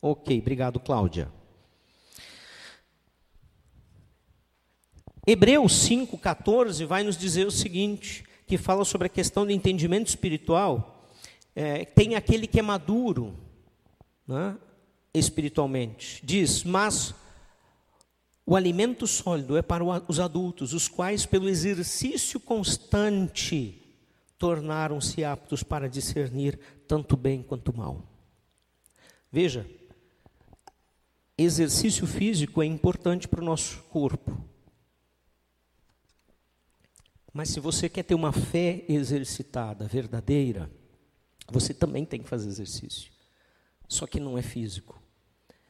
Ok, 0.00 0.38
obrigado, 0.38 0.78
Cláudia. 0.78 1.28
Hebreus 5.26 5.72
5,14 5.88 6.86
vai 6.86 7.02
nos 7.02 7.18
dizer 7.18 7.44
o 7.44 7.50
seguinte, 7.50 8.24
que 8.46 8.56
fala 8.56 8.84
sobre 8.84 9.08
a 9.08 9.10
questão 9.10 9.44
do 9.44 9.50
entendimento 9.50 10.06
espiritual. 10.06 11.10
É, 11.56 11.84
tem 11.84 12.14
aquele 12.14 12.46
que 12.46 12.60
é 12.60 12.62
maduro 12.62 13.34
né, 14.28 14.56
espiritualmente. 15.12 16.24
Diz, 16.24 16.62
mas 16.62 17.12
o 18.46 18.54
alimento 18.54 19.08
sólido 19.08 19.56
é 19.56 19.62
para 19.62 19.82
os 19.84 20.20
adultos, 20.20 20.72
os 20.72 20.86
quais, 20.86 21.26
pelo 21.26 21.48
exercício 21.48 22.38
constante, 22.38 23.82
tornaram-se 24.38 25.24
aptos 25.24 25.64
para 25.64 25.88
discernir 25.88 26.56
tanto 26.86 27.16
bem 27.16 27.42
quanto 27.42 27.76
mal. 27.76 28.06
Veja, 29.32 29.68
exercício 31.36 32.06
físico 32.06 32.62
é 32.62 32.66
importante 32.66 33.26
para 33.26 33.42
o 33.42 33.44
nosso 33.44 33.82
corpo. 33.84 34.40
Mas 37.32 37.50
se 37.50 37.58
você 37.58 37.88
quer 37.88 38.04
ter 38.04 38.14
uma 38.14 38.32
fé 38.32 38.84
exercitada, 38.88 39.88
verdadeira, 39.88 40.70
você 41.50 41.74
também 41.74 42.04
tem 42.04 42.22
que 42.22 42.28
fazer 42.28 42.48
exercício. 42.48 43.10
Só 43.88 44.06
que 44.06 44.20
não 44.20 44.38
é 44.38 44.42
físico. 44.42 45.02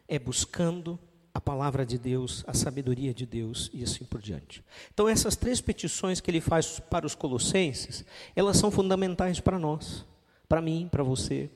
É 0.07 0.19
buscando 0.19 1.01
a 1.37 1.41
palavra 1.41 1.85
de 1.85 1.99
Deus, 1.99 2.43
a 2.47 2.55
sabedoria 2.55 3.13
de 3.13 3.27
Deus 3.27 3.71
e 3.75 3.83
assim 3.83 4.07
por 4.07 4.23
diante. 4.23 4.65
Então, 4.93 5.07
essas 5.07 5.37
três 5.37 5.61
petições 5.61 6.19
que 6.19 6.31
ele 6.31 6.41
faz 6.41 6.81
para 6.81 7.05
os 7.05 7.15
colossenses, 7.15 8.07
elas 8.35 8.57
são 8.57 8.71
fundamentais 8.71 9.39
para 9.39 9.59
nós, 9.59 10.07
para 10.49 10.63
mim, 10.63 10.89
para 10.91 11.03
você. 11.03 11.51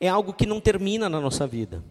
É 0.00 0.08
algo 0.08 0.32
que 0.32 0.46
não 0.46 0.62
termina 0.62 1.10
na 1.10 1.20
nossa 1.20 1.46
vida 1.46 1.84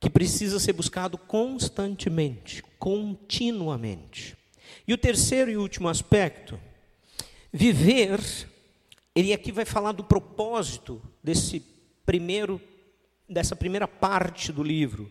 que 0.00 0.10
precisa 0.10 0.58
ser 0.58 0.72
buscado 0.72 1.16
constantemente, 1.16 2.62
continuamente. 2.76 4.36
E 4.86 4.92
o 4.92 4.98
terceiro 4.98 5.48
e 5.48 5.56
último 5.56 5.88
aspecto, 5.88 6.60
viver, 7.52 8.20
ele 9.14 9.32
aqui 9.32 9.52
vai 9.52 9.64
falar 9.64 9.92
do 9.92 10.02
propósito 10.02 11.00
desse 11.22 11.60
primeiro 12.04 12.60
dessa 13.28 13.56
primeira 13.56 13.88
parte 13.88 14.52
do 14.52 14.62
livro. 14.62 15.10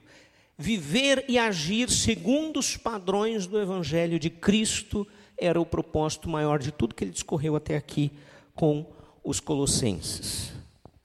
Viver 0.57 1.25
e 1.27 1.37
agir 1.37 1.89
segundo 1.89 2.59
os 2.59 2.77
padrões 2.77 3.45
do 3.45 3.59
evangelho 3.59 4.17
de 4.17 4.29
Cristo 4.29 5.05
era 5.37 5.59
o 5.59 5.65
propósito 5.65 6.29
maior 6.29 6.59
de 6.59 6.71
tudo 6.71 6.95
que 6.95 7.03
ele 7.03 7.11
discorreu 7.11 7.55
até 7.55 7.75
aqui 7.75 8.11
com 8.53 8.85
os 9.23 9.39
colossenses. 9.39 10.53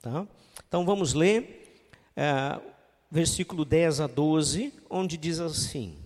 Tá? 0.01 0.27
Então 0.69 0.85
vamos 0.85 1.15
ler 1.15 1.85
é, 2.17 2.61
versículo 3.11 3.65
10 3.65 4.01
a 4.01 4.07
12, 4.07 4.73
onde 4.89 5.17
diz 5.17 5.41
assim: 5.41 5.97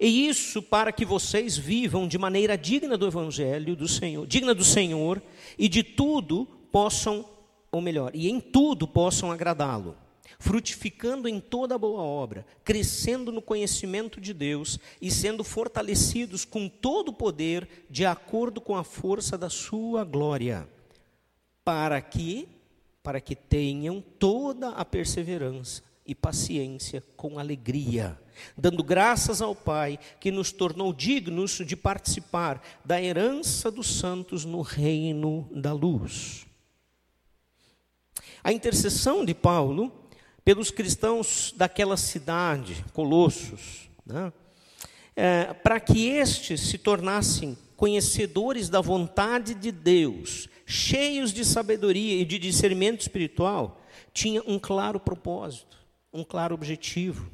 E 0.00 0.26
isso 0.26 0.60
para 0.60 0.90
que 0.90 1.04
vocês 1.04 1.56
vivam 1.56 2.08
de 2.08 2.18
maneira 2.18 2.58
digna 2.58 2.98
do 2.98 3.06
evangelho 3.06 3.76
do 3.76 3.86
Senhor, 3.86 4.26
digna 4.26 4.52
do 4.52 4.64
Senhor, 4.64 5.22
e 5.56 5.68
de 5.68 5.82
tudo 5.82 6.46
possam, 6.72 7.24
ou 7.70 7.80
melhor, 7.80 8.10
e 8.14 8.28
em 8.28 8.40
tudo 8.40 8.88
possam 8.88 9.30
agradá-lo, 9.30 9.96
frutificando 10.38 11.28
em 11.28 11.40
toda 11.40 11.78
boa 11.78 12.02
obra, 12.02 12.46
crescendo 12.64 13.30
no 13.32 13.42
conhecimento 13.42 14.20
de 14.20 14.32
Deus 14.32 14.78
e 15.00 15.10
sendo 15.10 15.44
fortalecidos 15.44 16.44
com 16.44 16.68
todo 16.68 17.08
o 17.08 17.14
poder 17.14 17.68
de 17.88 18.04
acordo 18.04 18.60
com 18.60 18.76
a 18.76 18.84
força 18.84 19.36
da 19.38 19.48
sua 19.48 20.04
glória, 20.04 20.68
para 21.64 22.00
que 22.00 22.48
para 23.02 23.20
que 23.20 23.36
tenham 23.36 24.00
toda 24.00 24.70
a 24.70 24.84
perseverança 24.84 25.80
e 26.04 26.12
paciência 26.12 27.00
com 27.16 27.38
alegria, 27.38 28.20
dando 28.56 28.82
graças 28.82 29.40
ao 29.40 29.54
Pai 29.54 29.96
que 30.18 30.32
nos 30.32 30.50
tornou 30.50 30.92
dignos 30.92 31.62
de 31.64 31.76
participar 31.76 32.60
da 32.84 33.00
herança 33.00 33.70
dos 33.70 33.98
santos 33.98 34.44
no 34.44 34.60
reino 34.60 35.48
da 35.52 35.72
luz. 35.72 36.46
A 38.42 38.52
intercessão 38.52 39.24
de 39.24 39.34
Paulo 39.34 39.92
pelos 40.46 40.70
cristãos 40.70 41.52
daquela 41.56 41.96
cidade, 41.96 42.84
Colossos, 42.92 43.90
né, 44.06 44.32
é, 45.16 45.52
para 45.52 45.80
que 45.80 46.06
estes 46.06 46.60
se 46.60 46.78
tornassem 46.78 47.58
conhecedores 47.76 48.68
da 48.68 48.80
vontade 48.80 49.54
de 49.54 49.72
Deus 49.72 50.48
cheios 50.64 51.32
de 51.32 51.44
sabedoria 51.44 52.20
e 52.20 52.24
de 52.24 52.38
discernimento 52.38 53.00
espiritual, 53.00 53.80
tinha 54.12 54.40
um 54.46 54.56
claro 54.56 55.00
propósito, 55.00 55.76
um 56.12 56.22
claro 56.22 56.54
objetivo. 56.54 57.28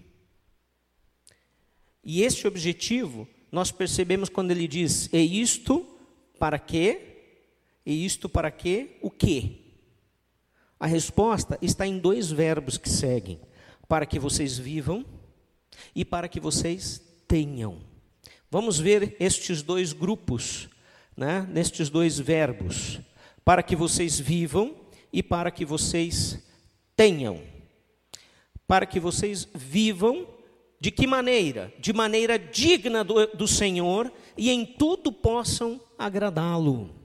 E 2.03 2.23
esse 2.23 2.47
objetivo 2.47 3.29
nós 3.51 3.71
percebemos 3.71 4.31
quando 4.31 4.53
ele 4.53 4.67
diz: 4.67 5.11
"E 5.13 5.41
isto 5.41 5.87
para 6.39 6.59
quê? 6.59 7.09
E 7.85 8.07
isto 8.07 8.27
para 8.27 8.51
quê? 8.51 8.97
O 9.03 9.11
quê?" 9.11 9.62
A 10.83 10.87
resposta 10.87 11.57
está 11.63 11.87
em 11.87 11.99
dois 11.99 12.33
verbos 12.33 12.77
que 12.77 12.91
seguem: 12.91 13.41
para 13.89 14.05
que 14.05 14.19
vocês 14.19 14.59
vivam 14.59 15.07
e 15.95 16.05
para 16.05 16.27
que 16.29 16.41
vocês 16.41 17.01
tenham. 17.29 17.79
Vamos 18.51 18.81
ver 18.81 19.17
estes 19.21 19.63
dois 19.63 19.93
grupos, 19.93 20.69
né, 21.17 21.47
nestes 21.49 21.89
dois 21.89 22.19
verbos 22.19 23.01
para 23.45 23.63
que 23.63 23.75
vocês 23.75 24.19
vivam 24.19 24.75
e 25.13 25.23
para 25.23 25.51
que 25.51 25.65
vocês 25.65 26.39
tenham. 26.97 27.41
Para 28.67 28.87
que 28.87 29.01
vocês 29.01 29.49
vivam 29.55 30.27
de 30.81 30.91
que 30.91 31.07
maneira? 31.07 31.73
De 31.79 31.93
maneira 31.93 32.39
digna 32.39 33.05
do, 33.05 33.27
do 33.29 33.47
Senhor 33.47 34.13
e 34.37 34.51
em 34.51 34.65
tudo 34.65 35.13
possam 35.13 35.81
agradá-lo. 35.99 37.02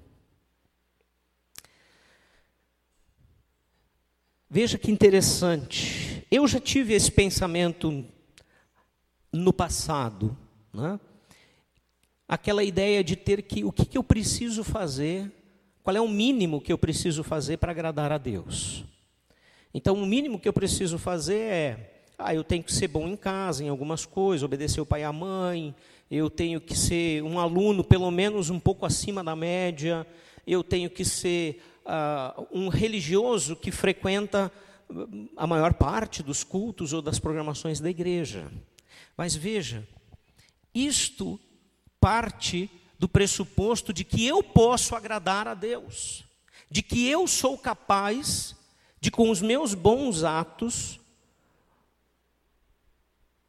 Veja 4.50 4.78
que 4.78 4.92
interessante. 4.92 6.26
Eu 6.32 6.48
já 6.48 6.60
tive 6.60 6.94
esse 6.94 7.12
pensamento 7.12 8.06
no 9.32 9.52
passado, 9.52 10.38
né? 10.74 11.00
aquela 12.28 12.64
ideia 12.64 13.04
de 13.04 13.16
ter 13.16 13.42
que 13.42 13.64
o 13.64 13.72
que, 13.72 13.86
que 13.86 13.98
eu 13.98 14.04
preciso 14.04 14.64
fazer 14.64 15.32
qual 15.88 15.96
é 15.96 16.02
o 16.02 16.10
mínimo 16.10 16.60
que 16.60 16.74
eu 16.74 16.78
preciso 16.78 17.24
fazer 17.24 17.56
para 17.56 17.72
agradar 17.72 18.12
a 18.12 18.18
Deus? 18.18 18.84
Então, 19.74 19.96
o 19.96 20.06
mínimo 20.06 20.38
que 20.38 20.50
eu 20.50 20.52
preciso 20.52 20.98
fazer 20.98 21.40
é: 21.40 22.04
ah, 22.18 22.36
eu 22.36 22.44
tenho 22.44 22.62
que 22.62 22.74
ser 22.74 22.90
bom 22.90 23.08
em 23.08 23.16
casa, 23.16 23.64
em 23.64 23.70
algumas 23.70 24.06
coisas, 24.06 24.44
obedecer 24.44 24.82
o 24.82 24.86
pai 24.86 25.00
e 25.00 25.04
a 25.06 25.14
mãe, 25.14 25.74
eu 26.12 26.30
tenho 26.30 26.60
que 26.60 26.78
ser 26.78 27.24
um 27.24 27.40
aluno 27.40 27.86
pelo 27.86 28.12
menos 28.12 28.50
um 28.50 28.60
pouco 28.60 28.86
acima 28.86 29.24
da 29.24 29.34
média, 29.34 30.06
eu 30.46 30.62
tenho 30.62 30.90
que 30.90 31.06
ser 31.06 31.64
uh, 31.88 32.48
um 32.52 32.68
religioso 32.68 33.56
que 33.56 33.72
frequenta 33.72 34.52
a 35.36 35.48
maior 35.48 35.74
parte 35.74 36.22
dos 36.22 36.44
cultos 36.44 36.94
ou 36.94 37.02
das 37.02 37.20
programações 37.20 37.80
da 37.80 37.90
igreja. 37.90 38.52
Mas 39.16 39.36
veja, 39.36 39.88
isto 40.74 41.40
parte 42.00 42.70
do 43.00 43.08
pressuposto 43.08 43.94
de 43.94 44.04
que 44.04 44.26
eu 44.26 44.44
posso 44.44 44.96
agradar 44.96 45.48
a 45.48 45.54
Deus, 45.54 46.26
de 46.70 46.82
que 46.82 47.08
eu 47.08 47.28
sou 47.28 47.58
capaz 47.58 48.56
de, 49.00 49.12
com 49.12 49.30
os 49.30 49.42
meus 49.42 49.74
bons 49.74 50.24
atos, 50.24 51.00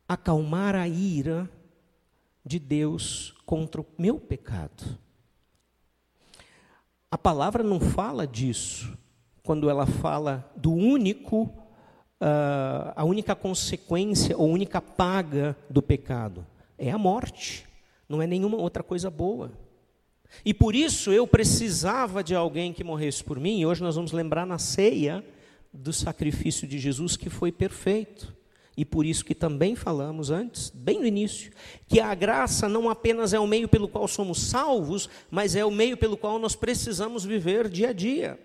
acalmar 0.07 0.75
a 0.75 0.89
ira 0.89 1.51
de 2.45 2.59
Deus 2.59 3.35
contra 3.45 3.81
o 3.81 3.87
meu 3.99 4.19
pecado. 4.19 4.99
A 7.11 7.17
palavra 7.17 7.63
não 7.63 7.81
fala 7.81 8.27
disso 8.27 8.97
quando 9.43 9.71
ela 9.71 9.87
fala 9.87 10.53
do 10.55 10.71
único, 10.71 11.45
uh, 11.45 12.93
a 12.95 13.03
única 13.03 13.35
consequência 13.35 14.37
ou 14.37 14.51
única 14.51 14.79
paga 14.79 15.57
do 15.71 15.81
pecado. 15.81 16.47
É 16.77 16.91
a 16.91 16.99
morte, 16.99 17.67
não 18.07 18.21
é 18.21 18.27
nenhuma 18.27 18.59
outra 18.59 18.83
coisa 18.83 19.11
boa. 19.11 19.51
E 20.45 20.53
por 20.53 20.75
isso 20.75 21.11
eu 21.11 21.27
precisava 21.27 22.23
de 22.23 22.35
alguém 22.35 22.75
que 22.75 22.85
morresse 22.85 23.25
por 23.25 23.41
mim, 23.41 23.61
e 23.61 23.65
hoje 23.65 23.83
nós 23.83 23.97
vamos 23.97 24.13
lembrar 24.13 24.47
na 24.47 24.59
ceia 24.59 25.25
do 25.73 25.95
sacrifício 25.95 26.69
de 26.69 26.79
Jesus 26.79 27.17
que 27.17 27.31
foi 27.31 27.51
perfeito. 27.51 28.37
E 28.79 28.85
por 28.85 29.05
isso 29.05 29.25
que 29.25 29.35
também 29.35 29.75
falamos 29.75 30.31
antes, 30.31 30.71
bem 30.71 31.01
no 31.01 31.05
início, 31.05 31.51
que 31.89 31.99
a 31.99 32.15
graça 32.15 32.69
não 32.69 32.89
apenas 32.89 33.33
é 33.33 33.41
o 33.41 33.45
meio 33.45 33.67
pelo 33.67 33.89
qual 33.89 34.07
somos 34.07 34.41
salvos, 34.41 35.11
mas 35.29 35.57
é 35.57 35.65
o 35.65 35.71
meio 35.71 35.97
pelo 35.97 36.17
qual 36.17 36.39
nós 36.39 36.55
precisamos 36.55 37.25
viver 37.25 37.69
dia 37.69 37.89
a 37.89 37.93
dia. 37.93 38.39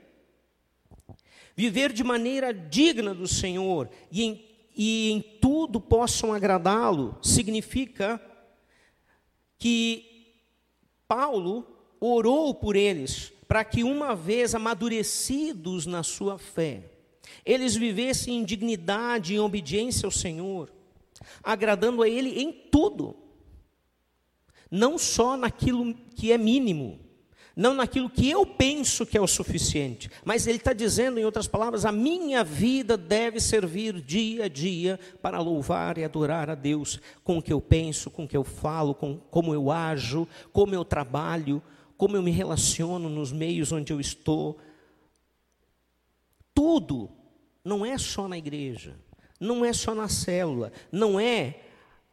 Viver 1.56 1.94
de 1.94 2.04
maneira 2.04 2.52
digna 2.52 3.14
do 3.14 3.28
Senhor 3.28 3.88
e 4.12 4.24
em, 4.24 4.46
e 4.76 5.12
em 5.12 5.22
tudo 5.22 5.80
possam 5.80 6.34
agradá-lo, 6.34 7.16
significa 7.22 8.20
que 9.60 10.34
Paulo 11.08 11.64
orou 12.00 12.56
por 12.56 12.76
eles, 12.76 13.32
para 13.48 13.64
que 13.64 13.84
uma 13.84 14.16
vez 14.16 14.56
amadurecidos 14.56 15.86
na 15.86 16.02
sua 16.02 16.40
fé, 16.40 16.93
eles 17.46 17.76
vivessem 17.76 18.38
em 18.38 18.44
dignidade, 18.44 19.34
em 19.36 19.40
obediência 19.40 20.06
ao 20.06 20.12
Senhor, 20.12 20.72
agradando 21.44 22.02
a 22.02 22.10
Ele 22.10 22.42
em 22.42 22.52
tudo, 22.52 23.16
não 24.70 24.98
só 24.98 25.38
naquilo 25.38 25.94
que 26.16 26.32
é 26.32 26.38
mínimo, 26.38 27.00
não 27.56 27.76
naquilo 27.76 28.10
que 28.10 28.28
eu 28.30 28.46
penso 28.46 29.06
que 29.06 29.16
é 29.16 29.22
o 29.22 29.28
suficiente, 29.28 30.10
mas 30.26 30.48
Ele 30.48 30.58
está 30.58 30.74
dizendo, 30.74 31.20
em 31.20 31.26
outras 31.26 31.48
palavras, 31.48 31.86
a 31.86 31.92
minha 31.92 32.44
vida 32.44 32.98
deve 32.98 33.40
servir 33.40 34.02
dia 34.02 34.46
a 34.46 34.48
dia 34.48 35.00
para 35.22 35.40
louvar 35.40 35.98
e 35.98 36.04
adorar 36.04 36.50
a 36.50 36.56
Deus 36.56 37.00
com 37.24 37.38
o 37.38 37.42
que 37.42 37.54
eu 37.54 37.62
penso, 37.62 38.10
com 38.10 38.24
o 38.24 38.28
que 38.28 38.36
eu 38.36 38.44
falo, 38.44 38.96
com 38.96 39.18
como 39.18 39.54
eu 39.54 39.70
ajo, 39.70 40.28
como 40.52 40.74
eu 40.74 40.84
trabalho, 40.84 41.62
como 41.96 42.18
eu 42.18 42.24
me 42.24 42.32
relaciono 42.32 43.08
nos 43.08 43.32
meios 43.32 43.72
onde 43.72 43.94
eu 43.94 44.00
estou. 44.00 44.58
Tudo 46.54 47.10
não 47.64 47.86
é 47.86 47.98
só 47.98 48.28
na 48.28 48.38
igreja, 48.38 48.96
não 49.40 49.64
é 49.64 49.72
só 49.74 49.96
na 49.96 50.08
célula, 50.08 50.72
não 50.92 51.20
é 51.20 51.62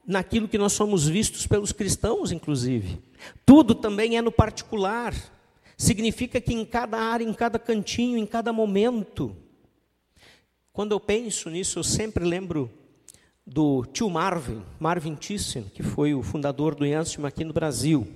naquilo 0.07 0.49
que 0.49 0.59
nós 0.59 0.73
somos 0.73 1.09
vistos 1.09 1.47
pelos 1.47 1.73
cristãos, 1.73 2.33
inclusive. 2.33 3.01
Tudo 3.45 3.75
também 3.75 4.17
é 4.17 4.23
no 4.23 4.33
particular. 4.33 5.15
Significa 5.77 6.41
que 6.41 6.53
em 6.53 6.65
cada 6.65 6.99
área, 6.99 7.25
em 7.25 7.33
cada 7.33 7.59
cantinho, 7.59 8.19
em 8.19 8.27
cada 8.27 8.53
momento. 8.53 9.37
Quando 10.73 10.93
eu 10.93 11.01
penso 11.01 11.51
nisso, 11.51 11.79
eu 11.79 11.85
sempre 11.85 12.25
lembro 12.25 12.71
do 13.47 13.85
tio 13.87 14.09
Marvin, 14.09 14.63
Marvin 14.79 15.15
Thyssen, 15.15 15.65
que 15.65 15.83
foi 15.83 16.15
o 16.15 16.23
fundador 16.23 16.75
do 16.75 16.87
Yanstim 16.87 17.25
aqui 17.25 17.45
no 17.45 17.53
Brasil. 17.53 18.07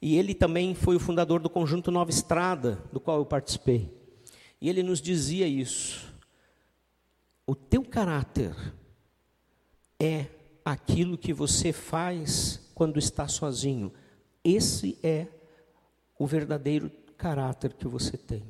E 0.00 0.16
ele 0.16 0.34
também 0.34 0.74
foi 0.74 0.96
o 0.96 1.00
fundador 1.00 1.40
do 1.40 1.50
conjunto 1.50 1.90
Nova 1.90 2.10
Estrada, 2.10 2.78
do 2.92 3.00
qual 3.00 3.18
eu 3.18 3.26
participei. 3.26 3.90
E 4.60 4.68
ele 4.68 4.82
nos 4.82 5.00
dizia 5.00 5.46
isso. 5.46 6.15
O 7.46 7.54
teu 7.54 7.84
caráter 7.84 8.54
é 10.00 10.26
aquilo 10.64 11.16
que 11.16 11.32
você 11.32 11.72
faz 11.72 12.60
quando 12.74 12.98
está 12.98 13.28
sozinho. 13.28 13.92
Esse 14.42 14.98
é 15.02 15.28
o 16.18 16.26
verdadeiro 16.26 16.90
caráter 17.16 17.72
que 17.74 17.86
você 17.86 18.16
tem. 18.16 18.42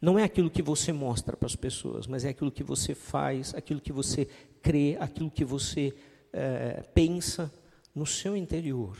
Não 0.00 0.18
é 0.18 0.24
aquilo 0.24 0.50
que 0.50 0.62
você 0.62 0.92
mostra 0.92 1.36
para 1.36 1.46
as 1.46 1.54
pessoas, 1.54 2.06
mas 2.06 2.24
é 2.24 2.30
aquilo 2.30 2.50
que 2.50 2.64
você 2.64 2.94
faz, 2.94 3.54
aquilo 3.54 3.80
que 3.80 3.92
você 3.92 4.26
crê, 4.62 4.96
aquilo 4.98 5.30
que 5.30 5.44
você 5.44 5.94
é, 6.32 6.82
pensa 6.94 7.52
no 7.94 8.06
seu 8.06 8.34
interior. 8.34 8.96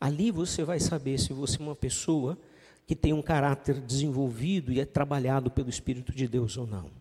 Ali 0.00 0.30
você 0.30 0.64
vai 0.64 0.80
saber 0.80 1.18
se 1.18 1.34
você 1.34 1.58
é 1.58 1.62
uma 1.62 1.76
pessoa 1.76 2.38
que 2.86 2.96
tem 2.96 3.12
um 3.12 3.20
caráter 3.20 3.80
desenvolvido 3.82 4.72
e 4.72 4.80
é 4.80 4.86
trabalhado 4.86 5.50
pelo 5.50 5.68
Espírito 5.68 6.12
de 6.12 6.26
Deus 6.26 6.56
ou 6.56 6.66
não. 6.66 6.99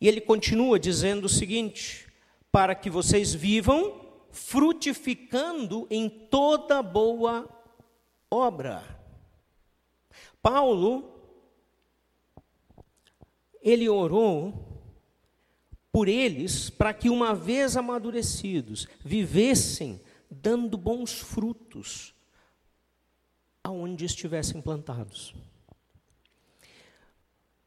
E 0.00 0.06
ele 0.06 0.20
continua 0.20 0.78
dizendo 0.78 1.24
o 1.24 1.28
seguinte: 1.28 2.06
para 2.50 2.74
que 2.74 2.88
vocês 2.88 3.34
vivam 3.34 4.06
frutificando 4.30 5.86
em 5.90 6.08
toda 6.08 6.82
boa 6.82 7.48
obra. 8.30 8.82
Paulo, 10.40 11.18
ele 13.60 13.88
orou 13.88 14.66
por 15.90 16.08
eles 16.08 16.70
para 16.70 16.94
que, 16.94 17.10
uma 17.10 17.34
vez 17.34 17.76
amadurecidos, 17.76 18.86
vivessem 19.04 20.00
dando 20.30 20.76
bons 20.76 21.12
frutos 21.20 22.14
aonde 23.64 24.04
estivessem 24.04 24.60
plantados. 24.60 25.34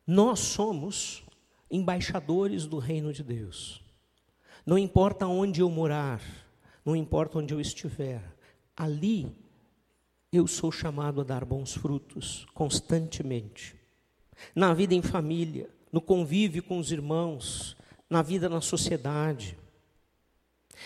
Nós 0.05 0.39
somos 0.39 1.23
embaixadores 1.71 2.67
do 2.67 2.77
reino 2.77 3.13
de 3.13 3.23
Deus. 3.23 3.81
Não 4.65 4.77
importa 4.77 5.25
onde 5.25 5.61
eu 5.61 5.69
morar, 5.69 6.21
não 6.85 6.95
importa 6.95 7.39
onde 7.39 7.53
eu 7.53 7.61
estiver, 7.61 8.21
ali 8.75 9.33
eu 10.31 10.45
sou 10.47 10.71
chamado 10.71 11.21
a 11.21 11.23
dar 11.23 11.45
bons 11.45 11.73
frutos 11.73 12.45
constantemente. 12.53 13.75
Na 14.53 14.73
vida 14.73 14.93
em 14.93 15.01
família, 15.01 15.69
no 15.91 16.01
convívio 16.01 16.63
com 16.63 16.77
os 16.77 16.91
irmãos, 16.91 17.75
na 18.09 18.21
vida 18.21 18.49
na 18.49 18.61
sociedade. 18.61 19.57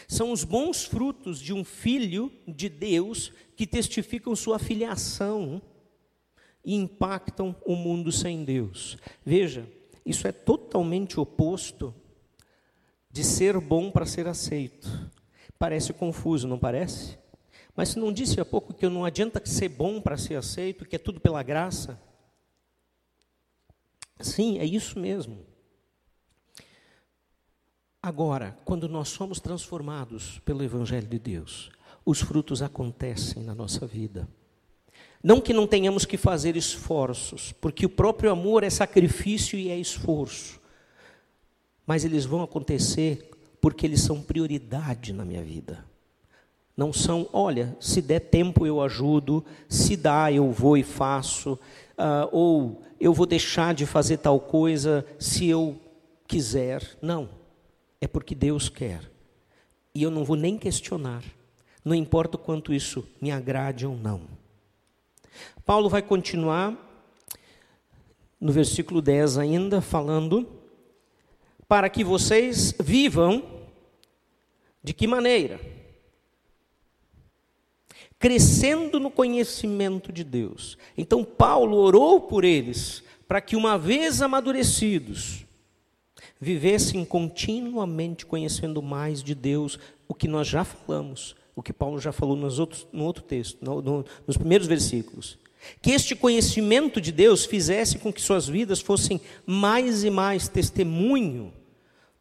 São 0.08 0.32
os 0.32 0.44
bons 0.44 0.84
frutos 0.84 1.40
de 1.40 1.54
um 1.54 1.64
filho 1.64 2.32
de 2.48 2.70
Deus 2.70 3.32
que 3.56 3.66
testificam 3.66 4.36
sua 4.36 4.60
filiação 4.60 5.62
e 6.64 6.76
impactam 6.76 7.56
o 7.66 7.76
mundo 7.76 8.12
sem 8.12 8.44
Deus. 8.44 8.98
Veja, 9.24 9.70
isso 10.06 10.28
é 10.28 10.32
totalmente 10.32 11.20
oposto 11.20 11.94
de 13.10 13.24
ser 13.24 13.60
bom 13.60 13.90
para 13.90 14.06
ser 14.06 14.28
aceito. 14.28 14.88
Parece 15.58 15.94
confuso, 15.94 16.48
não 16.48 16.60
parece? 16.60 17.18
Mas 17.76 17.96
não 17.96 18.14
disse 18.14 18.40
há 18.40 18.46
pouco 18.46 18.74
que 18.74 18.88
não 18.88 19.04
adianta 19.04 19.42
ser 19.46 19.70
bom 19.70 20.00
para 20.00 20.18
ser 20.18 20.36
aceito, 20.36 20.86
que 20.86 20.96
é 20.96 21.00
tudo 21.00 21.20
pela 21.20 21.42
graça? 21.42 22.00
Sim, 24.20 24.60
é 24.60 24.66
isso 24.66 25.00
mesmo. 25.00 25.46
Agora, 28.02 28.58
quando 28.64 28.88
nós 28.88 29.10
somos 29.10 29.40
transformados 29.40 30.40
pelo 30.46 30.64
Evangelho 30.64 31.08
de 31.08 31.18
Deus, 31.18 31.72
os 32.06 32.22
frutos 32.22 32.62
acontecem 32.62 33.44
na 33.44 33.56
nossa 33.56 33.88
vida. 33.88 34.28
Não 35.26 35.42
que 35.42 35.54
não 35.54 35.66
tenhamos 35.66 36.06
que 36.06 36.18
fazer 36.18 36.56
esforços, 36.56 37.52
porque 37.54 37.84
o 37.84 37.90
próprio 37.90 38.30
amor 38.30 38.64
é 38.64 38.70
sacrifício 38.70 39.58
e 39.58 39.72
é 39.72 39.76
esforço. 39.76 40.62
Mas 41.84 42.06
eles 42.06 42.26
vão 42.26 42.44
acontecer 42.44 43.32
porque 43.60 43.88
eles 43.88 44.02
são 44.02 44.22
prioridade 44.22 45.12
na 45.12 45.26
minha 45.26 45.42
vida. 45.42 45.84
Não 46.78 46.94
são, 46.94 47.28
olha, 47.34 47.76
se 47.80 48.04
der 48.04 48.20
tempo 48.20 48.68
eu 48.68 48.80
ajudo, 48.80 49.44
se 49.68 49.98
dá 49.98 50.32
eu 50.32 50.52
vou 50.52 50.78
e 50.78 50.84
faço, 50.84 51.54
uh, 51.54 52.30
ou 52.32 52.84
eu 53.00 53.12
vou 53.12 53.26
deixar 53.26 53.74
de 53.74 53.88
fazer 53.88 54.18
tal 54.18 54.40
coisa 54.40 55.04
se 55.18 55.48
eu 55.48 55.76
quiser. 56.28 57.00
Não, 57.02 57.28
é 58.00 58.06
porque 58.06 58.36
Deus 58.36 58.70
quer. 58.70 59.02
E 59.92 60.04
eu 60.04 60.12
não 60.12 60.24
vou 60.24 60.36
nem 60.36 60.56
questionar, 60.56 61.24
não 61.84 61.96
importa 61.96 62.38
o 62.38 62.40
quanto 62.40 62.72
isso 62.72 63.04
me 63.20 63.32
agrade 63.32 63.88
ou 63.88 63.96
não. 63.96 64.35
Paulo 65.66 65.90
vai 65.90 66.04
continuar 66.04 66.78
no 68.40 68.52
versículo 68.52 69.02
10 69.02 69.40
ainda, 69.40 69.82
falando: 69.82 70.48
para 71.68 71.90
que 71.90 72.04
vocês 72.04 72.76
vivam 72.80 73.44
de 74.84 74.94
que 74.94 75.08
maneira? 75.08 75.60
Crescendo 78.20 79.00
no 79.00 79.10
conhecimento 79.10 80.12
de 80.12 80.24
Deus. 80.24 80.78
Então, 80.96 81.24
Paulo 81.24 81.78
orou 81.78 82.22
por 82.22 82.44
eles, 82.44 83.04
para 83.28 83.42
que, 83.42 83.56
uma 83.56 83.78
vez 83.78 84.22
amadurecidos, 84.22 85.46
vivessem 86.40 87.04
continuamente 87.04 88.26
conhecendo 88.26 88.82
mais 88.82 89.24
de 89.24 89.34
Deus, 89.34 89.80
o 90.08 90.14
que 90.14 90.28
nós 90.28 90.48
já 90.48 90.64
falamos, 90.64 91.36
o 91.56 91.64
que 91.64 91.74
Paulo 91.74 92.00
já 92.00 92.12
falou 92.12 92.36
nos 92.36 92.60
outros, 92.60 92.88
no 92.94 93.04
outro 93.04 93.24
texto, 93.24 93.58
no, 93.64 93.82
no, 93.82 94.06
nos 94.28 94.38
primeiros 94.38 94.68
versículos. 94.68 95.40
Que 95.82 95.92
este 95.92 96.16
conhecimento 96.16 97.00
de 97.00 97.12
Deus 97.12 97.46
fizesse 97.46 97.98
com 97.98 98.12
que 98.12 98.22
suas 98.22 98.48
vidas 98.48 98.80
fossem 98.80 99.22
mais 99.46 100.04
e 100.04 100.10
mais 100.10 100.48
testemunho 100.48 101.54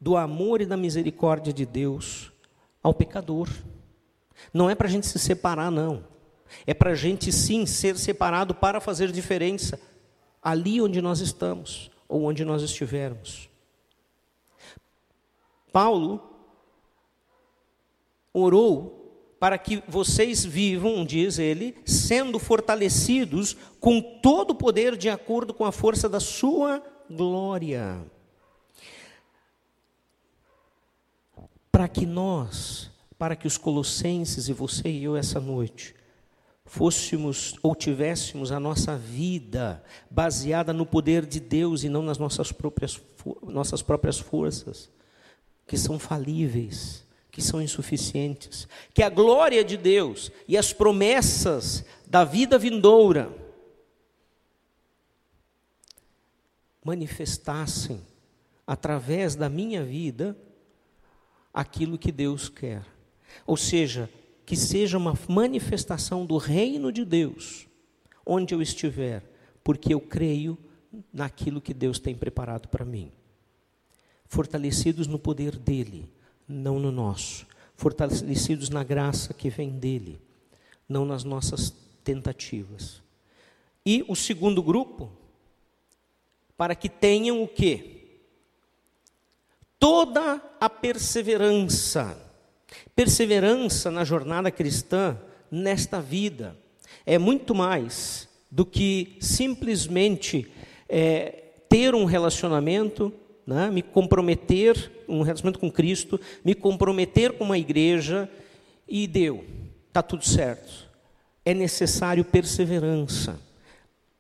do 0.01 0.17
amor 0.17 0.61
e 0.61 0.67
da 0.67 0.77
misericórdia 0.77 1.53
de 1.53 1.65
Deus 1.65 2.33
ao 2.83 2.93
pecador. 2.93 3.49
Não 4.53 4.69
é 4.69 4.75
para 4.75 4.87
a 4.87 4.91
gente 4.91 5.07
se 5.07 5.19
separar, 5.19 5.71
não. 5.71 6.05
É 6.67 6.75
para 6.75 6.91
a 6.91 6.95
gente 6.95 7.33
sim 7.33 7.67
ser 7.67 7.97
separado 7.97 8.55
para 8.55 8.81
fazer 8.81 9.11
diferença 9.11 9.81
ali 10.43 10.81
onde 10.81 11.01
nós 11.01 11.21
estamos 11.21 11.91
ou 12.07 12.25
onde 12.25 12.45
nós 12.45 12.63
estivermos. 12.63 13.49
Paulo 15.73 16.23
orou 18.33 19.04
para 19.39 19.59
que 19.59 19.83
vocês 19.89 20.45
vivam, 20.45 21.05
diz 21.05 21.39
ele, 21.39 21.77
sendo 21.85 22.39
fortalecidos 22.39 23.57
com 23.81 24.01
todo 24.01 24.53
o 24.53 24.55
poder 24.55 24.97
de 24.97 25.09
acordo 25.09 25.53
com 25.53 25.65
a 25.65 25.73
força 25.73 26.09
da 26.09 26.21
sua 26.21 26.83
glória. 27.11 28.01
Para 31.71 31.89
que 31.89 32.07
nós, 32.07 32.91
para 33.19 33.37
que 33.37 33.47
os 33.47 33.59
colossenses 33.59 34.49
e 34.49 34.53
você 34.53 34.89
e 34.89 35.05
eu 35.05 35.17
essa 35.17 35.41
noite, 35.41 35.95
fôssemos 36.65 37.57
ou 37.63 37.75
tivéssemos 37.75 38.51
a 38.51 38.59
nossa 38.59 38.97
vida 38.97 39.83
baseada 40.11 40.73
no 40.73 40.87
poder 40.87 41.27
de 41.27 41.41
Deus 41.41 41.85
e 41.85 41.89
não 41.89 42.03
nas 42.03 42.19
nossas 42.19 42.51
próprias, 42.51 43.01
nossas 43.43 43.83
próprias 43.83 44.19
forças, 44.19 44.91
que 45.67 45.77
são 45.77 45.99
falíveis, 45.99 47.05
que 47.35 47.43
são 47.43 47.61
insuficientes, 47.61 48.69
que 48.95 49.03
a 49.03 49.11
glória 49.11 49.65
de 49.65 49.77
Deus 49.77 50.31
e 50.47 50.57
as 50.57 50.73
promessas 50.73 51.85
da 52.07 52.23
vida 52.23 52.57
vindoura 52.57 53.29
manifestassem 56.85 58.01
através 58.65 59.35
da 59.35 59.49
minha 59.49 59.83
vida 59.83 60.39
aquilo 61.53 61.99
que 61.99 62.13
Deus 62.13 62.49
quer. 62.49 62.87
Ou 63.45 63.57
seja, 63.57 64.09
que 64.47 64.55
seja 64.55 64.97
uma 64.97 65.19
manifestação 65.29 66.25
do 66.25 66.37
reino 66.37 66.93
de 66.93 67.05
Deus, 67.05 67.67
onde 68.25 68.55
eu 68.55 68.63
estiver, 68.63 69.25
porque 69.65 69.93
eu 69.93 70.01
creio 70.01 70.57
naquilo 71.13 71.61
que 71.61 71.75
Deus 71.75 71.99
tem 71.99 72.15
preparado 72.15 72.69
para 72.69 72.85
mim. 72.85 73.11
Fortalecidos 74.25 75.09
no 75.09 75.19
poder 75.19 75.57
dEle, 75.57 76.14
não 76.49 76.79
no 76.79 76.91
nosso. 76.91 77.47
Fortalecidos 77.77 78.69
na 78.69 78.85
graça 78.85 79.35
que 79.35 79.51
vem 79.51 79.71
dEle, 79.71 80.21
não 80.89 81.05
nas 81.05 81.25
nossas 81.25 81.73
tentativas. 82.03 83.03
E 83.85 84.05
o 84.09 84.15
segundo 84.15 84.63
grupo, 84.63 85.11
para 86.57 86.75
que 86.75 86.89
tenham 86.89 87.43
o 87.43 87.49
quê? 87.49 87.91
Toda 89.79 90.41
a 90.61 90.71
perseverança 90.71 92.25
Perseverança 92.95 93.91
na 93.91 94.05
jornada 94.05 94.51
cristã, 94.51 95.19
nesta 95.51 96.01
vida, 96.01 96.57
é 97.05 97.19
muito 97.19 97.55
mais 97.55 98.29
do 98.51 98.65
que 98.65 99.17
simplesmente 99.21 100.51
é, 100.89 101.43
ter 101.69 101.95
um 101.95 102.05
relacionamento, 102.05 103.13
né, 103.45 103.69
me 103.71 103.83
comprometer, 103.83 104.93
um 105.09 105.23
relacionamento 105.23 105.59
com 105.59 105.71
Cristo, 105.71 106.21
me 106.45 106.55
comprometer 106.55 107.33
com 107.33 107.45
uma 107.45 107.59
igreja 107.59 108.29
e 108.89 109.07
deu, 109.07 109.45
está 109.89 110.03
tudo 110.03 110.25
certo. 110.25 110.91
É 111.45 111.53
necessário 111.53 112.25
perseverança, 112.25 113.41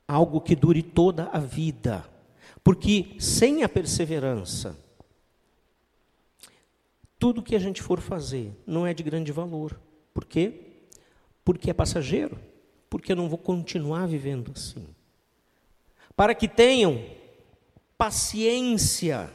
algo 0.07 0.41
que 0.41 0.55
dure 0.55 0.83
toda 0.83 1.29
a 1.33 1.39
vida, 1.39 2.05
porque 2.63 3.17
sem 3.19 3.63
a 3.63 3.69
perseverança, 3.69 4.77
tudo 7.19 7.43
que 7.43 7.57
a 7.57 7.59
gente 7.59 7.81
for 7.81 8.01
fazer 8.01 8.53
não 8.67 8.87
é 8.87 8.93
de 8.93 9.03
grande 9.03 9.33
valor. 9.33 9.81
Por 10.13 10.25
quê? 10.25 10.61
Porque 11.45 11.71
é 11.71 11.73
passageiro. 11.73 12.39
Porque 12.91 13.13
eu 13.13 13.17
não 13.17 13.29
vou 13.29 13.39
continuar 13.39 14.07
vivendo 14.07 14.53
assim. 14.55 14.87
Para 16.15 16.35
que 16.35 16.47
tenham 16.47 17.03
paciência. 17.97 19.33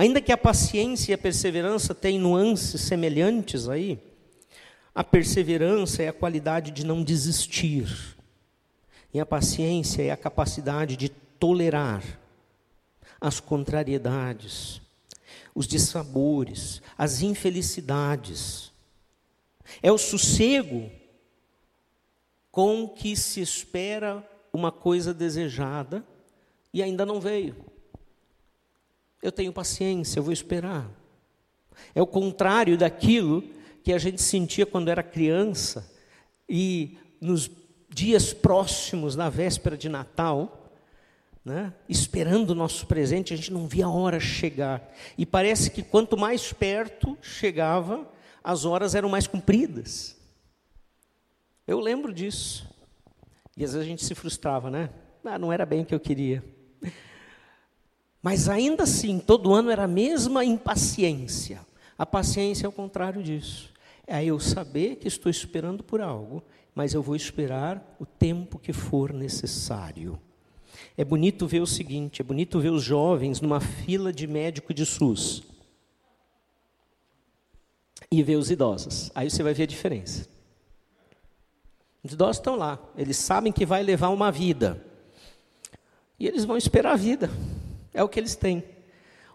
Ainda 0.00 0.18
que 0.18 0.32
a 0.32 0.38
paciência 0.38 1.12
e 1.12 1.14
a 1.14 1.18
perseverança 1.18 1.94
tenham 1.94 2.22
nuances 2.22 2.80
semelhantes 2.80 3.68
aí, 3.68 3.98
a 4.94 5.04
perseverança 5.04 6.02
é 6.02 6.08
a 6.08 6.12
qualidade 6.14 6.70
de 6.70 6.86
não 6.86 7.04
desistir. 7.04 8.16
E 9.12 9.20
a 9.20 9.26
paciência 9.26 10.00
é 10.02 10.10
a 10.10 10.16
capacidade 10.16 10.96
de 10.96 11.10
tolerar 11.10 12.02
as 13.20 13.40
contrariedades, 13.40 14.80
os 15.54 15.66
dissabores, 15.66 16.80
as 16.96 17.20
infelicidades. 17.20 18.72
É 19.82 19.92
o 19.92 19.98
sossego 19.98 20.90
com 22.50 22.88
que 22.88 23.14
se 23.16 23.42
espera 23.42 24.26
uma 24.50 24.72
coisa 24.72 25.12
desejada 25.12 26.02
e 26.72 26.82
ainda 26.82 27.04
não 27.04 27.20
veio. 27.20 27.69
Eu 29.22 29.30
tenho 29.30 29.52
paciência, 29.52 30.18
eu 30.18 30.22
vou 30.22 30.32
esperar. 30.32 30.90
É 31.94 32.00
o 32.00 32.06
contrário 32.06 32.76
daquilo 32.76 33.42
que 33.82 33.92
a 33.92 33.98
gente 33.98 34.20
sentia 34.22 34.66
quando 34.66 34.88
era 34.88 35.02
criança 35.02 35.90
e 36.48 36.98
nos 37.20 37.50
dias 37.88 38.32
próximos 38.32 39.16
da 39.16 39.28
véspera 39.28 39.76
de 39.76 39.88
Natal, 39.88 40.72
né, 41.44 41.72
esperando 41.88 42.50
o 42.50 42.54
nosso 42.54 42.86
presente, 42.86 43.32
a 43.32 43.36
gente 43.36 43.52
não 43.52 43.66
via 43.66 43.86
a 43.86 43.90
hora 43.90 44.20
chegar. 44.20 44.92
E 45.16 45.24
parece 45.24 45.70
que 45.70 45.82
quanto 45.82 46.16
mais 46.16 46.52
perto 46.52 47.16
chegava, 47.20 48.08
as 48.42 48.64
horas 48.64 48.94
eram 48.94 49.08
mais 49.08 49.26
compridas. 49.26 50.16
Eu 51.66 51.80
lembro 51.80 52.12
disso. 52.12 52.68
E 53.56 53.64
às 53.64 53.72
vezes 53.72 53.86
a 53.86 53.88
gente 53.88 54.04
se 54.04 54.14
frustrava, 54.14 54.70
né? 54.70 54.90
Ah, 55.24 55.38
não 55.38 55.52
era 55.52 55.66
bem 55.66 55.82
o 55.82 55.86
que 55.86 55.94
eu 55.94 56.00
queria. 56.00 56.42
Mas 58.22 58.48
ainda 58.48 58.82
assim, 58.82 59.18
todo 59.18 59.54
ano 59.54 59.70
era 59.70 59.84
a 59.84 59.88
mesma 59.88 60.44
impaciência. 60.44 61.60
A 61.98 62.04
paciência 62.04 62.66
é 62.66 62.68
o 62.68 62.72
contrário 62.72 63.22
disso. 63.22 63.70
É 64.06 64.24
eu 64.24 64.38
saber 64.38 64.96
que 64.96 65.08
estou 65.08 65.30
esperando 65.30 65.82
por 65.82 66.00
algo, 66.00 66.42
mas 66.74 66.94
eu 66.94 67.02
vou 67.02 67.16
esperar 67.16 67.96
o 67.98 68.04
tempo 68.04 68.58
que 68.58 68.72
for 68.72 69.12
necessário. 69.12 70.18
É 70.96 71.04
bonito 71.04 71.46
ver 71.46 71.60
o 71.60 71.66
seguinte: 71.66 72.20
é 72.20 72.24
bonito 72.24 72.60
ver 72.60 72.70
os 72.70 72.82
jovens 72.82 73.40
numa 73.40 73.60
fila 73.60 74.12
de 74.12 74.26
médico 74.26 74.74
de 74.74 74.84
SUS 74.84 75.42
e 78.10 78.22
ver 78.22 78.36
os 78.36 78.50
idosos. 78.50 79.10
Aí 79.14 79.30
você 79.30 79.42
vai 79.42 79.54
ver 79.54 79.64
a 79.64 79.66
diferença. 79.66 80.28
Os 82.02 82.12
idosos 82.12 82.38
estão 82.38 82.56
lá, 82.56 82.78
eles 82.96 83.16
sabem 83.16 83.52
que 83.52 83.66
vai 83.66 83.82
levar 83.82 84.08
uma 84.08 84.32
vida. 84.32 84.84
E 86.18 86.26
eles 86.26 86.44
vão 86.44 86.56
esperar 86.56 86.92
a 86.92 86.96
vida. 86.96 87.30
É 88.00 88.02
o 88.02 88.08
que 88.08 88.18
eles 88.18 88.34
têm. 88.34 88.64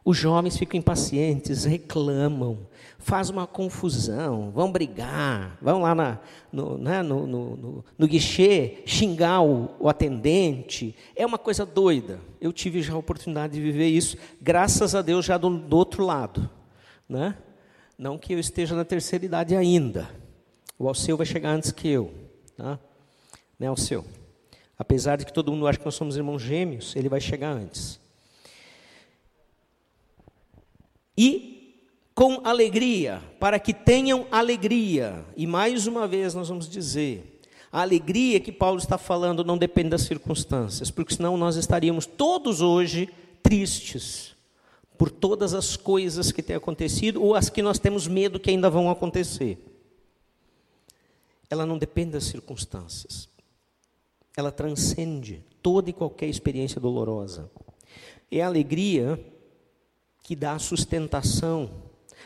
Os 0.04 0.18
jovens 0.18 0.58
ficam 0.58 0.80
impacientes, 0.80 1.66
reclamam, 1.66 2.68
faz 2.98 3.30
uma 3.30 3.46
confusão, 3.46 4.50
vão 4.50 4.72
brigar, 4.72 5.56
vão 5.62 5.82
lá 5.82 5.94
na, 5.94 6.20
no, 6.52 6.76
né, 6.76 7.04
no, 7.04 7.28
no, 7.28 7.56
no, 7.56 7.86
no, 7.96 8.08
guichê 8.08 8.82
xingar 8.84 9.44
o, 9.44 9.70
o, 9.80 9.88
atendente. 9.88 10.96
É 11.16 11.24
uma 11.24 11.38
coisa 11.38 11.64
doida. 11.64 12.20
Eu 12.42 12.52
tive 12.52 12.82
já 12.82 12.94
a 12.94 12.98
oportunidade 12.98 13.54
de 13.54 13.62
viver 13.62 13.88
isso, 13.88 14.18
graças 14.42 14.96
a 14.96 15.04
Deus, 15.04 15.24
já 15.24 15.38
do, 15.38 15.60
do 15.60 15.78
outro 15.78 16.04
lado. 16.04 16.50
Né? 17.08 17.38
Não 17.96 18.18
que 18.18 18.34
eu 18.34 18.40
esteja 18.40 18.76
na 18.76 18.84
terceira 18.84 19.26
idade 19.26 19.56
ainda. 19.56 20.10
O 20.80 20.88
Alceu 20.88 21.16
vai 21.18 21.28
chegar 21.28 21.52
antes 21.52 21.72
que 21.72 21.88
eu. 21.88 22.12
Tá? 22.58 22.80
Né, 23.60 23.68
Alceu? 23.68 24.04
Apesar 24.76 25.18
de 25.18 25.26
que 25.28 25.32
todo 25.32 25.52
mundo 25.52 25.68
acha 25.68 25.78
que 25.78 25.86
nós 25.86 25.94
somos 25.94 26.18
irmãos 26.18 26.42
gêmeos, 26.42 26.96
ele 26.96 27.08
vai 27.08 27.22
chegar 27.22 27.52
antes. 27.52 28.04
E 31.18 31.56
com 32.14 32.42
alegria, 32.46 33.22
para 33.40 33.60
que 33.60 33.74
tenham 33.74 34.26
alegria. 34.32 35.26
E 35.36 35.46
mais 35.46 35.86
uma 35.86 36.08
vez 36.08 36.34
nós 36.34 36.48
vamos 36.48 36.70
dizer, 36.70 37.42
a 37.72 37.82
alegria 37.82 38.40
que 38.40 38.54
Paulo 38.54 38.80
está 38.80 38.98
falando 38.98 39.44
não 39.44 39.58
depende 39.58 39.90
das 39.90 40.04
circunstâncias, 40.04 40.90
porque 40.90 41.14
senão 41.14 41.36
nós 41.36 41.58
estaríamos 41.58 42.06
todos 42.06 42.62
hoje 42.62 43.10
tristes 43.44 44.34
por 44.98 45.12
todas 45.12 45.54
as 45.54 45.76
coisas 45.76 46.32
que 46.32 46.42
têm 46.42 46.56
acontecido 46.56 47.22
ou 47.22 47.36
as 47.36 47.50
que 47.50 47.62
nós 47.62 47.78
temos 47.78 48.08
medo 48.08 48.40
que 48.40 48.50
ainda 48.50 48.70
vão 48.70 48.90
acontecer. 48.90 49.60
Ela 51.50 51.66
não 51.66 51.78
depende 51.78 52.12
das 52.12 52.24
circunstâncias. 52.24 53.28
Ela 54.38 54.54
transcende 54.54 55.44
toda 55.62 55.90
e 55.90 55.94
qualquer 55.94 56.28
experiência 56.28 56.80
dolorosa. 56.80 57.52
É 58.32 58.42
a 58.42 58.48
alegria 58.48 59.20
que 60.26 60.36
dá 60.36 60.58
sustentação 60.58 61.70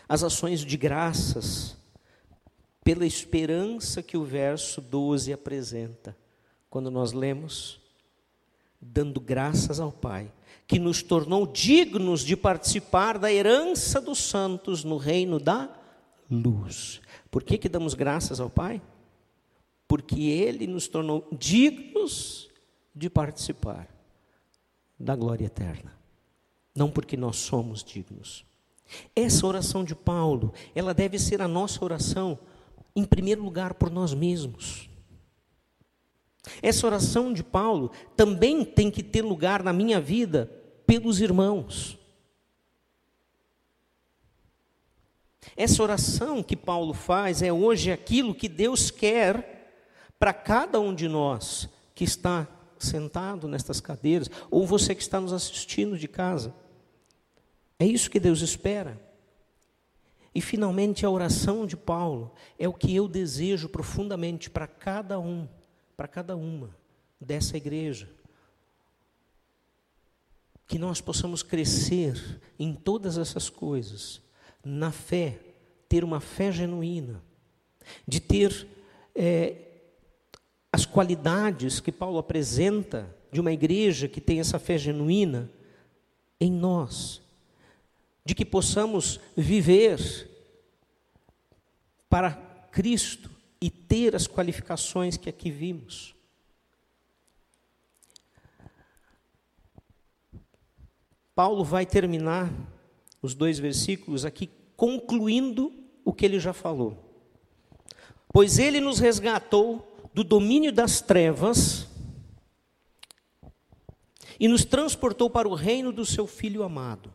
às 0.07 0.23
ações 0.23 0.61
de 0.61 0.77
graças, 0.77 1.75
pela 2.81 3.05
esperança 3.05 4.01
que 4.01 4.15
o 4.15 4.23
verso 4.23 4.79
12 4.79 5.33
apresenta, 5.33 6.15
quando 6.69 6.89
nós 6.89 7.11
lemos, 7.11 7.81
dando 8.79 9.19
graças 9.19 9.81
ao 9.81 9.91
Pai, 9.91 10.31
que 10.65 10.79
nos 10.79 11.03
tornou 11.03 11.45
dignos 11.45 12.21
de 12.21 12.37
participar 12.37 13.19
da 13.19 13.33
herança 13.33 13.99
dos 13.99 14.19
santos 14.19 14.85
no 14.85 14.95
reino 14.95 15.37
da 15.37 15.69
luz. 16.31 17.01
Por 17.29 17.43
que, 17.43 17.57
que 17.57 17.67
damos 17.67 17.95
graças 17.95 18.39
ao 18.39 18.49
Pai? 18.49 18.81
Porque 19.89 20.21
Ele 20.21 20.65
nos 20.67 20.87
tornou 20.87 21.27
dignos 21.37 22.47
de 22.95 23.09
participar 23.09 23.89
da 24.97 25.17
glória 25.17 25.47
eterna. 25.47 25.98
Não 26.79 26.89
porque 26.89 27.17
nós 27.17 27.35
somos 27.35 27.83
dignos. 27.83 28.45
Essa 29.13 29.45
oração 29.45 29.83
de 29.83 29.93
Paulo, 29.93 30.53
ela 30.73 30.93
deve 30.93 31.19
ser 31.19 31.41
a 31.41 31.47
nossa 31.47 31.83
oração, 31.83 32.39
em 32.95 33.03
primeiro 33.03 33.43
lugar, 33.43 33.73
por 33.73 33.91
nós 33.91 34.13
mesmos. 34.13 34.89
Essa 36.61 36.87
oração 36.87 37.33
de 37.33 37.43
Paulo 37.43 37.91
também 38.15 38.63
tem 38.63 38.89
que 38.89 39.03
ter 39.03 39.21
lugar 39.21 39.61
na 39.61 39.73
minha 39.73 39.99
vida 39.99 40.49
pelos 40.87 41.19
irmãos. 41.19 41.99
Essa 45.57 45.83
oração 45.83 46.41
que 46.41 46.55
Paulo 46.55 46.93
faz 46.93 47.41
é 47.41 47.51
hoje 47.51 47.91
aquilo 47.91 48.33
que 48.33 48.47
Deus 48.47 48.89
quer 48.89 49.83
para 50.17 50.31
cada 50.31 50.79
um 50.79 50.95
de 50.95 51.09
nós 51.09 51.67
que 51.93 52.05
está 52.05 52.47
sentado 52.77 53.49
nestas 53.49 53.81
cadeiras, 53.81 54.31
ou 54.49 54.65
você 54.65 54.95
que 54.95 55.01
está 55.01 55.19
nos 55.19 55.33
assistindo 55.33 55.97
de 55.97 56.07
casa. 56.07 56.55
É 57.79 57.85
isso 57.85 58.11
que 58.11 58.19
Deus 58.19 58.41
espera. 58.41 59.01
E 60.35 60.41
finalmente 60.41 61.05
a 61.05 61.09
oração 61.09 61.65
de 61.65 61.75
Paulo 61.75 62.33
é 62.59 62.67
o 62.67 62.73
que 62.73 62.95
eu 62.95 63.07
desejo 63.07 63.67
profundamente 63.69 64.49
para 64.49 64.67
cada 64.67 65.19
um, 65.19 65.47
para 65.97 66.07
cada 66.07 66.35
uma 66.35 66.75
dessa 67.19 67.57
igreja 67.57 68.07
que 70.69 70.77
nós 70.77 71.01
possamos 71.01 71.41
crescer 71.41 72.39
em 72.59 72.75
todas 72.75 73.17
essas 73.17 73.49
coisas, 73.49 74.21
na 74.63 74.91
fé, 74.91 75.39
ter 75.89 76.03
uma 76.03 76.19
fé 76.19 76.51
genuína, 76.51 77.23
de 78.07 78.19
ter 78.19 78.67
é, 79.15 79.55
as 80.71 80.85
qualidades 80.85 81.79
que 81.79 81.91
Paulo 81.91 82.19
apresenta 82.19 83.13
de 83.31 83.41
uma 83.41 83.51
igreja 83.51 84.07
que 84.07 84.21
tem 84.21 84.39
essa 84.39 84.59
fé 84.59 84.77
genuína 84.77 85.49
em 86.39 86.51
nós, 86.51 87.19
de 88.29 88.35
que 88.35 88.45
possamos 88.45 89.19
viver 89.35 90.29
para 92.07 92.33
Cristo 92.71 93.27
e 93.59 93.71
ter 93.71 94.15
as 94.15 94.27
qualificações 94.27 95.17
que 95.17 95.27
aqui 95.27 95.49
vimos. 95.49 96.13
Paulo 101.33 101.63
vai 101.63 101.87
terminar 101.87 102.53
os 103.19 103.33
dois 103.33 103.57
versículos 103.57 104.23
aqui 104.23 104.47
concluindo 104.77 105.73
o 106.05 106.13
que 106.13 106.23
ele 106.23 106.39
já 106.39 106.53
falou. 106.53 106.95
Pois 108.31 108.59
ele 108.59 108.79
nos 108.79 108.99
resgatou 108.99 110.07
do 110.13 110.23
domínio 110.23 110.71
das 110.71 111.01
trevas 111.01 111.87
e 114.39 114.47
nos 114.47 114.63
transportou 114.63 115.31
para 115.31 115.49
o 115.49 115.55
reino 115.55 115.91
do 115.91 116.05
seu 116.05 116.27
filho 116.27 116.61
amado, 116.61 117.11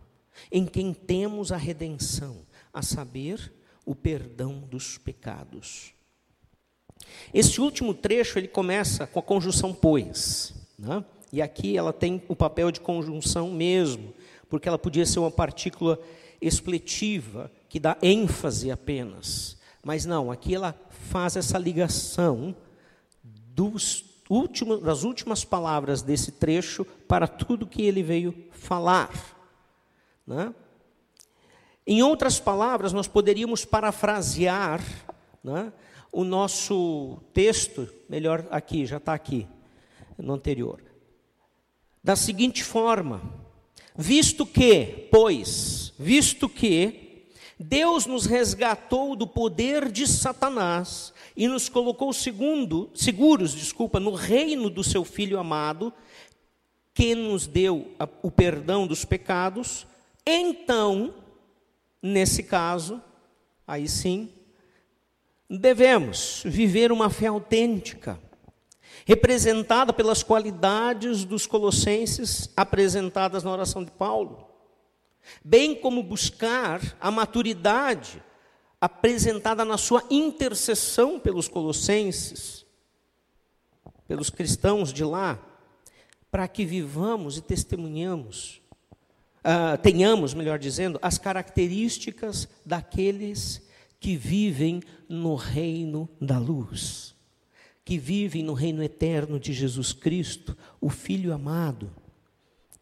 em 0.51 0.67
quem 0.67 0.93
temos 0.93 1.53
a 1.53 1.57
redenção, 1.57 2.47
a 2.73 2.83
saber, 2.83 3.53
o 3.85 3.95
perdão 3.95 4.61
dos 4.61 4.99
pecados. 4.99 5.93
Esse 7.33 7.61
último 7.61 7.93
trecho 7.93 8.39
ele 8.39 8.49
começa 8.49 9.07
com 9.07 9.19
a 9.19 9.23
conjunção 9.23 9.73
pois, 9.75 10.55
né? 10.79 11.05
E 11.33 11.43
aqui 11.43 11.77
ela 11.77 11.93
tem 11.93 12.23
o 12.29 12.37
papel 12.37 12.71
de 12.71 12.81
conjunção 12.81 13.51
mesmo, 13.51 14.15
porque 14.49 14.69
ela 14.69 14.79
podia 14.79 15.05
ser 15.05 15.19
uma 15.19 15.31
partícula 15.31 15.99
expletiva, 16.41 17.51
que 17.69 17.81
dá 17.81 17.97
ênfase 18.01 18.71
apenas. 18.71 19.59
Mas 19.83 20.05
não, 20.05 20.31
aqui 20.31 20.55
ela 20.55 20.75
faz 21.11 21.37
essa 21.37 21.59
ligação 21.59 22.55
dos 23.23 24.05
últimos, 24.29 24.81
das 24.81 25.03
últimas 25.03 25.45
palavras 25.45 26.03
desse 26.03 26.33
trecho 26.33 26.85
para 26.85 27.27
tudo 27.27 27.67
que 27.67 27.83
ele 27.83 28.03
veio 28.03 28.35
falar. 28.53 29.11
Né? 30.27 30.55
Em 31.87 32.03
outras 32.03 32.41
palavras, 32.41 32.93
nós 32.93 33.07
poderíamos 33.07 33.65
parafrasear 33.65 34.83
né, 35.43 35.73
o 36.11 36.25
nosso 36.25 37.19
texto, 37.33 37.89
melhor 38.09 38.47
aqui, 38.51 38.87
já 38.87 38.97
está 38.97 39.13
aqui, 39.13 39.47
no 40.19 40.33
anterior 40.33 40.81
da 42.05 42.15
seguinte 42.15 42.63
forma: 42.63 43.23
visto 43.97 44.45
que, 44.45 45.09
pois, 45.11 45.95
visto 45.99 46.47
que 46.51 47.25
Deus 47.59 48.05
nos 48.05 48.27
resgatou 48.27 49.17
do 49.17 49.27
poder 49.27 49.91
de 49.91 50.07
Satanás 50.07 51.15
e 51.35 51.49
nos 51.49 51.71
colocou 51.71 52.13
segundo, 52.13 52.91
seguros, 52.95 53.55
desculpa, 53.55 53.99
no 53.99 54.13
reino 54.13 54.69
do 54.69 54.85
seu 54.85 55.03
filho 55.03 55.39
amado, 55.39 55.93
que 56.93 57.15
nos 57.15 57.47
deu 57.47 57.91
o 58.23 58.31
perdão 58.31 58.87
dos 58.87 59.05
pecados, 59.05 59.87
então, 60.27 61.15
nesse 62.03 62.43
caso, 62.43 63.03
aí 63.67 63.89
sim, 63.89 64.33
devemos 65.49 66.43
viver 66.45 66.91
uma 66.91 67.11
fé 67.11 67.27
autêntica 67.27 68.19
representada 69.05 69.93
pelas 69.93 70.23
qualidades 70.23 71.25
dos 71.25 71.47
colossenses 71.47 72.51
apresentadas 72.57 73.45
na 73.45 73.51
oração 73.51 73.85
de 73.85 73.91
Paulo, 73.91 74.49
bem 75.45 75.75
como 75.75 76.03
buscar 76.03 76.81
a 77.01 77.11
maturidade 77.11 78.23
apresentada 78.81 79.65
na 79.65 79.79
sua 79.79 80.05
intercessão 80.11 81.19
pelos 81.19 81.49
colossenses, 81.49 82.65
pelos 84.07 84.31
cristãos 84.31 84.93
de 84.93 85.05
lá, 85.05 85.39
para 86.31 86.49
que 86.49 86.65
vivamos 86.65 87.39
e 87.39 87.43
testemunhamos, 87.43 88.61
uh, 89.45 89.79
tenhamos, 89.83 90.35
melhor 90.35 90.59
dizendo, 90.59 90.99
as 91.03 91.19
características 91.19 92.49
daqueles 92.65 93.63
que 94.01 94.17
vivem 94.17 94.83
no 95.09 95.35
reino 95.35 96.09
da 96.21 96.39
luz 96.39 97.15
que 97.85 97.99
vivem 97.99 98.43
no 98.43 98.55
reino 98.55 98.83
eterno 98.83 99.39
de 99.39 99.53
Jesus 99.53 99.93
Cristo, 99.93 100.57
o 100.81 100.89
Filho 100.89 101.35
amado, 101.35 101.91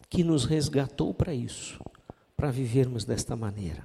que 0.08 0.22
nos 0.22 0.44
resgatou 0.44 1.12
para 1.12 1.34
isso, 1.34 1.80
para 2.36 2.50
vivermos 2.50 3.04
desta 3.04 3.34
maneira. 3.34 3.84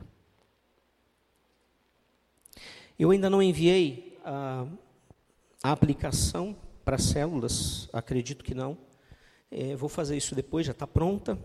Eu 3.00 3.12
ainda 3.12 3.30
não 3.30 3.42
enviei 3.42 4.20
a, 4.24 4.68
a 5.64 5.72
aplicação 5.72 6.56
para 6.86 6.98
células, 6.98 7.90
acredito 7.92 8.44
que 8.44 8.54
não. 8.54 8.78
É, 9.50 9.76
vou 9.76 9.90
fazer 9.90 10.16
isso 10.16 10.36
depois, 10.36 10.66
já 10.66 10.72
está 10.72 10.86
pronta. 10.86 11.40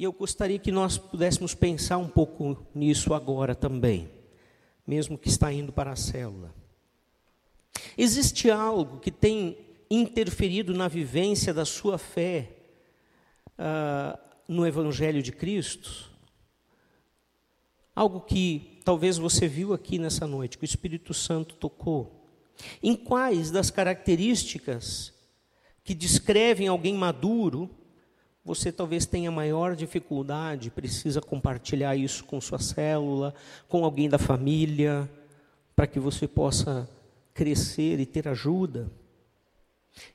E 0.00 0.04
eu 0.04 0.14
gostaria 0.14 0.58
que 0.58 0.72
nós 0.72 0.96
pudéssemos 0.96 1.54
pensar 1.54 1.98
um 1.98 2.08
pouco 2.08 2.66
nisso 2.74 3.12
agora 3.12 3.54
também, 3.54 4.08
mesmo 4.86 5.18
que 5.18 5.28
está 5.28 5.52
indo 5.52 5.74
para 5.74 5.92
a 5.92 5.96
célula. 5.96 6.54
Existe 7.98 8.50
algo 8.50 8.98
que 8.98 9.10
tem 9.10 9.58
interferido 9.90 10.72
na 10.72 10.88
vivência 10.88 11.52
da 11.52 11.66
sua 11.66 11.98
fé 11.98 12.48
uh, 13.58 14.18
no 14.48 14.66
Evangelho 14.66 15.22
de 15.22 15.32
Cristo? 15.32 16.10
Algo 17.94 18.22
que 18.22 18.80
talvez 18.82 19.18
você 19.18 19.46
viu 19.46 19.74
aqui 19.74 19.98
nessa 19.98 20.26
noite, 20.26 20.56
que 20.56 20.64
o 20.64 20.72
Espírito 20.72 21.12
Santo 21.12 21.56
tocou. 21.56 22.26
Em 22.82 22.96
quais 22.96 23.50
das 23.50 23.70
características 23.70 25.12
que 25.84 25.92
descrevem 25.92 26.68
alguém 26.68 26.94
maduro, 26.94 27.68
você 28.44 28.72
talvez 28.72 29.04
tenha 29.04 29.30
maior 29.30 29.76
dificuldade, 29.76 30.70
precisa 30.70 31.20
compartilhar 31.20 31.94
isso 31.94 32.24
com 32.24 32.40
sua 32.40 32.58
célula, 32.58 33.34
com 33.68 33.84
alguém 33.84 34.08
da 34.08 34.18
família, 34.18 35.08
para 35.76 35.86
que 35.86 36.00
você 36.00 36.26
possa 36.26 36.88
crescer 37.34 38.00
e 38.00 38.06
ter 38.06 38.26
ajuda. 38.28 38.90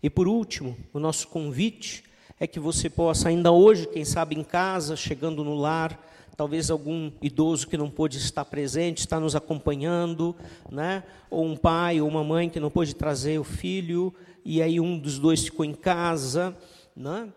E 0.01 0.09
por 0.09 0.27
último, 0.27 0.75
o 0.93 0.99
nosso 0.99 1.27
convite 1.27 2.03
é 2.39 2.47
que 2.47 2.59
você 2.59 2.89
possa, 2.89 3.29
ainda 3.29 3.51
hoje, 3.51 3.87
quem 3.87 4.03
sabe 4.03 4.35
em 4.35 4.43
casa, 4.43 4.95
chegando 4.95 5.43
no 5.43 5.55
lar, 5.55 5.99
talvez 6.35 6.69
algum 6.69 7.11
idoso 7.21 7.67
que 7.67 7.77
não 7.77 7.89
pôde 7.89 8.17
estar 8.17 8.43
presente, 8.43 8.99
está 8.99 9.19
nos 9.19 9.35
acompanhando, 9.35 10.35
né? 10.69 11.03
ou 11.29 11.45
um 11.45 11.55
pai 11.55 12.01
ou 12.01 12.07
uma 12.07 12.23
mãe 12.23 12.49
que 12.49 12.59
não 12.59 12.69
pôde 12.69 12.93
trazer 12.93 13.39
o 13.39 13.43
filho, 13.43 14.13
e 14.43 14.61
aí 14.61 14.79
um 14.79 14.97
dos 14.97 15.17
dois 15.17 15.45
ficou 15.45 15.63
em 15.63 15.73
casa. 15.73 16.55
Né? 16.95 17.29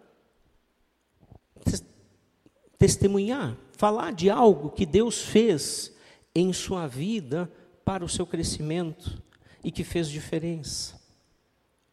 Testemunhar, 2.78 3.56
falar 3.72 4.12
de 4.12 4.30
algo 4.30 4.70
que 4.70 4.86
Deus 4.86 5.20
fez 5.22 5.92
em 6.34 6.52
sua 6.52 6.86
vida 6.86 7.50
para 7.84 8.04
o 8.04 8.08
seu 8.08 8.26
crescimento 8.26 9.20
e 9.64 9.72
que 9.72 9.82
fez 9.82 10.08
diferença. 10.08 11.00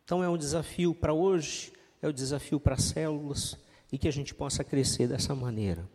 Então 0.04 0.24
é 0.24 0.30
um 0.30 0.38
desafio 0.38 0.94
para 0.94 1.14
hoje, 1.14 1.74
é 2.02 2.08
um 2.08 2.14
desafio 2.14 2.60
para 2.60 2.78
células, 2.78 3.58
e 3.92 3.98
que 3.98 4.08
a 4.08 4.12
gente 4.12 4.36
possa 4.36 4.64
crescer 4.64 5.08
dessa 5.08 5.34
maneira. 5.34 5.90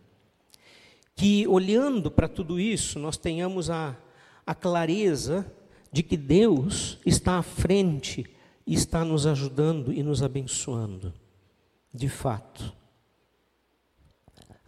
Que 1.14 1.46
olhando 1.46 2.10
para 2.10 2.28
tudo 2.28 2.58
isso, 2.58 2.98
nós 2.98 3.16
tenhamos 3.16 3.68
a, 3.68 3.96
a 4.46 4.54
clareza 4.54 5.50
de 5.92 6.02
que 6.02 6.16
Deus 6.16 6.98
está 7.04 7.38
à 7.38 7.42
frente 7.42 8.24
e 8.66 8.74
está 8.74 9.04
nos 9.04 9.26
ajudando 9.26 9.92
e 9.92 10.02
nos 10.02 10.22
abençoando, 10.22 11.12
de 11.92 12.08
fato. 12.08 12.79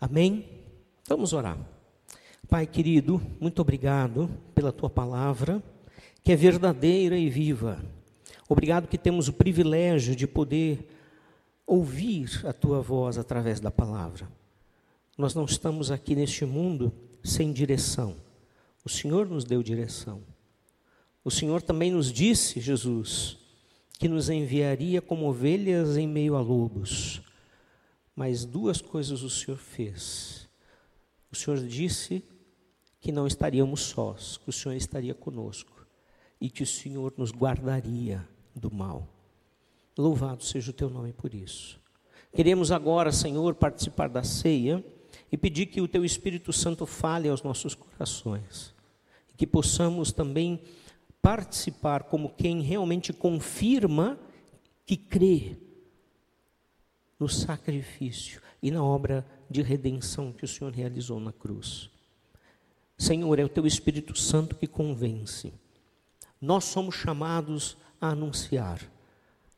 Amém? 0.03 0.45
Vamos 1.09 1.33
orar. 1.33 1.57
Pai 2.49 2.66
querido, 2.66 3.23
muito 3.41 3.62
obrigado 3.62 4.29
pela 4.53 4.73
tua 4.73 4.91
palavra, 4.91 5.62
que 6.24 6.33
é 6.33 6.37
verdadeira 6.37 7.16
e 7.16 7.31
viva. 7.31 7.81
Obrigado 8.49 8.89
que 8.89 8.99
temos 8.99 9.29
o 9.29 9.33
privilégio 9.33 10.16
de 10.16 10.27
poder 10.27 10.89
ouvir 11.65 12.45
a 12.45 12.53
tua 12.53 12.83
voz 12.83 13.16
através 13.16 13.61
da 13.61 13.70
palavra. 13.70 14.29
Nós 15.16 15.37
não 15.37 15.45
estamos 15.45 15.93
aqui 15.93 16.16
neste 16.16 16.45
mundo 16.45 16.93
sem 17.23 17.53
direção. 17.53 18.16
O 18.85 18.89
Senhor 18.89 19.29
nos 19.29 19.45
deu 19.45 19.62
direção. 19.62 20.20
O 21.24 21.31
Senhor 21.31 21.62
também 21.62 21.93
nos 21.93 22.12
disse, 22.12 22.59
Jesus, 22.59 23.39
que 24.01 24.09
nos 24.09 24.29
enviaria 24.29 25.01
como 25.01 25.29
ovelhas 25.29 25.97
em 25.97 26.09
meio 26.09 26.35
a 26.35 26.41
lobos. 26.41 27.23
Mas 28.15 28.45
duas 28.45 28.81
coisas 28.81 29.23
o 29.23 29.31
Senhor 29.31 29.57
fez. 29.57 30.49
O 31.31 31.37
Senhor 31.37 31.59
disse 31.67 32.23
que 33.01 33.11
não 33.11 33.27
estaríamos 33.27 33.81
sós, 33.81 34.37
que 34.37 34.51
o 34.51 34.53
Senhor 34.53 34.75
estaria 34.75 35.15
conosco 35.15 35.87
e 36.41 36.51
que 36.51 36.63
o 36.63 36.67
Senhor 36.67 37.15
nos 37.17 37.31
guardaria 37.33 38.27
do 38.55 38.73
mal. 38.73 39.09
Louvado 39.97 40.45
seja 40.45 40.71
o 40.71 40.75
teu 40.75 40.91
nome 40.91 41.13
por 41.13 41.35
isso. 41.35 41.81
Queremos 42.35 42.71
agora, 42.71 43.13
Senhor, 43.13 43.55
participar 43.55 44.09
da 44.09 44.23
ceia 44.23 44.85
e 45.31 45.37
pedir 45.37 45.67
que 45.67 45.81
o 45.81 45.89
teu 45.89 46.05
Espírito 46.05 46.53
Santo 46.53 46.87
fale 46.87 47.29
aos 47.29 47.43
nossos 47.43 47.75
corações. 47.75 48.75
E 49.33 49.37
que 49.37 49.47
possamos 49.47 50.13
também 50.13 50.63
participar 51.21 52.05
como 52.05 52.31
quem 52.31 52.61
realmente 52.61 53.13
confirma 53.13 54.19
que 54.85 54.97
crê 54.97 55.57
no 57.23 57.28
sacrifício 57.28 58.43
e 58.61 58.69
na 58.69 58.82
obra 58.82 59.24
de 59.49 59.62
redenção 59.62 60.32
que 60.32 60.44
o 60.44 60.49
Senhor 60.49 60.73
realizou 60.73 61.20
na 61.20 61.32
cruz. 61.32 61.89
Senhor, 62.99 63.39
é 63.39 63.44
o 63.44 63.49
teu 63.49 63.65
Espírito 63.65 64.19
Santo 64.19 64.57
que 64.57 64.66
convence. 64.66 65.55
Nós 66.40 66.65
somos 66.65 66.97
chamados 66.97 67.77
a 68.01 68.09
anunciar, 68.09 68.81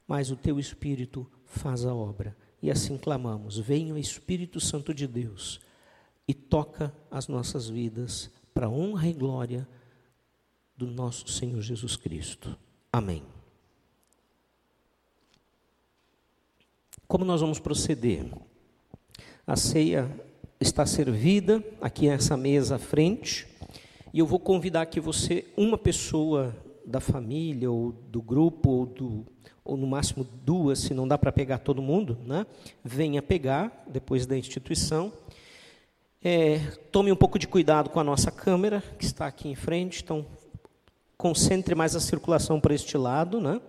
mas 0.06 0.30
o 0.30 0.36
teu 0.36 0.60
Espírito 0.60 1.26
faz 1.46 1.86
a 1.86 1.94
obra. 1.94 2.36
E 2.60 2.70
assim 2.70 2.98
clamamos: 2.98 3.56
venha 3.56 3.94
o 3.94 3.98
Espírito 3.98 4.60
Santo 4.60 4.92
de 4.92 5.06
Deus 5.06 5.58
e 6.28 6.34
toca 6.34 6.94
as 7.10 7.28
nossas 7.28 7.66
vidas 7.66 8.30
para 8.52 8.68
honra 8.68 9.08
e 9.08 9.14
glória 9.14 9.66
do 10.76 10.86
nosso 10.86 11.28
Senhor 11.28 11.62
Jesus 11.62 11.96
Cristo. 11.96 12.58
Amém. 12.92 13.33
Como 17.06 17.24
nós 17.24 17.42
vamos 17.42 17.58
proceder? 17.58 18.24
A 19.46 19.56
ceia 19.56 20.10
está 20.58 20.86
servida 20.86 21.62
aqui 21.80 22.08
nessa 22.08 22.34
mesa 22.34 22.76
à 22.76 22.78
frente, 22.78 23.46
e 24.12 24.20
eu 24.20 24.26
vou 24.26 24.38
convidar 24.38 24.86
que 24.86 25.00
você, 25.00 25.44
uma 25.54 25.76
pessoa 25.76 26.56
da 26.86 27.00
família, 27.00 27.70
ou 27.70 27.92
do 27.92 28.22
grupo, 28.22 28.70
ou, 28.70 28.86
do, 28.86 29.26
ou 29.62 29.76
no 29.76 29.86
máximo 29.86 30.24
duas, 30.24 30.78
se 30.78 30.94
não 30.94 31.06
dá 31.06 31.18
para 31.18 31.30
pegar 31.30 31.58
todo 31.58 31.82
mundo, 31.82 32.16
né? 32.24 32.46
venha 32.82 33.20
pegar 33.20 33.84
depois 33.86 34.24
da 34.24 34.36
instituição. 34.36 35.12
É, 36.22 36.58
tome 36.90 37.12
um 37.12 37.16
pouco 37.16 37.38
de 37.38 37.46
cuidado 37.46 37.90
com 37.90 38.00
a 38.00 38.04
nossa 38.04 38.30
câmera, 38.30 38.82
que 38.98 39.04
está 39.04 39.26
aqui 39.26 39.46
em 39.46 39.54
frente, 39.54 40.02
então 40.02 40.24
concentre 41.18 41.74
mais 41.74 41.94
a 41.94 42.00
circulação 42.00 42.58
para 42.58 42.74
este 42.74 42.96
lado. 42.96 43.42
Né? 43.42 43.60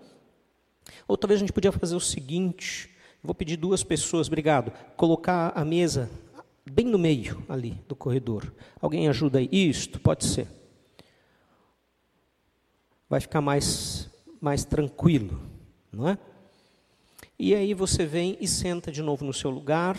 Ou 1.05 1.17
talvez 1.17 1.39
a 1.39 1.43
gente 1.43 1.51
podia 1.51 1.73
fazer 1.73 1.95
o 1.95 1.99
seguinte: 1.99 2.94
vou 3.25 3.35
pedir 3.35 3.57
duas 3.57 3.83
pessoas, 3.83 4.27
obrigado, 4.27 4.71
colocar 4.95 5.51
a 5.55 5.65
mesa 5.65 6.09
bem 6.69 6.85
no 6.85 6.97
meio 6.97 7.43
ali 7.47 7.79
do 7.87 7.95
corredor. 7.95 8.53
Alguém 8.81 9.07
ajuda 9.07 9.39
aí? 9.39 9.49
Isto, 9.51 9.99
pode 9.99 10.25
ser. 10.25 10.47
Vai 13.09 13.19
ficar 13.19 13.41
mais, 13.41 14.09
mais 14.41 14.65
tranquilo, 14.65 15.39
não 15.91 16.09
é? 16.09 16.17
E 17.37 17.53
aí 17.53 17.73
você 17.73 18.05
vem 18.05 18.37
e 18.39 18.47
senta 18.47 18.91
de 18.91 19.01
novo 19.01 19.25
no 19.25 19.33
seu 19.33 19.49
lugar, 19.49 19.97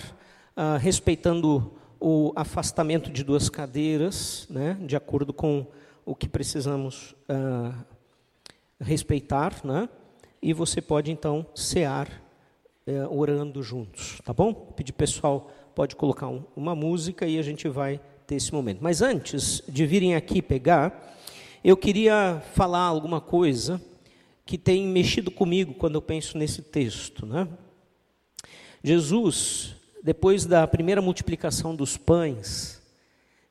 ah, 0.57 0.77
respeitando 0.79 1.73
o 2.01 2.33
afastamento 2.35 3.11
de 3.11 3.23
duas 3.23 3.49
cadeiras, 3.49 4.47
né, 4.51 4.77
de 4.81 4.97
acordo 4.97 5.33
com 5.33 5.67
o 6.05 6.15
que 6.15 6.29
precisamos 6.29 7.15
ah, 7.29 7.75
respeitar, 8.81 9.65
né? 9.65 9.89
E 10.41 10.53
você 10.53 10.81
pode 10.81 11.11
então 11.11 11.47
cear 11.55 12.23
eh, 12.87 13.07
orando 13.09 13.63
juntos, 13.63 14.21
tá 14.25 14.33
bom? 14.33 14.55
Pedir 14.55 14.93
pessoal 14.93 15.51
pode 15.75 15.97
colocar 15.97 16.29
um, 16.29 16.45
uma 16.55 16.75
música 16.75 17.27
e 17.27 17.39
a 17.39 17.43
gente 17.43 17.69
vai 17.69 18.01
ter 18.27 18.37
esse 18.37 18.53
momento. 18.53 18.79
Mas 18.81 19.03
antes 19.03 19.63
de 19.69 19.85
virem 19.85 20.15
aqui 20.15 20.41
pegar, 20.41 21.17
eu 21.65 21.77
queria 21.77 22.41
falar 22.55 22.83
alguma 22.83 23.21
coisa 23.21 23.83
que 24.45 24.57
tem 24.57 24.87
mexido 24.87 25.31
comigo 25.31 25.75
quando 25.75 25.97
eu 25.97 26.03
penso 26.03 26.39
nesse 26.39 26.63
texto. 26.63 27.27
Né? 27.27 27.49
Jesus, 28.83 29.75
depois 30.03 30.47
da 30.47 30.65
primeira 30.67 31.03
multiplicação 31.03 31.75
dos 31.75 31.97
pães, 31.97 32.81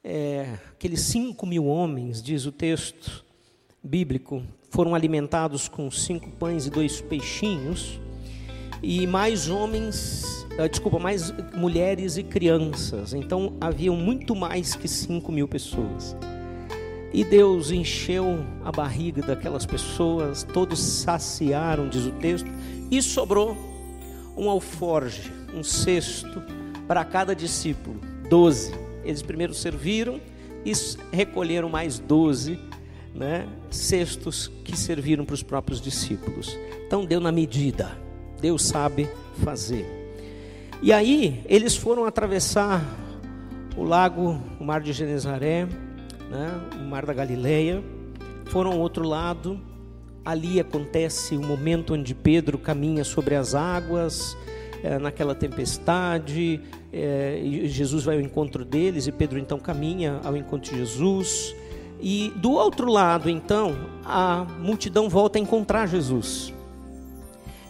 é, 0.01 0.57
aqueles 0.71 1.01
cinco 1.01 1.45
mil 1.45 1.65
homens, 1.65 2.23
diz 2.23 2.45
o 2.45 2.51
texto 2.51 3.25
bíblico, 3.83 4.41
foram 4.69 4.95
alimentados 4.95 5.67
com 5.67 5.91
cinco 5.91 6.29
pães 6.31 6.65
e 6.65 6.69
dois 6.69 7.01
peixinhos, 7.01 7.99
e 8.87 9.07
mais 9.07 9.49
homens 9.49 10.45
uh, 10.59 10.69
desculpa, 10.69 10.99
mais 10.99 11.33
mulheres 11.55 12.17
e 12.17 12.23
crianças. 12.23 13.13
Então 13.15 13.53
haviam 13.59 13.95
muito 13.95 14.35
mais 14.35 14.75
que 14.75 14.87
5 14.87 15.31
mil 15.31 15.47
pessoas. 15.47 16.15
E 17.11 17.23
Deus 17.23 17.71
encheu 17.71 18.45
a 18.63 18.71
barriga 18.71 19.23
daquelas 19.23 19.65
pessoas, 19.65 20.43
todos 20.43 20.79
saciaram, 20.79 21.89
diz 21.89 22.05
o 22.05 22.11
texto, 22.11 22.47
e 22.91 23.01
sobrou 23.01 23.57
um 24.37 24.49
alforge, 24.49 25.31
um 25.53 25.63
cesto 25.63 26.43
para 26.87 27.03
cada 27.03 27.33
discípulo, 27.33 27.99
doze. 28.29 28.71
Eles 29.03 29.23
primeiro 29.23 29.53
serviram 29.53 30.21
e 30.63 30.73
recolheram 31.11 31.69
mais 31.69 31.97
doze 31.97 32.59
né, 33.15 33.47
cestos 33.71 34.51
que 34.63 34.77
serviram 34.77 35.25
para 35.25 35.35
os 35.35 35.41
próprios 35.41 35.81
discípulos. 35.81 36.55
Então 36.85 37.05
deu 37.05 37.21
na 37.21 37.31
medida, 37.31 38.04
Deus 38.45 38.61
sabe 38.61 39.09
fazer. 39.43 39.87
E 40.79 40.93
aí 40.93 41.41
eles 41.47 41.75
foram 41.75 42.05
atravessar 42.05 42.79
o 43.75 43.83
lago, 43.83 44.39
o 44.59 44.63
mar 44.63 44.81
de 44.81 44.93
Genezaré, 44.93 45.65
né, 46.29 46.61
o 46.79 46.83
mar 46.87 47.07
da 47.07 47.11
Galileia, 47.11 47.83
foram 48.45 48.73
ao 48.73 48.77
outro 48.77 49.03
lado. 49.03 49.59
Ali 50.23 50.59
acontece 50.59 51.35
o 51.35 51.41
momento 51.41 51.95
onde 51.95 52.13
Pedro 52.13 52.59
caminha 52.59 53.03
sobre 53.03 53.33
as 53.33 53.55
águas, 53.55 54.37
é, 54.83 54.99
naquela 54.99 55.33
tempestade, 55.33 56.61
é, 56.93 57.41
Jesus 57.63 58.03
vai 58.03 58.17
ao 58.17 58.21
encontro 58.21 58.63
deles, 58.63 59.07
e 59.07 59.11
Pedro 59.11 59.39
então 59.39 59.57
caminha 59.57 60.19
ao 60.23 60.37
encontro 60.37 60.69
de 60.69 60.77
Jesus. 60.77 61.55
E 61.99 62.31
do 62.35 62.51
outro 62.51 62.91
lado, 62.91 63.27
então, 63.27 63.75
a 64.05 64.45
multidão 64.59 65.09
volta 65.09 65.39
a 65.39 65.41
encontrar 65.41 65.87
Jesus. 65.87 66.53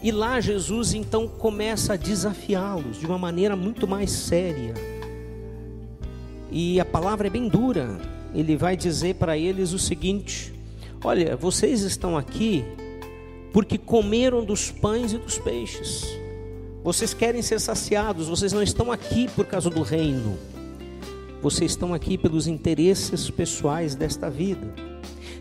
E 0.05 0.11
lá 0.11 0.39
Jesus 0.39 0.93
então 0.93 1.27
começa 1.27 1.93
a 1.93 1.95
desafiá-los 1.95 2.99
de 2.99 3.07
uma 3.07 3.17
maneira 3.17 3.55
muito 3.55 3.87
mais 3.87 4.11
séria. 4.11 4.75
E 6.51 6.79
a 6.79 6.85
palavra 6.85 7.25
é 7.25 7.29
bem 7.31 7.47
dura. 7.47 7.99
Ele 8.31 8.55
vai 8.55 8.77
dizer 8.77 9.15
para 9.15 9.35
eles 9.35 9.73
o 9.73 9.79
seguinte: 9.79 10.53
Olha, 11.03 11.35
vocês 11.35 11.81
estão 11.81 12.15
aqui 12.15 12.63
porque 13.51 13.79
comeram 13.79 14.45
dos 14.45 14.69
pães 14.69 15.11
e 15.11 15.17
dos 15.17 15.39
peixes. 15.39 16.05
Vocês 16.83 17.11
querem 17.11 17.41
ser 17.41 17.59
saciados, 17.59 18.27
vocês 18.27 18.53
não 18.53 18.61
estão 18.61 18.91
aqui 18.91 19.27
por 19.35 19.47
causa 19.47 19.71
do 19.71 19.81
reino. 19.81 20.37
Vocês 21.41 21.71
estão 21.71 21.95
aqui 21.95 22.15
pelos 22.15 22.45
interesses 22.45 23.31
pessoais 23.31 23.95
desta 23.95 24.29
vida. 24.29 24.71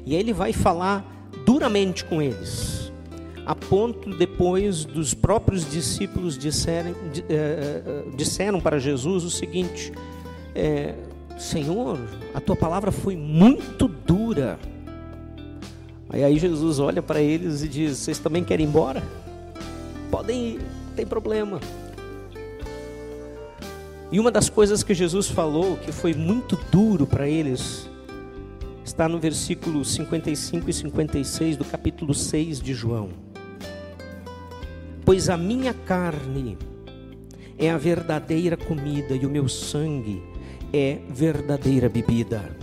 E 0.07 0.15
aí 0.15 0.21
ele 0.21 0.33
vai 0.33 0.55
falar 0.55 1.05
duramente 1.45 2.03
com 2.07 2.23
eles 2.23 2.84
a 3.47 3.55
ponto 3.55 4.11
depois 4.17 4.85
dos 4.85 5.13
próprios 5.13 5.71
discípulos 5.71 6.39
disserem, 6.39 6.95
é, 7.29 8.05
disseram 8.17 8.61
para 8.61 8.79
Jesus 8.79 9.25
o 9.25 9.31
seguinte: 9.31 9.93
é, 10.55 10.95
Senhor, 11.39 11.99
a 12.33 12.41
tua 12.41 12.57
palavra 12.57 12.91
foi 12.91 13.17
muito 13.17 13.87
dura. 13.87 14.59
Aí 16.09 16.39
Jesus 16.39 16.79
olha 16.79 17.03
para 17.03 17.21
eles 17.21 17.63
e 17.63 17.69
diz: 17.69 17.99
Vocês 17.99 18.19
também 18.19 18.43
querem 18.45 18.65
ir 18.65 18.69
embora? 18.69 19.03
Podem 20.11 20.55
ir, 20.55 20.59
não 20.59 20.95
tem 20.95 21.07
problema. 21.07 21.61
E 24.11 24.21
uma 24.21 24.31
das 24.31 24.49
coisas 24.49 24.83
que 24.83 24.95
Jesus 24.95 25.29
falou 25.29 25.77
que 25.77 25.91
foi 25.91 26.15
muito 26.15 26.57
duro 26.71 27.07
para 27.07 27.29
eles 27.29 27.91
está 28.85 29.09
no 29.09 29.19
versículo 29.19 29.85
55 29.85 30.71
e 30.71 30.73
56 30.73 31.57
do 31.57 31.65
capítulo 31.65 32.15
6 32.15 32.61
de 32.61 32.75
João. 32.75 33.34
Pois 35.05 35.29
a 35.29 35.37
minha 35.37 35.75
carne 35.75 36.57
é 37.59 37.71
a 37.71 37.77
verdadeira 37.77 38.57
comida 38.57 39.15
e 39.15 39.27
o 39.27 39.31
meu 39.31 39.49
sangue 39.49 40.23
é 40.73 40.99
verdadeira 41.11 41.89
bebida. 41.89 42.57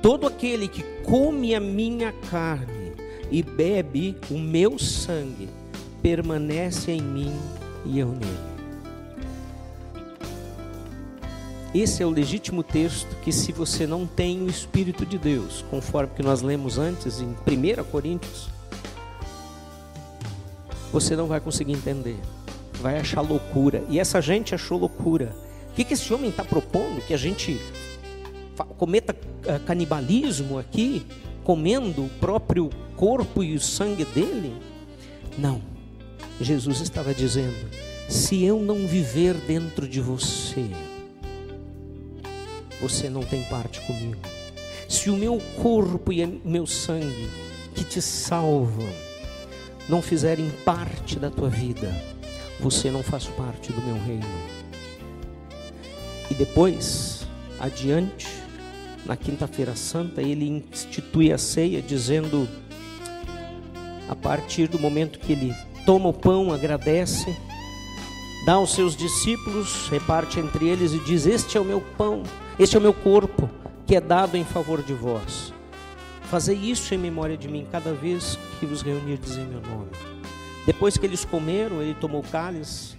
Todo 0.00 0.26
aquele 0.26 0.68
que 0.68 0.82
come 1.04 1.54
a 1.54 1.60
minha 1.60 2.12
carne 2.30 2.92
e 3.30 3.42
bebe 3.42 4.16
o 4.30 4.38
meu 4.38 4.78
sangue 4.78 5.48
permanece 6.00 6.92
em 6.92 7.02
mim 7.02 7.32
e 7.84 7.98
eu 7.98 8.08
nele. 8.08 8.56
Esse 11.74 12.02
é 12.02 12.06
o 12.06 12.10
legítimo 12.10 12.62
texto 12.62 13.14
que, 13.22 13.32
se 13.32 13.52
você 13.52 13.86
não 13.86 14.06
tem 14.06 14.40
o 14.42 14.48
Espírito 14.48 15.04
de 15.04 15.18
Deus, 15.18 15.62
conforme 15.68 16.14
que 16.14 16.22
nós 16.22 16.40
lemos 16.40 16.78
antes 16.78 17.20
em 17.20 17.26
1 17.26 17.84
Coríntios, 17.90 18.48
você 20.92 21.16
não 21.16 21.26
vai 21.26 21.40
conseguir 21.40 21.72
entender, 21.72 22.16
vai 22.80 22.98
achar 22.98 23.20
loucura. 23.20 23.84
E 23.88 23.98
essa 23.98 24.20
gente 24.20 24.54
achou 24.54 24.78
loucura. 24.78 25.34
O 25.70 25.74
que, 25.74 25.84
que 25.84 25.94
esse 25.94 26.12
homem 26.12 26.30
está 26.30 26.44
propondo? 26.44 27.04
Que 27.06 27.12
a 27.12 27.16
gente 27.16 27.60
cometa 28.78 29.14
eh, 29.44 29.58
canibalismo 29.66 30.58
aqui, 30.58 31.06
comendo 31.44 32.04
o 32.04 32.08
próprio 32.20 32.70
corpo 32.96 33.42
e 33.42 33.54
o 33.54 33.60
sangue 33.60 34.04
dele? 34.04 34.54
Não. 35.36 35.60
Jesus 36.40 36.80
estava 36.80 37.14
dizendo: 37.14 37.70
se 38.08 38.44
eu 38.44 38.60
não 38.60 38.86
viver 38.86 39.34
dentro 39.34 39.86
de 39.88 40.00
você, 40.00 40.70
você 42.80 43.10
não 43.10 43.22
tem 43.22 43.42
parte 43.44 43.80
comigo. 43.82 44.20
Se 44.88 45.10
o 45.10 45.16
meu 45.16 45.40
corpo 45.60 46.12
e 46.12 46.24
o 46.24 46.40
meu 46.44 46.66
sangue 46.66 47.28
que 47.74 47.84
te 47.84 48.00
salvam 48.00 49.05
não 49.88 50.02
fizerem 50.02 50.50
parte 50.64 51.18
da 51.18 51.30
tua 51.30 51.48
vida, 51.48 51.94
você 52.58 52.90
não 52.90 53.02
faz 53.02 53.26
parte 53.26 53.72
do 53.72 53.80
meu 53.82 53.94
reino. 54.02 54.26
E 56.30 56.34
depois, 56.34 57.26
adiante, 57.60 58.26
na 59.04 59.16
quinta-feira 59.16 59.76
santa, 59.76 60.20
ele 60.20 60.64
institui 60.70 61.32
a 61.32 61.38
ceia 61.38 61.80
dizendo 61.80 62.48
a 64.08 64.16
partir 64.16 64.68
do 64.68 64.78
momento 64.78 65.18
que 65.18 65.32
ele 65.32 65.54
toma 65.84 66.08
o 66.08 66.12
pão, 66.12 66.52
agradece, 66.52 67.36
dá 68.44 68.54
aos 68.54 68.74
seus 68.74 68.96
discípulos, 68.96 69.88
reparte 69.88 70.40
entre 70.40 70.66
eles 70.66 70.92
e 70.92 70.98
diz: 71.00 71.26
Este 71.26 71.56
é 71.56 71.60
o 71.60 71.64
meu 71.64 71.80
pão 71.80 72.22
este 72.58 72.74
é 72.74 72.78
o 72.78 72.82
meu 72.82 72.94
corpo, 72.94 73.50
que 73.86 73.94
é 73.94 74.00
dado 74.00 74.34
em 74.34 74.44
favor 74.44 74.82
de 74.82 74.94
vós. 74.94 75.45
Fazei 76.30 76.56
isso 76.56 76.94
em 76.94 76.98
memória 76.98 77.36
de 77.36 77.48
mim, 77.48 77.66
cada 77.70 77.92
vez 77.92 78.38
que 78.58 78.66
vos 78.66 78.82
reunirdes 78.82 79.36
em 79.36 79.46
meu 79.46 79.60
nome. 79.60 79.90
Depois 80.66 80.96
que 80.96 81.06
eles 81.06 81.24
comeram, 81.24 81.80
ele 81.80 81.94
tomou 81.94 82.20
o 82.20 82.28
cálice, 82.28 82.96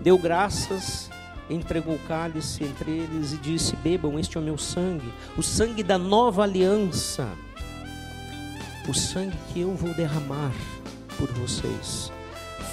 deu 0.00 0.16
graças, 0.16 1.10
entregou 1.50 1.94
o 1.94 1.98
cálice 2.00 2.64
entre 2.64 2.90
eles 2.90 3.32
e 3.32 3.36
disse: 3.36 3.76
Bebam, 3.76 4.18
este 4.18 4.36
é 4.36 4.40
o 4.40 4.44
meu 4.44 4.56
sangue, 4.56 5.12
o 5.36 5.42
sangue 5.42 5.82
da 5.82 5.98
nova 5.98 6.42
aliança, 6.42 7.28
o 8.88 8.94
sangue 8.94 9.36
que 9.52 9.60
eu 9.60 9.74
vou 9.74 9.92
derramar 9.94 10.52
por 11.18 11.30
vocês. 11.32 12.10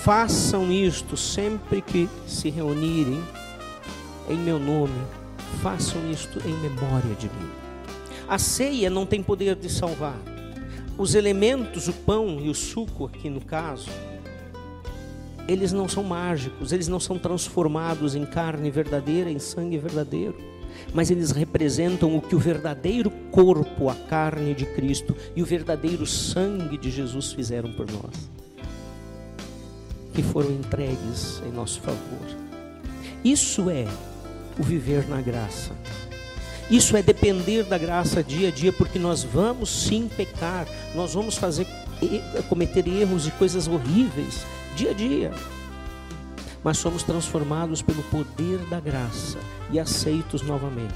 Façam 0.03 0.71
isto 0.71 1.15
sempre 1.15 1.81
que 1.81 2.09
se 2.25 2.49
reunirem 2.49 3.21
em 4.29 4.37
meu 4.37 4.57
nome 4.57 5.21
façam 5.61 6.09
isto 6.09 6.39
em 6.47 6.53
memória 6.53 7.13
de 7.15 7.27
mim. 7.27 7.60
A 8.31 8.37
ceia 8.37 8.89
não 8.89 9.05
tem 9.05 9.21
poder 9.21 9.57
de 9.57 9.69
salvar. 9.69 10.17
Os 10.97 11.15
elementos, 11.15 11.89
o 11.89 11.93
pão 11.93 12.39
e 12.39 12.47
o 12.47 12.55
suco, 12.55 13.05
aqui 13.05 13.29
no 13.29 13.41
caso, 13.41 13.89
eles 15.49 15.73
não 15.73 15.89
são 15.89 16.01
mágicos, 16.01 16.71
eles 16.71 16.87
não 16.87 16.97
são 16.97 17.19
transformados 17.19 18.15
em 18.15 18.25
carne 18.25 18.71
verdadeira, 18.71 19.29
em 19.29 19.37
sangue 19.37 19.77
verdadeiro, 19.77 20.37
mas 20.93 21.11
eles 21.11 21.31
representam 21.31 22.15
o 22.15 22.21
que 22.21 22.33
o 22.33 22.39
verdadeiro 22.39 23.11
corpo, 23.31 23.89
a 23.89 23.95
carne 23.95 24.53
de 24.53 24.65
Cristo 24.65 25.13
e 25.35 25.43
o 25.43 25.45
verdadeiro 25.45 26.05
sangue 26.05 26.77
de 26.77 26.89
Jesus 26.89 27.33
fizeram 27.33 27.73
por 27.73 27.85
nós, 27.91 28.29
que 30.13 30.23
foram 30.23 30.51
entregues 30.51 31.43
em 31.45 31.51
nosso 31.51 31.81
favor. 31.81 32.37
Isso 33.25 33.69
é 33.69 33.85
o 34.57 34.63
viver 34.63 35.05
na 35.09 35.19
graça. 35.19 35.75
Isso 36.71 36.95
é 36.95 37.03
depender 37.03 37.63
da 37.63 37.77
graça 37.77 38.23
dia 38.23 38.47
a 38.47 38.51
dia, 38.51 38.71
porque 38.71 38.97
nós 38.97 39.25
vamos 39.25 39.69
sim 39.69 40.07
pecar, 40.07 40.65
nós 40.95 41.13
vamos 41.13 41.35
fazer 41.35 41.67
cometer 42.47 42.87
erros 42.87 43.27
e 43.27 43.31
coisas 43.31 43.67
horríveis 43.67 44.45
dia 44.73 44.91
a 44.91 44.93
dia. 44.93 45.31
Mas 46.63 46.77
somos 46.77 47.03
transformados 47.03 47.81
pelo 47.81 48.01
poder 48.03 48.59
da 48.69 48.79
graça 48.79 49.37
e 49.69 49.81
aceitos 49.81 50.43
novamente. 50.43 50.95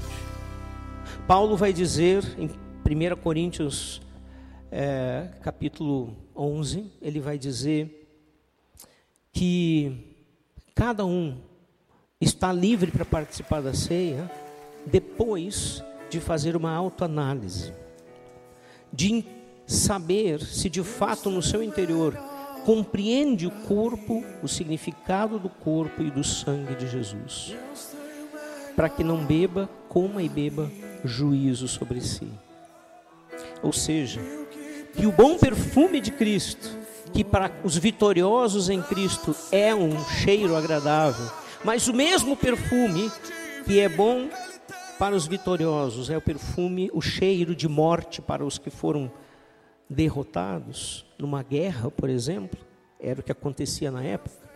Paulo 1.26 1.58
vai 1.58 1.74
dizer 1.74 2.24
em 2.38 2.46
1 2.48 3.16
Coríntios 3.16 4.00
é, 4.70 5.28
capítulo 5.42 6.16
11, 6.34 6.90
ele 7.02 7.20
vai 7.20 7.36
dizer 7.36 8.08
que 9.30 10.16
cada 10.74 11.04
um 11.04 11.36
está 12.18 12.50
livre 12.50 12.90
para 12.90 13.04
participar 13.04 13.60
da 13.60 13.74
ceia 13.74 14.45
depois 14.86 15.82
de 16.08 16.20
fazer 16.20 16.56
uma 16.56 16.72
autoanálise, 16.72 17.72
de 18.92 19.24
saber 19.66 20.40
se 20.40 20.70
de 20.70 20.82
fato 20.82 21.28
no 21.28 21.42
seu 21.42 21.62
interior 21.62 22.16
compreende 22.64 23.46
o 23.46 23.50
corpo, 23.50 24.24
o 24.42 24.48
significado 24.48 25.38
do 25.38 25.48
corpo 25.48 26.02
e 26.02 26.10
do 26.10 26.24
sangue 26.24 26.74
de 26.74 26.88
Jesus, 26.88 27.54
para 28.74 28.88
que 28.88 29.04
não 29.04 29.24
beba, 29.24 29.68
coma 29.88 30.22
e 30.22 30.28
beba 30.28 30.70
juízo 31.04 31.68
sobre 31.68 32.00
si. 32.00 32.28
Ou 33.62 33.72
seja, 33.72 34.20
que 34.96 35.06
o 35.06 35.12
bom 35.12 35.36
perfume 35.36 36.00
de 36.00 36.10
Cristo, 36.10 36.76
que 37.12 37.22
para 37.22 37.52
os 37.62 37.76
vitoriosos 37.76 38.68
em 38.68 38.82
Cristo 38.82 39.34
é 39.50 39.74
um 39.74 39.98
cheiro 40.04 40.56
agradável, 40.56 41.30
mas 41.64 41.88
o 41.88 41.94
mesmo 41.94 42.36
perfume 42.36 43.10
que 43.64 43.80
é 43.80 43.88
bom 43.88 44.28
para 44.98 45.14
os 45.14 45.26
vitoriosos 45.26 46.08
é 46.08 46.16
o 46.16 46.22
perfume, 46.22 46.90
o 46.92 47.02
cheiro 47.02 47.54
de 47.54 47.68
morte 47.68 48.22
para 48.22 48.44
os 48.44 48.58
que 48.58 48.70
foram 48.70 49.12
derrotados 49.88 51.06
numa 51.18 51.42
guerra, 51.42 51.90
por 51.90 52.08
exemplo, 52.08 52.58
era 52.98 53.20
o 53.20 53.22
que 53.22 53.30
acontecia 53.30 53.90
na 53.90 54.02
época. 54.02 54.46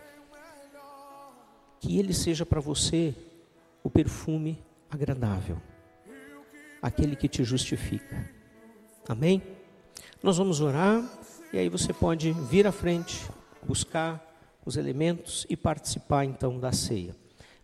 Que 1.79 1.99
ele 1.99 2.13
seja 2.13 2.45
para 2.45 2.59
você 2.59 3.15
o 3.83 3.89
perfume 3.89 4.63
agradável, 4.89 5.57
aquele 6.81 7.15
que 7.15 7.27
te 7.27 7.43
justifica. 7.43 8.29
Amém? 9.07 9.41
Nós 10.21 10.37
vamos 10.37 10.59
orar 10.59 11.03
e 11.53 11.57
aí 11.57 11.69
você 11.69 11.93
pode 11.93 12.31
vir 12.31 12.65
à 12.65 12.71
frente, 12.71 13.27
buscar 13.63 14.27
os 14.65 14.75
elementos 14.75 15.45
e 15.49 15.55
participar 15.55 16.25
então 16.25 16.59
da 16.59 16.71
ceia. 16.71 17.15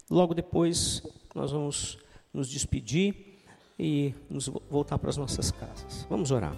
Logo 0.09 0.33
depois, 0.33 1.03
nós 1.35 1.51
vamos 1.51 1.99
nos 2.37 2.49
despedir 2.49 3.15
e 3.79 4.13
nos 4.29 4.47
voltar 4.69 4.99
para 4.99 5.09
as 5.09 5.17
nossas 5.17 5.49
casas. 5.49 6.05
Vamos 6.07 6.29
orar. 6.29 6.55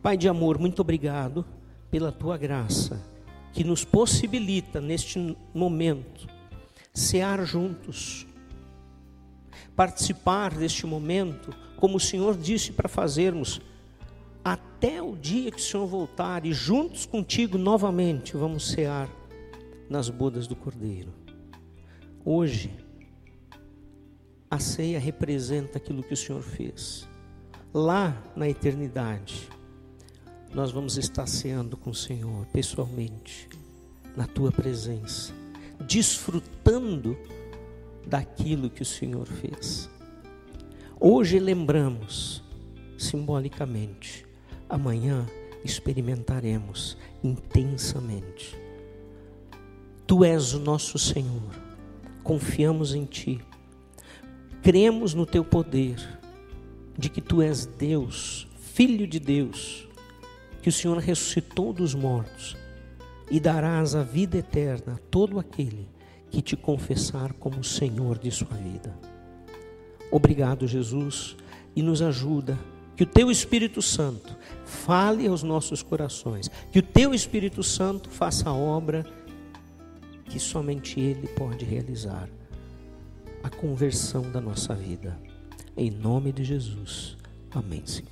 Pai 0.00 0.16
de 0.16 0.26
amor, 0.26 0.58
muito 0.58 0.80
obrigado 0.80 1.44
pela 1.90 2.10
tua 2.10 2.38
graça 2.38 2.98
que 3.52 3.62
nos 3.62 3.84
possibilita 3.84 4.80
neste 4.80 5.36
momento 5.52 6.26
cear 6.94 7.44
juntos, 7.44 8.26
participar 9.76 10.54
deste 10.54 10.86
momento, 10.86 11.54
como 11.76 11.98
o 11.98 12.00
Senhor 12.00 12.34
disse 12.34 12.72
para 12.72 12.88
fazermos, 12.88 13.60
até 14.42 15.02
o 15.02 15.14
dia 15.14 15.50
que 15.50 15.58
o 15.58 15.62
Senhor 15.62 15.86
voltar 15.86 16.46
e 16.46 16.54
juntos 16.54 17.04
contigo 17.04 17.58
novamente 17.58 18.34
vamos 18.34 18.70
cear 18.70 19.10
nas 19.90 20.08
bodas 20.08 20.46
do 20.46 20.56
Cordeiro. 20.56 21.12
Hoje, 22.24 22.81
a 24.52 24.58
ceia 24.58 25.00
representa 25.00 25.78
aquilo 25.78 26.02
que 26.02 26.12
o 26.12 26.16
Senhor 26.16 26.42
fez. 26.42 27.08
Lá 27.72 28.22
na 28.36 28.46
eternidade, 28.46 29.48
nós 30.52 30.70
vamos 30.70 30.98
estar 30.98 31.26
ceando 31.26 31.74
com 31.74 31.88
o 31.88 31.94
Senhor 31.94 32.44
pessoalmente, 32.52 33.48
na 34.14 34.26
tua 34.26 34.52
presença, 34.52 35.32
desfrutando 35.88 37.16
daquilo 38.06 38.68
que 38.68 38.82
o 38.82 38.84
Senhor 38.84 39.26
fez. 39.26 39.88
Hoje 41.00 41.38
lembramos, 41.38 42.44
simbolicamente, 42.98 44.26
amanhã 44.68 45.26
experimentaremos 45.64 46.98
intensamente 47.24 48.60
Tu 50.06 50.24
és 50.26 50.52
o 50.52 50.58
nosso 50.58 50.98
Senhor, 50.98 51.50
confiamos 52.22 52.94
em 52.94 53.06
Ti, 53.06 53.40
cremos 54.62 55.12
no 55.12 55.26
teu 55.26 55.44
poder, 55.44 55.96
de 56.96 57.08
que 57.08 57.20
tu 57.20 57.42
és 57.42 57.66
Deus, 57.66 58.46
Filho 58.56 59.06
de 59.08 59.18
Deus, 59.18 59.88
que 60.62 60.68
o 60.68 60.72
Senhor 60.72 60.96
ressuscitou 60.98 61.72
dos 61.72 61.94
mortos 61.94 62.56
e 63.28 63.40
darás 63.40 63.94
a 63.96 64.02
vida 64.04 64.38
eterna 64.38 64.94
a 64.94 64.98
todo 65.10 65.38
aquele 65.38 65.88
que 66.30 66.40
te 66.40 66.56
confessar 66.56 67.32
como 67.34 67.64
Senhor 67.64 68.18
de 68.18 68.30
sua 68.30 68.56
vida. 68.56 68.96
Obrigado, 70.10 70.66
Jesus, 70.66 71.36
e 71.74 71.82
nos 71.82 72.00
ajuda 72.00 72.56
que 72.94 73.02
o 73.02 73.06
teu 73.06 73.30
Espírito 73.30 73.82
Santo 73.82 74.36
fale 74.64 75.26
aos 75.26 75.42
nossos 75.42 75.82
corações, 75.82 76.48
que 76.70 76.78
o 76.78 76.82
teu 76.82 77.12
Espírito 77.12 77.62
Santo 77.62 78.08
faça 78.08 78.48
a 78.48 78.54
obra 78.54 79.04
que 80.26 80.38
somente 80.38 81.00
Ele 81.00 81.26
pode 81.26 81.64
realizar 81.64 82.28
a 83.42 83.50
conversão 83.50 84.30
da 84.30 84.40
nossa 84.40 84.74
vida. 84.74 85.18
Em 85.76 85.90
nome 85.90 86.32
de 86.32 86.44
Jesus. 86.44 87.16
Amém, 87.50 87.82
Senhor. 87.86 88.10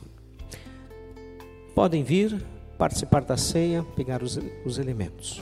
Podem 1.75 2.03
vir 2.03 2.43
participar 2.77 3.23
da 3.23 3.37
ceia, 3.37 3.83
pegar 3.83 4.23
os, 4.23 4.39
os 4.65 4.79
elementos. 4.79 5.41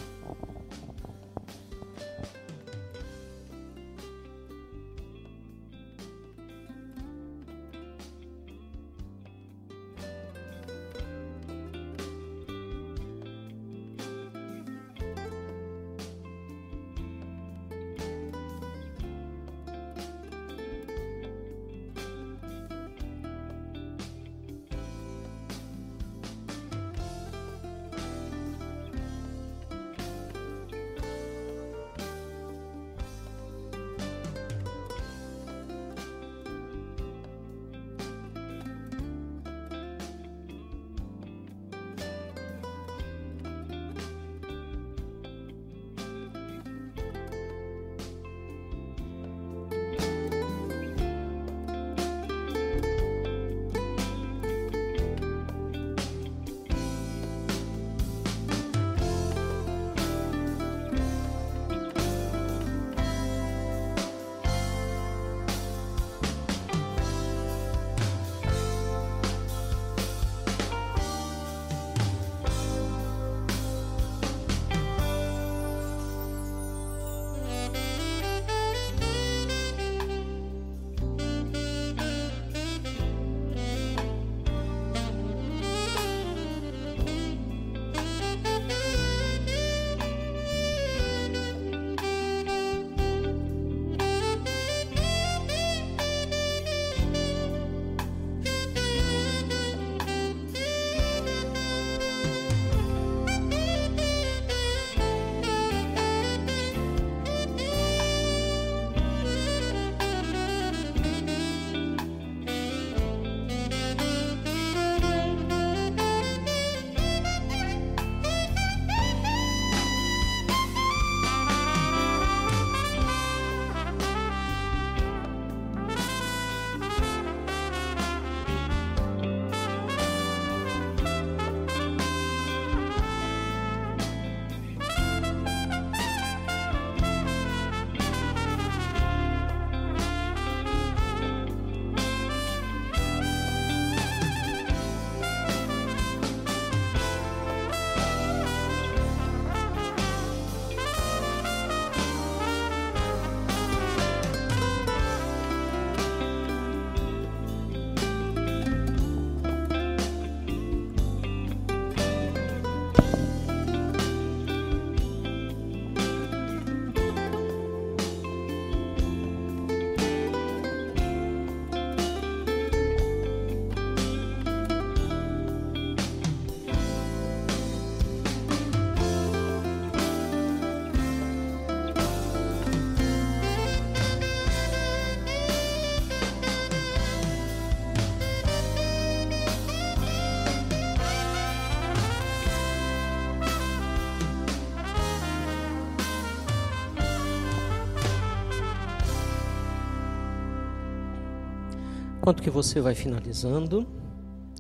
Que 202.43 202.51
você 202.51 202.81
vai 202.81 202.94
finalizando, 202.94 203.86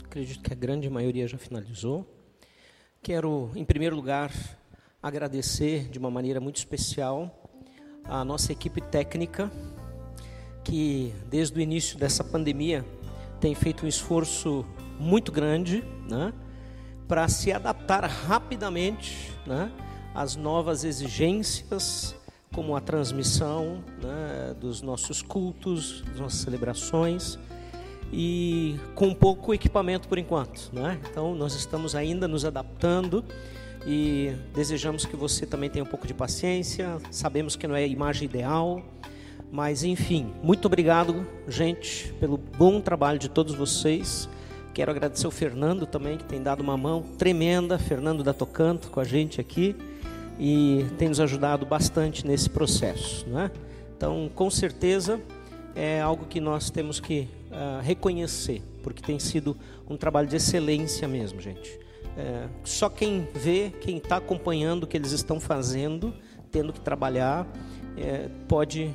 acredito 0.04 0.42
que 0.42 0.52
a 0.52 0.56
grande 0.56 0.90
maioria 0.90 1.26
já 1.26 1.38
finalizou. 1.38 2.06
Quero, 3.00 3.50
em 3.54 3.64
primeiro 3.64 3.94
lugar, 3.94 4.30
agradecer 5.02 5.88
de 5.88 5.98
uma 5.98 6.10
maneira 6.10 6.40
muito 6.40 6.56
especial 6.56 7.48
a 8.04 8.24
nossa 8.24 8.52
equipe 8.52 8.80
técnica, 8.80 9.50
que 10.64 11.14
desde 11.30 11.56
o 11.58 11.62
início 11.62 11.96
dessa 11.96 12.22
pandemia 12.22 12.84
tem 13.40 13.54
feito 13.54 13.86
um 13.86 13.88
esforço 13.88 14.66
muito 14.98 15.30
grande 15.30 15.82
né, 16.10 16.34
para 17.06 17.26
se 17.28 17.52
adaptar 17.52 18.04
rapidamente 18.04 19.32
né, 19.46 19.72
às 20.14 20.36
novas 20.36 20.84
exigências, 20.84 22.14
como 22.52 22.76
a 22.76 22.80
transmissão 22.80 23.82
né, 24.02 24.54
dos 24.60 24.82
nossos 24.82 25.22
cultos, 25.22 26.02
das 26.02 26.20
nossas 26.20 26.40
celebrações 26.40 27.38
e 28.12 28.78
com 28.94 29.12
pouco 29.14 29.52
equipamento 29.52 30.08
por 30.08 30.18
enquanto. 30.18 30.70
Né? 30.72 30.98
Então, 31.10 31.34
nós 31.34 31.54
estamos 31.54 31.94
ainda 31.94 32.26
nos 32.26 32.44
adaptando 32.44 33.24
e 33.86 34.32
desejamos 34.54 35.04
que 35.04 35.16
você 35.16 35.46
também 35.46 35.70
tenha 35.70 35.84
um 35.84 35.88
pouco 35.88 36.06
de 36.06 36.14
paciência. 36.14 36.98
Sabemos 37.10 37.56
que 37.56 37.66
não 37.66 37.76
é 37.76 37.84
a 37.84 37.86
imagem 37.86 38.24
ideal, 38.26 38.82
mas 39.50 39.84
enfim, 39.84 40.32
muito 40.42 40.66
obrigado, 40.66 41.26
gente, 41.46 42.12
pelo 42.14 42.36
bom 42.36 42.80
trabalho 42.80 43.18
de 43.18 43.28
todos 43.28 43.54
vocês. 43.54 44.28
Quero 44.74 44.90
agradecer 44.90 45.26
ao 45.26 45.32
Fernando 45.32 45.86
também, 45.86 46.16
que 46.16 46.24
tem 46.24 46.42
dado 46.42 46.60
uma 46.60 46.76
mão 46.76 47.02
tremenda. 47.18 47.78
Fernando 47.78 48.22
da 48.22 48.32
Tocanto 48.32 48.90
com 48.90 49.00
a 49.00 49.04
gente 49.04 49.40
aqui 49.40 49.74
e 50.38 50.86
tem 50.96 51.08
nos 51.08 51.18
ajudado 51.18 51.66
bastante 51.66 52.26
nesse 52.26 52.48
processo. 52.48 53.26
Né? 53.28 53.50
Então, 53.96 54.30
com 54.32 54.48
certeza 54.48 55.20
é 55.74 56.00
algo 56.00 56.26
que 56.26 56.40
nós 56.40 56.70
temos 56.70 57.00
que 57.00 57.28
uh, 57.50 57.82
reconhecer, 57.82 58.62
porque 58.82 59.02
tem 59.02 59.18
sido 59.18 59.56
um 59.88 59.96
trabalho 59.96 60.28
de 60.28 60.36
excelência 60.36 61.06
mesmo, 61.06 61.40
gente. 61.40 61.78
É, 62.16 62.48
só 62.64 62.88
quem 62.88 63.28
vê, 63.32 63.72
quem 63.80 63.98
está 63.98 64.16
acompanhando 64.16 64.82
o 64.82 64.86
que 64.86 64.96
eles 64.96 65.12
estão 65.12 65.38
fazendo, 65.38 66.12
tendo 66.50 66.72
que 66.72 66.80
trabalhar, 66.80 67.46
é, 67.96 68.28
pode 68.48 68.92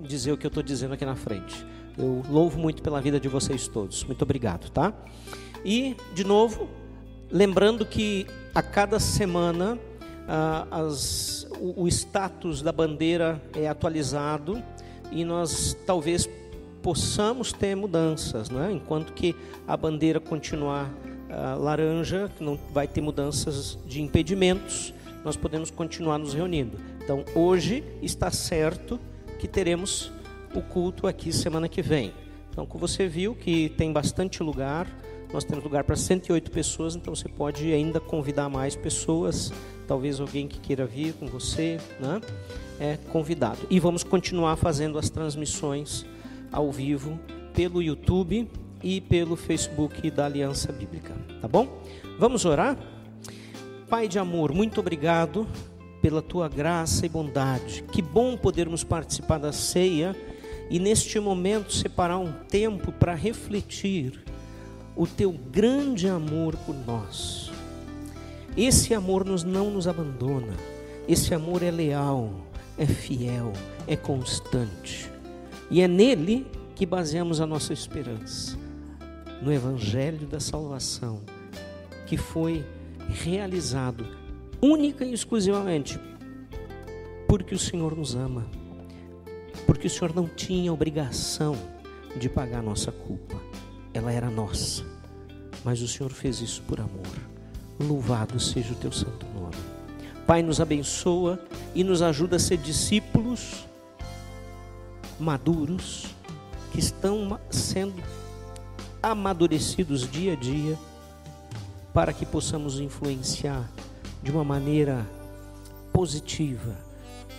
dizer 0.00 0.32
o 0.32 0.36
que 0.36 0.46
eu 0.46 0.48
estou 0.48 0.62
dizendo 0.62 0.92
aqui 0.92 1.04
na 1.04 1.16
frente. 1.16 1.64
Eu 1.96 2.22
louvo 2.28 2.58
muito 2.58 2.82
pela 2.82 3.00
vida 3.00 3.18
de 3.18 3.26
vocês 3.26 3.66
todos. 3.68 4.04
Muito 4.04 4.22
obrigado, 4.22 4.70
tá? 4.70 4.92
E, 5.64 5.96
de 6.14 6.24
novo, 6.24 6.68
lembrando 7.30 7.86
que 7.86 8.26
a 8.54 8.62
cada 8.62 9.00
semana 9.00 9.78
as, 10.70 11.46
o, 11.58 11.84
o 11.84 11.88
status 11.88 12.60
da 12.60 12.70
bandeira 12.70 13.42
é 13.54 13.66
atualizado 13.66 14.62
e 15.10 15.24
nós 15.24 15.76
talvez 15.86 16.28
possamos 16.82 17.52
ter 17.52 17.74
mudanças, 17.74 18.50
né? 18.50 18.70
enquanto 18.72 19.12
que 19.12 19.34
a 19.66 19.76
bandeira 19.76 20.20
continuar 20.20 20.86
uh, 20.86 21.60
laranja, 21.60 22.30
não 22.40 22.58
vai 22.72 22.86
ter 22.86 23.00
mudanças 23.00 23.78
de 23.86 24.00
impedimentos, 24.00 24.94
nós 25.24 25.36
podemos 25.36 25.70
continuar 25.70 26.18
nos 26.18 26.34
reunindo. 26.34 26.78
Então, 27.02 27.24
hoje 27.34 27.84
está 28.02 28.30
certo 28.30 28.98
que 29.38 29.48
teremos 29.48 30.12
o 30.54 30.62
culto 30.62 31.06
aqui 31.06 31.32
semana 31.32 31.68
que 31.68 31.82
vem. 31.82 32.12
Então, 32.50 32.66
como 32.66 32.86
você 32.86 33.06
viu 33.06 33.34
que 33.34 33.68
tem 33.70 33.92
bastante 33.92 34.42
lugar, 34.42 34.86
nós 35.32 35.44
temos 35.44 35.62
lugar 35.62 35.84
para 35.84 35.94
108 35.94 36.50
pessoas, 36.50 36.96
então 36.96 37.14
você 37.14 37.28
pode 37.28 37.72
ainda 37.72 38.00
convidar 38.00 38.48
mais 38.48 38.74
pessoas, 38.74 39.52
talvez 39.86 40.20
alguém 40.20 40.48
que 40.48 40.58
queira 40.58 40.86
vir 40.86 41.12
com 41.14 41.26
você, 41.26 41.78
né? 42.00 42.20
É 42.80 42.96
convidado. 43.10 43.58
E 43.68 43.78
vamos 43.78 44.02
continuar 44.02 44.56
fazendo 44.56 44.98
as 44.98 45.10
transmissões 45.10 46.06
ao 46.52 46.70
vivo 46.70 47.18
pelo 47.54 47.82
YouTube 47.82 48.48
e 48.82 49.00
pelo 49.00 49.36
Facebook 49.36 50.10
da 50.10 50.26
Aliança 50.26 50.72
Bíblica, 50.72 51.14
tá 51.40 51.48
bom? 51.48 51.82
Vamos 52.18 52.44
orar? 52.44 52.76
Pai 53.88 54.06
de 54.06 54.18
amor, 54.18 54.52
muito 54.52 54.80
obrigado 54.80 55.46
pela 56.02 56.22
tua 56.22 56.48
graça 56.48 57.06
e 57.06 57.08
bondade. 57.08 57.84
Que 57.90 58.02
bom 58.02 58.36
podermos 58.36 58.84
participar 58.84 59.38
da 59.38 59.52
ceia 59.52 60.14
e 60.70 60.78
neste 60.78 61.18
momento 61.18 61.72
separar 61.72 62.18
um 62.18 62.32
tempo 62.32 62.92
para 62.92 63.14
refletir 63.14 64.22
o 64.94 65.06
teu 65.06 65.32
grande 65.32 66.08
amor 66.08 66.56
por 66.66 66.74
nós. 66.86 67.50
Esse 68.56 68.92
amor 68.92 69.24
nos 69.24 69.44
não 69.44 69.70
nos 69.70 69.86
abandona. 69.86 70.54
Esse 71.08 71.32
amor 71.32 71.62
é 71.62 71.70
leal, 71.70 72.32
é 72.76 72.84
fiel, 72.84 73.52
é 73.86 73.96
constante. 73.96 75.10
E 75.70 75.80
é 75.80 75.88
nele 75.88 76.46
que 76.74 76.86
baseamos 76.86 77.40
a 77.40 77.46
nossa 77.46 77.72
esperança 77.72 78.56
no 79.42 79.52
Evangelho 79.52 80.26
da 80.26 80.40
Salvação, 80.40 81.20
que 82.06 82.16
foi 82.16 82.64
realizado 83.08 84.06
única 84.60 85.04
e 85.04 85.12
exclusivamente 85.12 85.98
porque 87.28 87.54
o 87.54 87.58
Senhor 87.58 87.94
nos 87.94 88.14
ama, 88.14 88.46
porque 89.66 89.86
o 89.86 89.90
Senhor 89.90 90.14
não 90.14 90.26
tinha 90.26 90.72
obrigação 90.72 91.54
de 92.16 92.26
pagar 92.26 92.60
a 92.60 92.62
nossa 92.62 92.90
culpa, 92.90 93.36
ela 93.92 94.10
era 94.10 94.30
nossa, 94.30 94.82
mas 95.62 95.82
o 95.82 95.86
Senhor 95.86 96.10
fez 96.10 96.40
isso 96.40 96.62
por 96.62 96.80
amor. 96.80 97.06
Louvado 97.78 98.40
seja 98.40 98.72
o 98.72 98.76
teu 98.76 98.90
santo 98.90 99.26
nome. 99.34 99.54
Pai, 100.26 100.42
nos 100.42 100.58
abençoa 100.58 101.38
e 101.74 101.84
nos 101.84 102.00
ajuda 102.00 102.36
a 102.36 102.38
ser 102.38 102.56
discípulos 102.56 103.66
maduros 105.18 106.06
que 106.72 106.78
estão 106.78 107.38
sendo 107.50 108.02
amadurecidos 109.02 110.08
dia 110.10 110.32
a 110.32 110.36
dia, 110.36 110.78
para 111.92 112.12
que 112.12 112.26
possamos 112.26 112.78
influenciar 112.78 113.68
de 114.22 114.30
uma 114.30 114.44
maneira 114.44 115.06
positiva, 115.92 116.76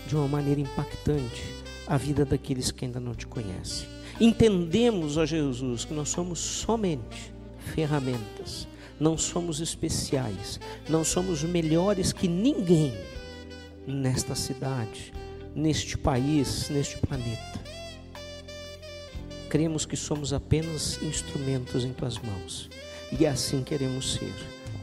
de 0.07 0.15
uma 0.15 0.27
maneira 0.27 0.59
impactante, 0.59 1.55
a 1.87 1.97
vida 1.97 2.25
daqueles 2.25 2.71
que 2.71 2.85
ainda 2.85 2.99
não 2.99 3.13
te 3.13 3.27
conhecem. 3.27 3.87
Entendemos, 4.19 5.17
ó 5.17 5.25
Jesus, 5.25 5.85
que 5.85 5.93
nós 5.93 6.09
somos 6.09 6.39
somente 6.39 7.33
ferramentas, 7.73 8.67
não 8.99 9.17
somos 9.17 9.61
especiais, 9.61 10.59
não 10.89 11.03
somos 11.03 11.43
melhores 11.43 12.11
que 12.11 12.27
ninguém 12.27 12.93
nesta 13.87 14.35
cidade, 14.35 15.13
neste 15.55 15.97
país, 15.97 16.69
neste 16.69 16.97
planeta 16.97 17.58
cremos 19.49 19.85
que 19.85 19.97
somos 19.97 20.31
apenas 20.31 21.01
instrumentos 21.01 21.83
em 21.83 21.91
tuas 21.91 22.19
mãos. 22.19 22.69
E 23.11 23.25
assim 23.25 23.63
queremos 23.63 24.13
ser, 24.13 24.33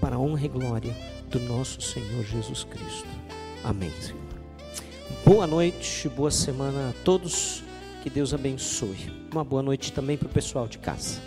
para 0.00 0.16
a 0.16 0.18
honra 0.18 0.44
e 0.44 0.48
glória 0.48 0.96
do 1.30 1.38
nosso 1.38 1.80
Senhor 1.80 2.24
Jesus 2.24 2.64
Cristo. 2.64 3.08
Amém, 3.62 3.92
Senhor. 4.00 4.20
Boa 5.24 5.46
noite, 5.46 6.08
boa 6.08 6.30
semana 6.30 6.90
a 6.90 7.04
todos. 7.04 7.62
Que 8.02 8.10
Deus 8.10 8.34
abençoe. 8.34 9.12
Uma 9.32 9.44
boa 9.44 9.62
noite 9.62 9.92
também 9.92 10.16
para 10.16 10.26
o 10.26 10.30
pessoal 10.30 10.66
de 10.66 10.78
casa. 10.78 11.20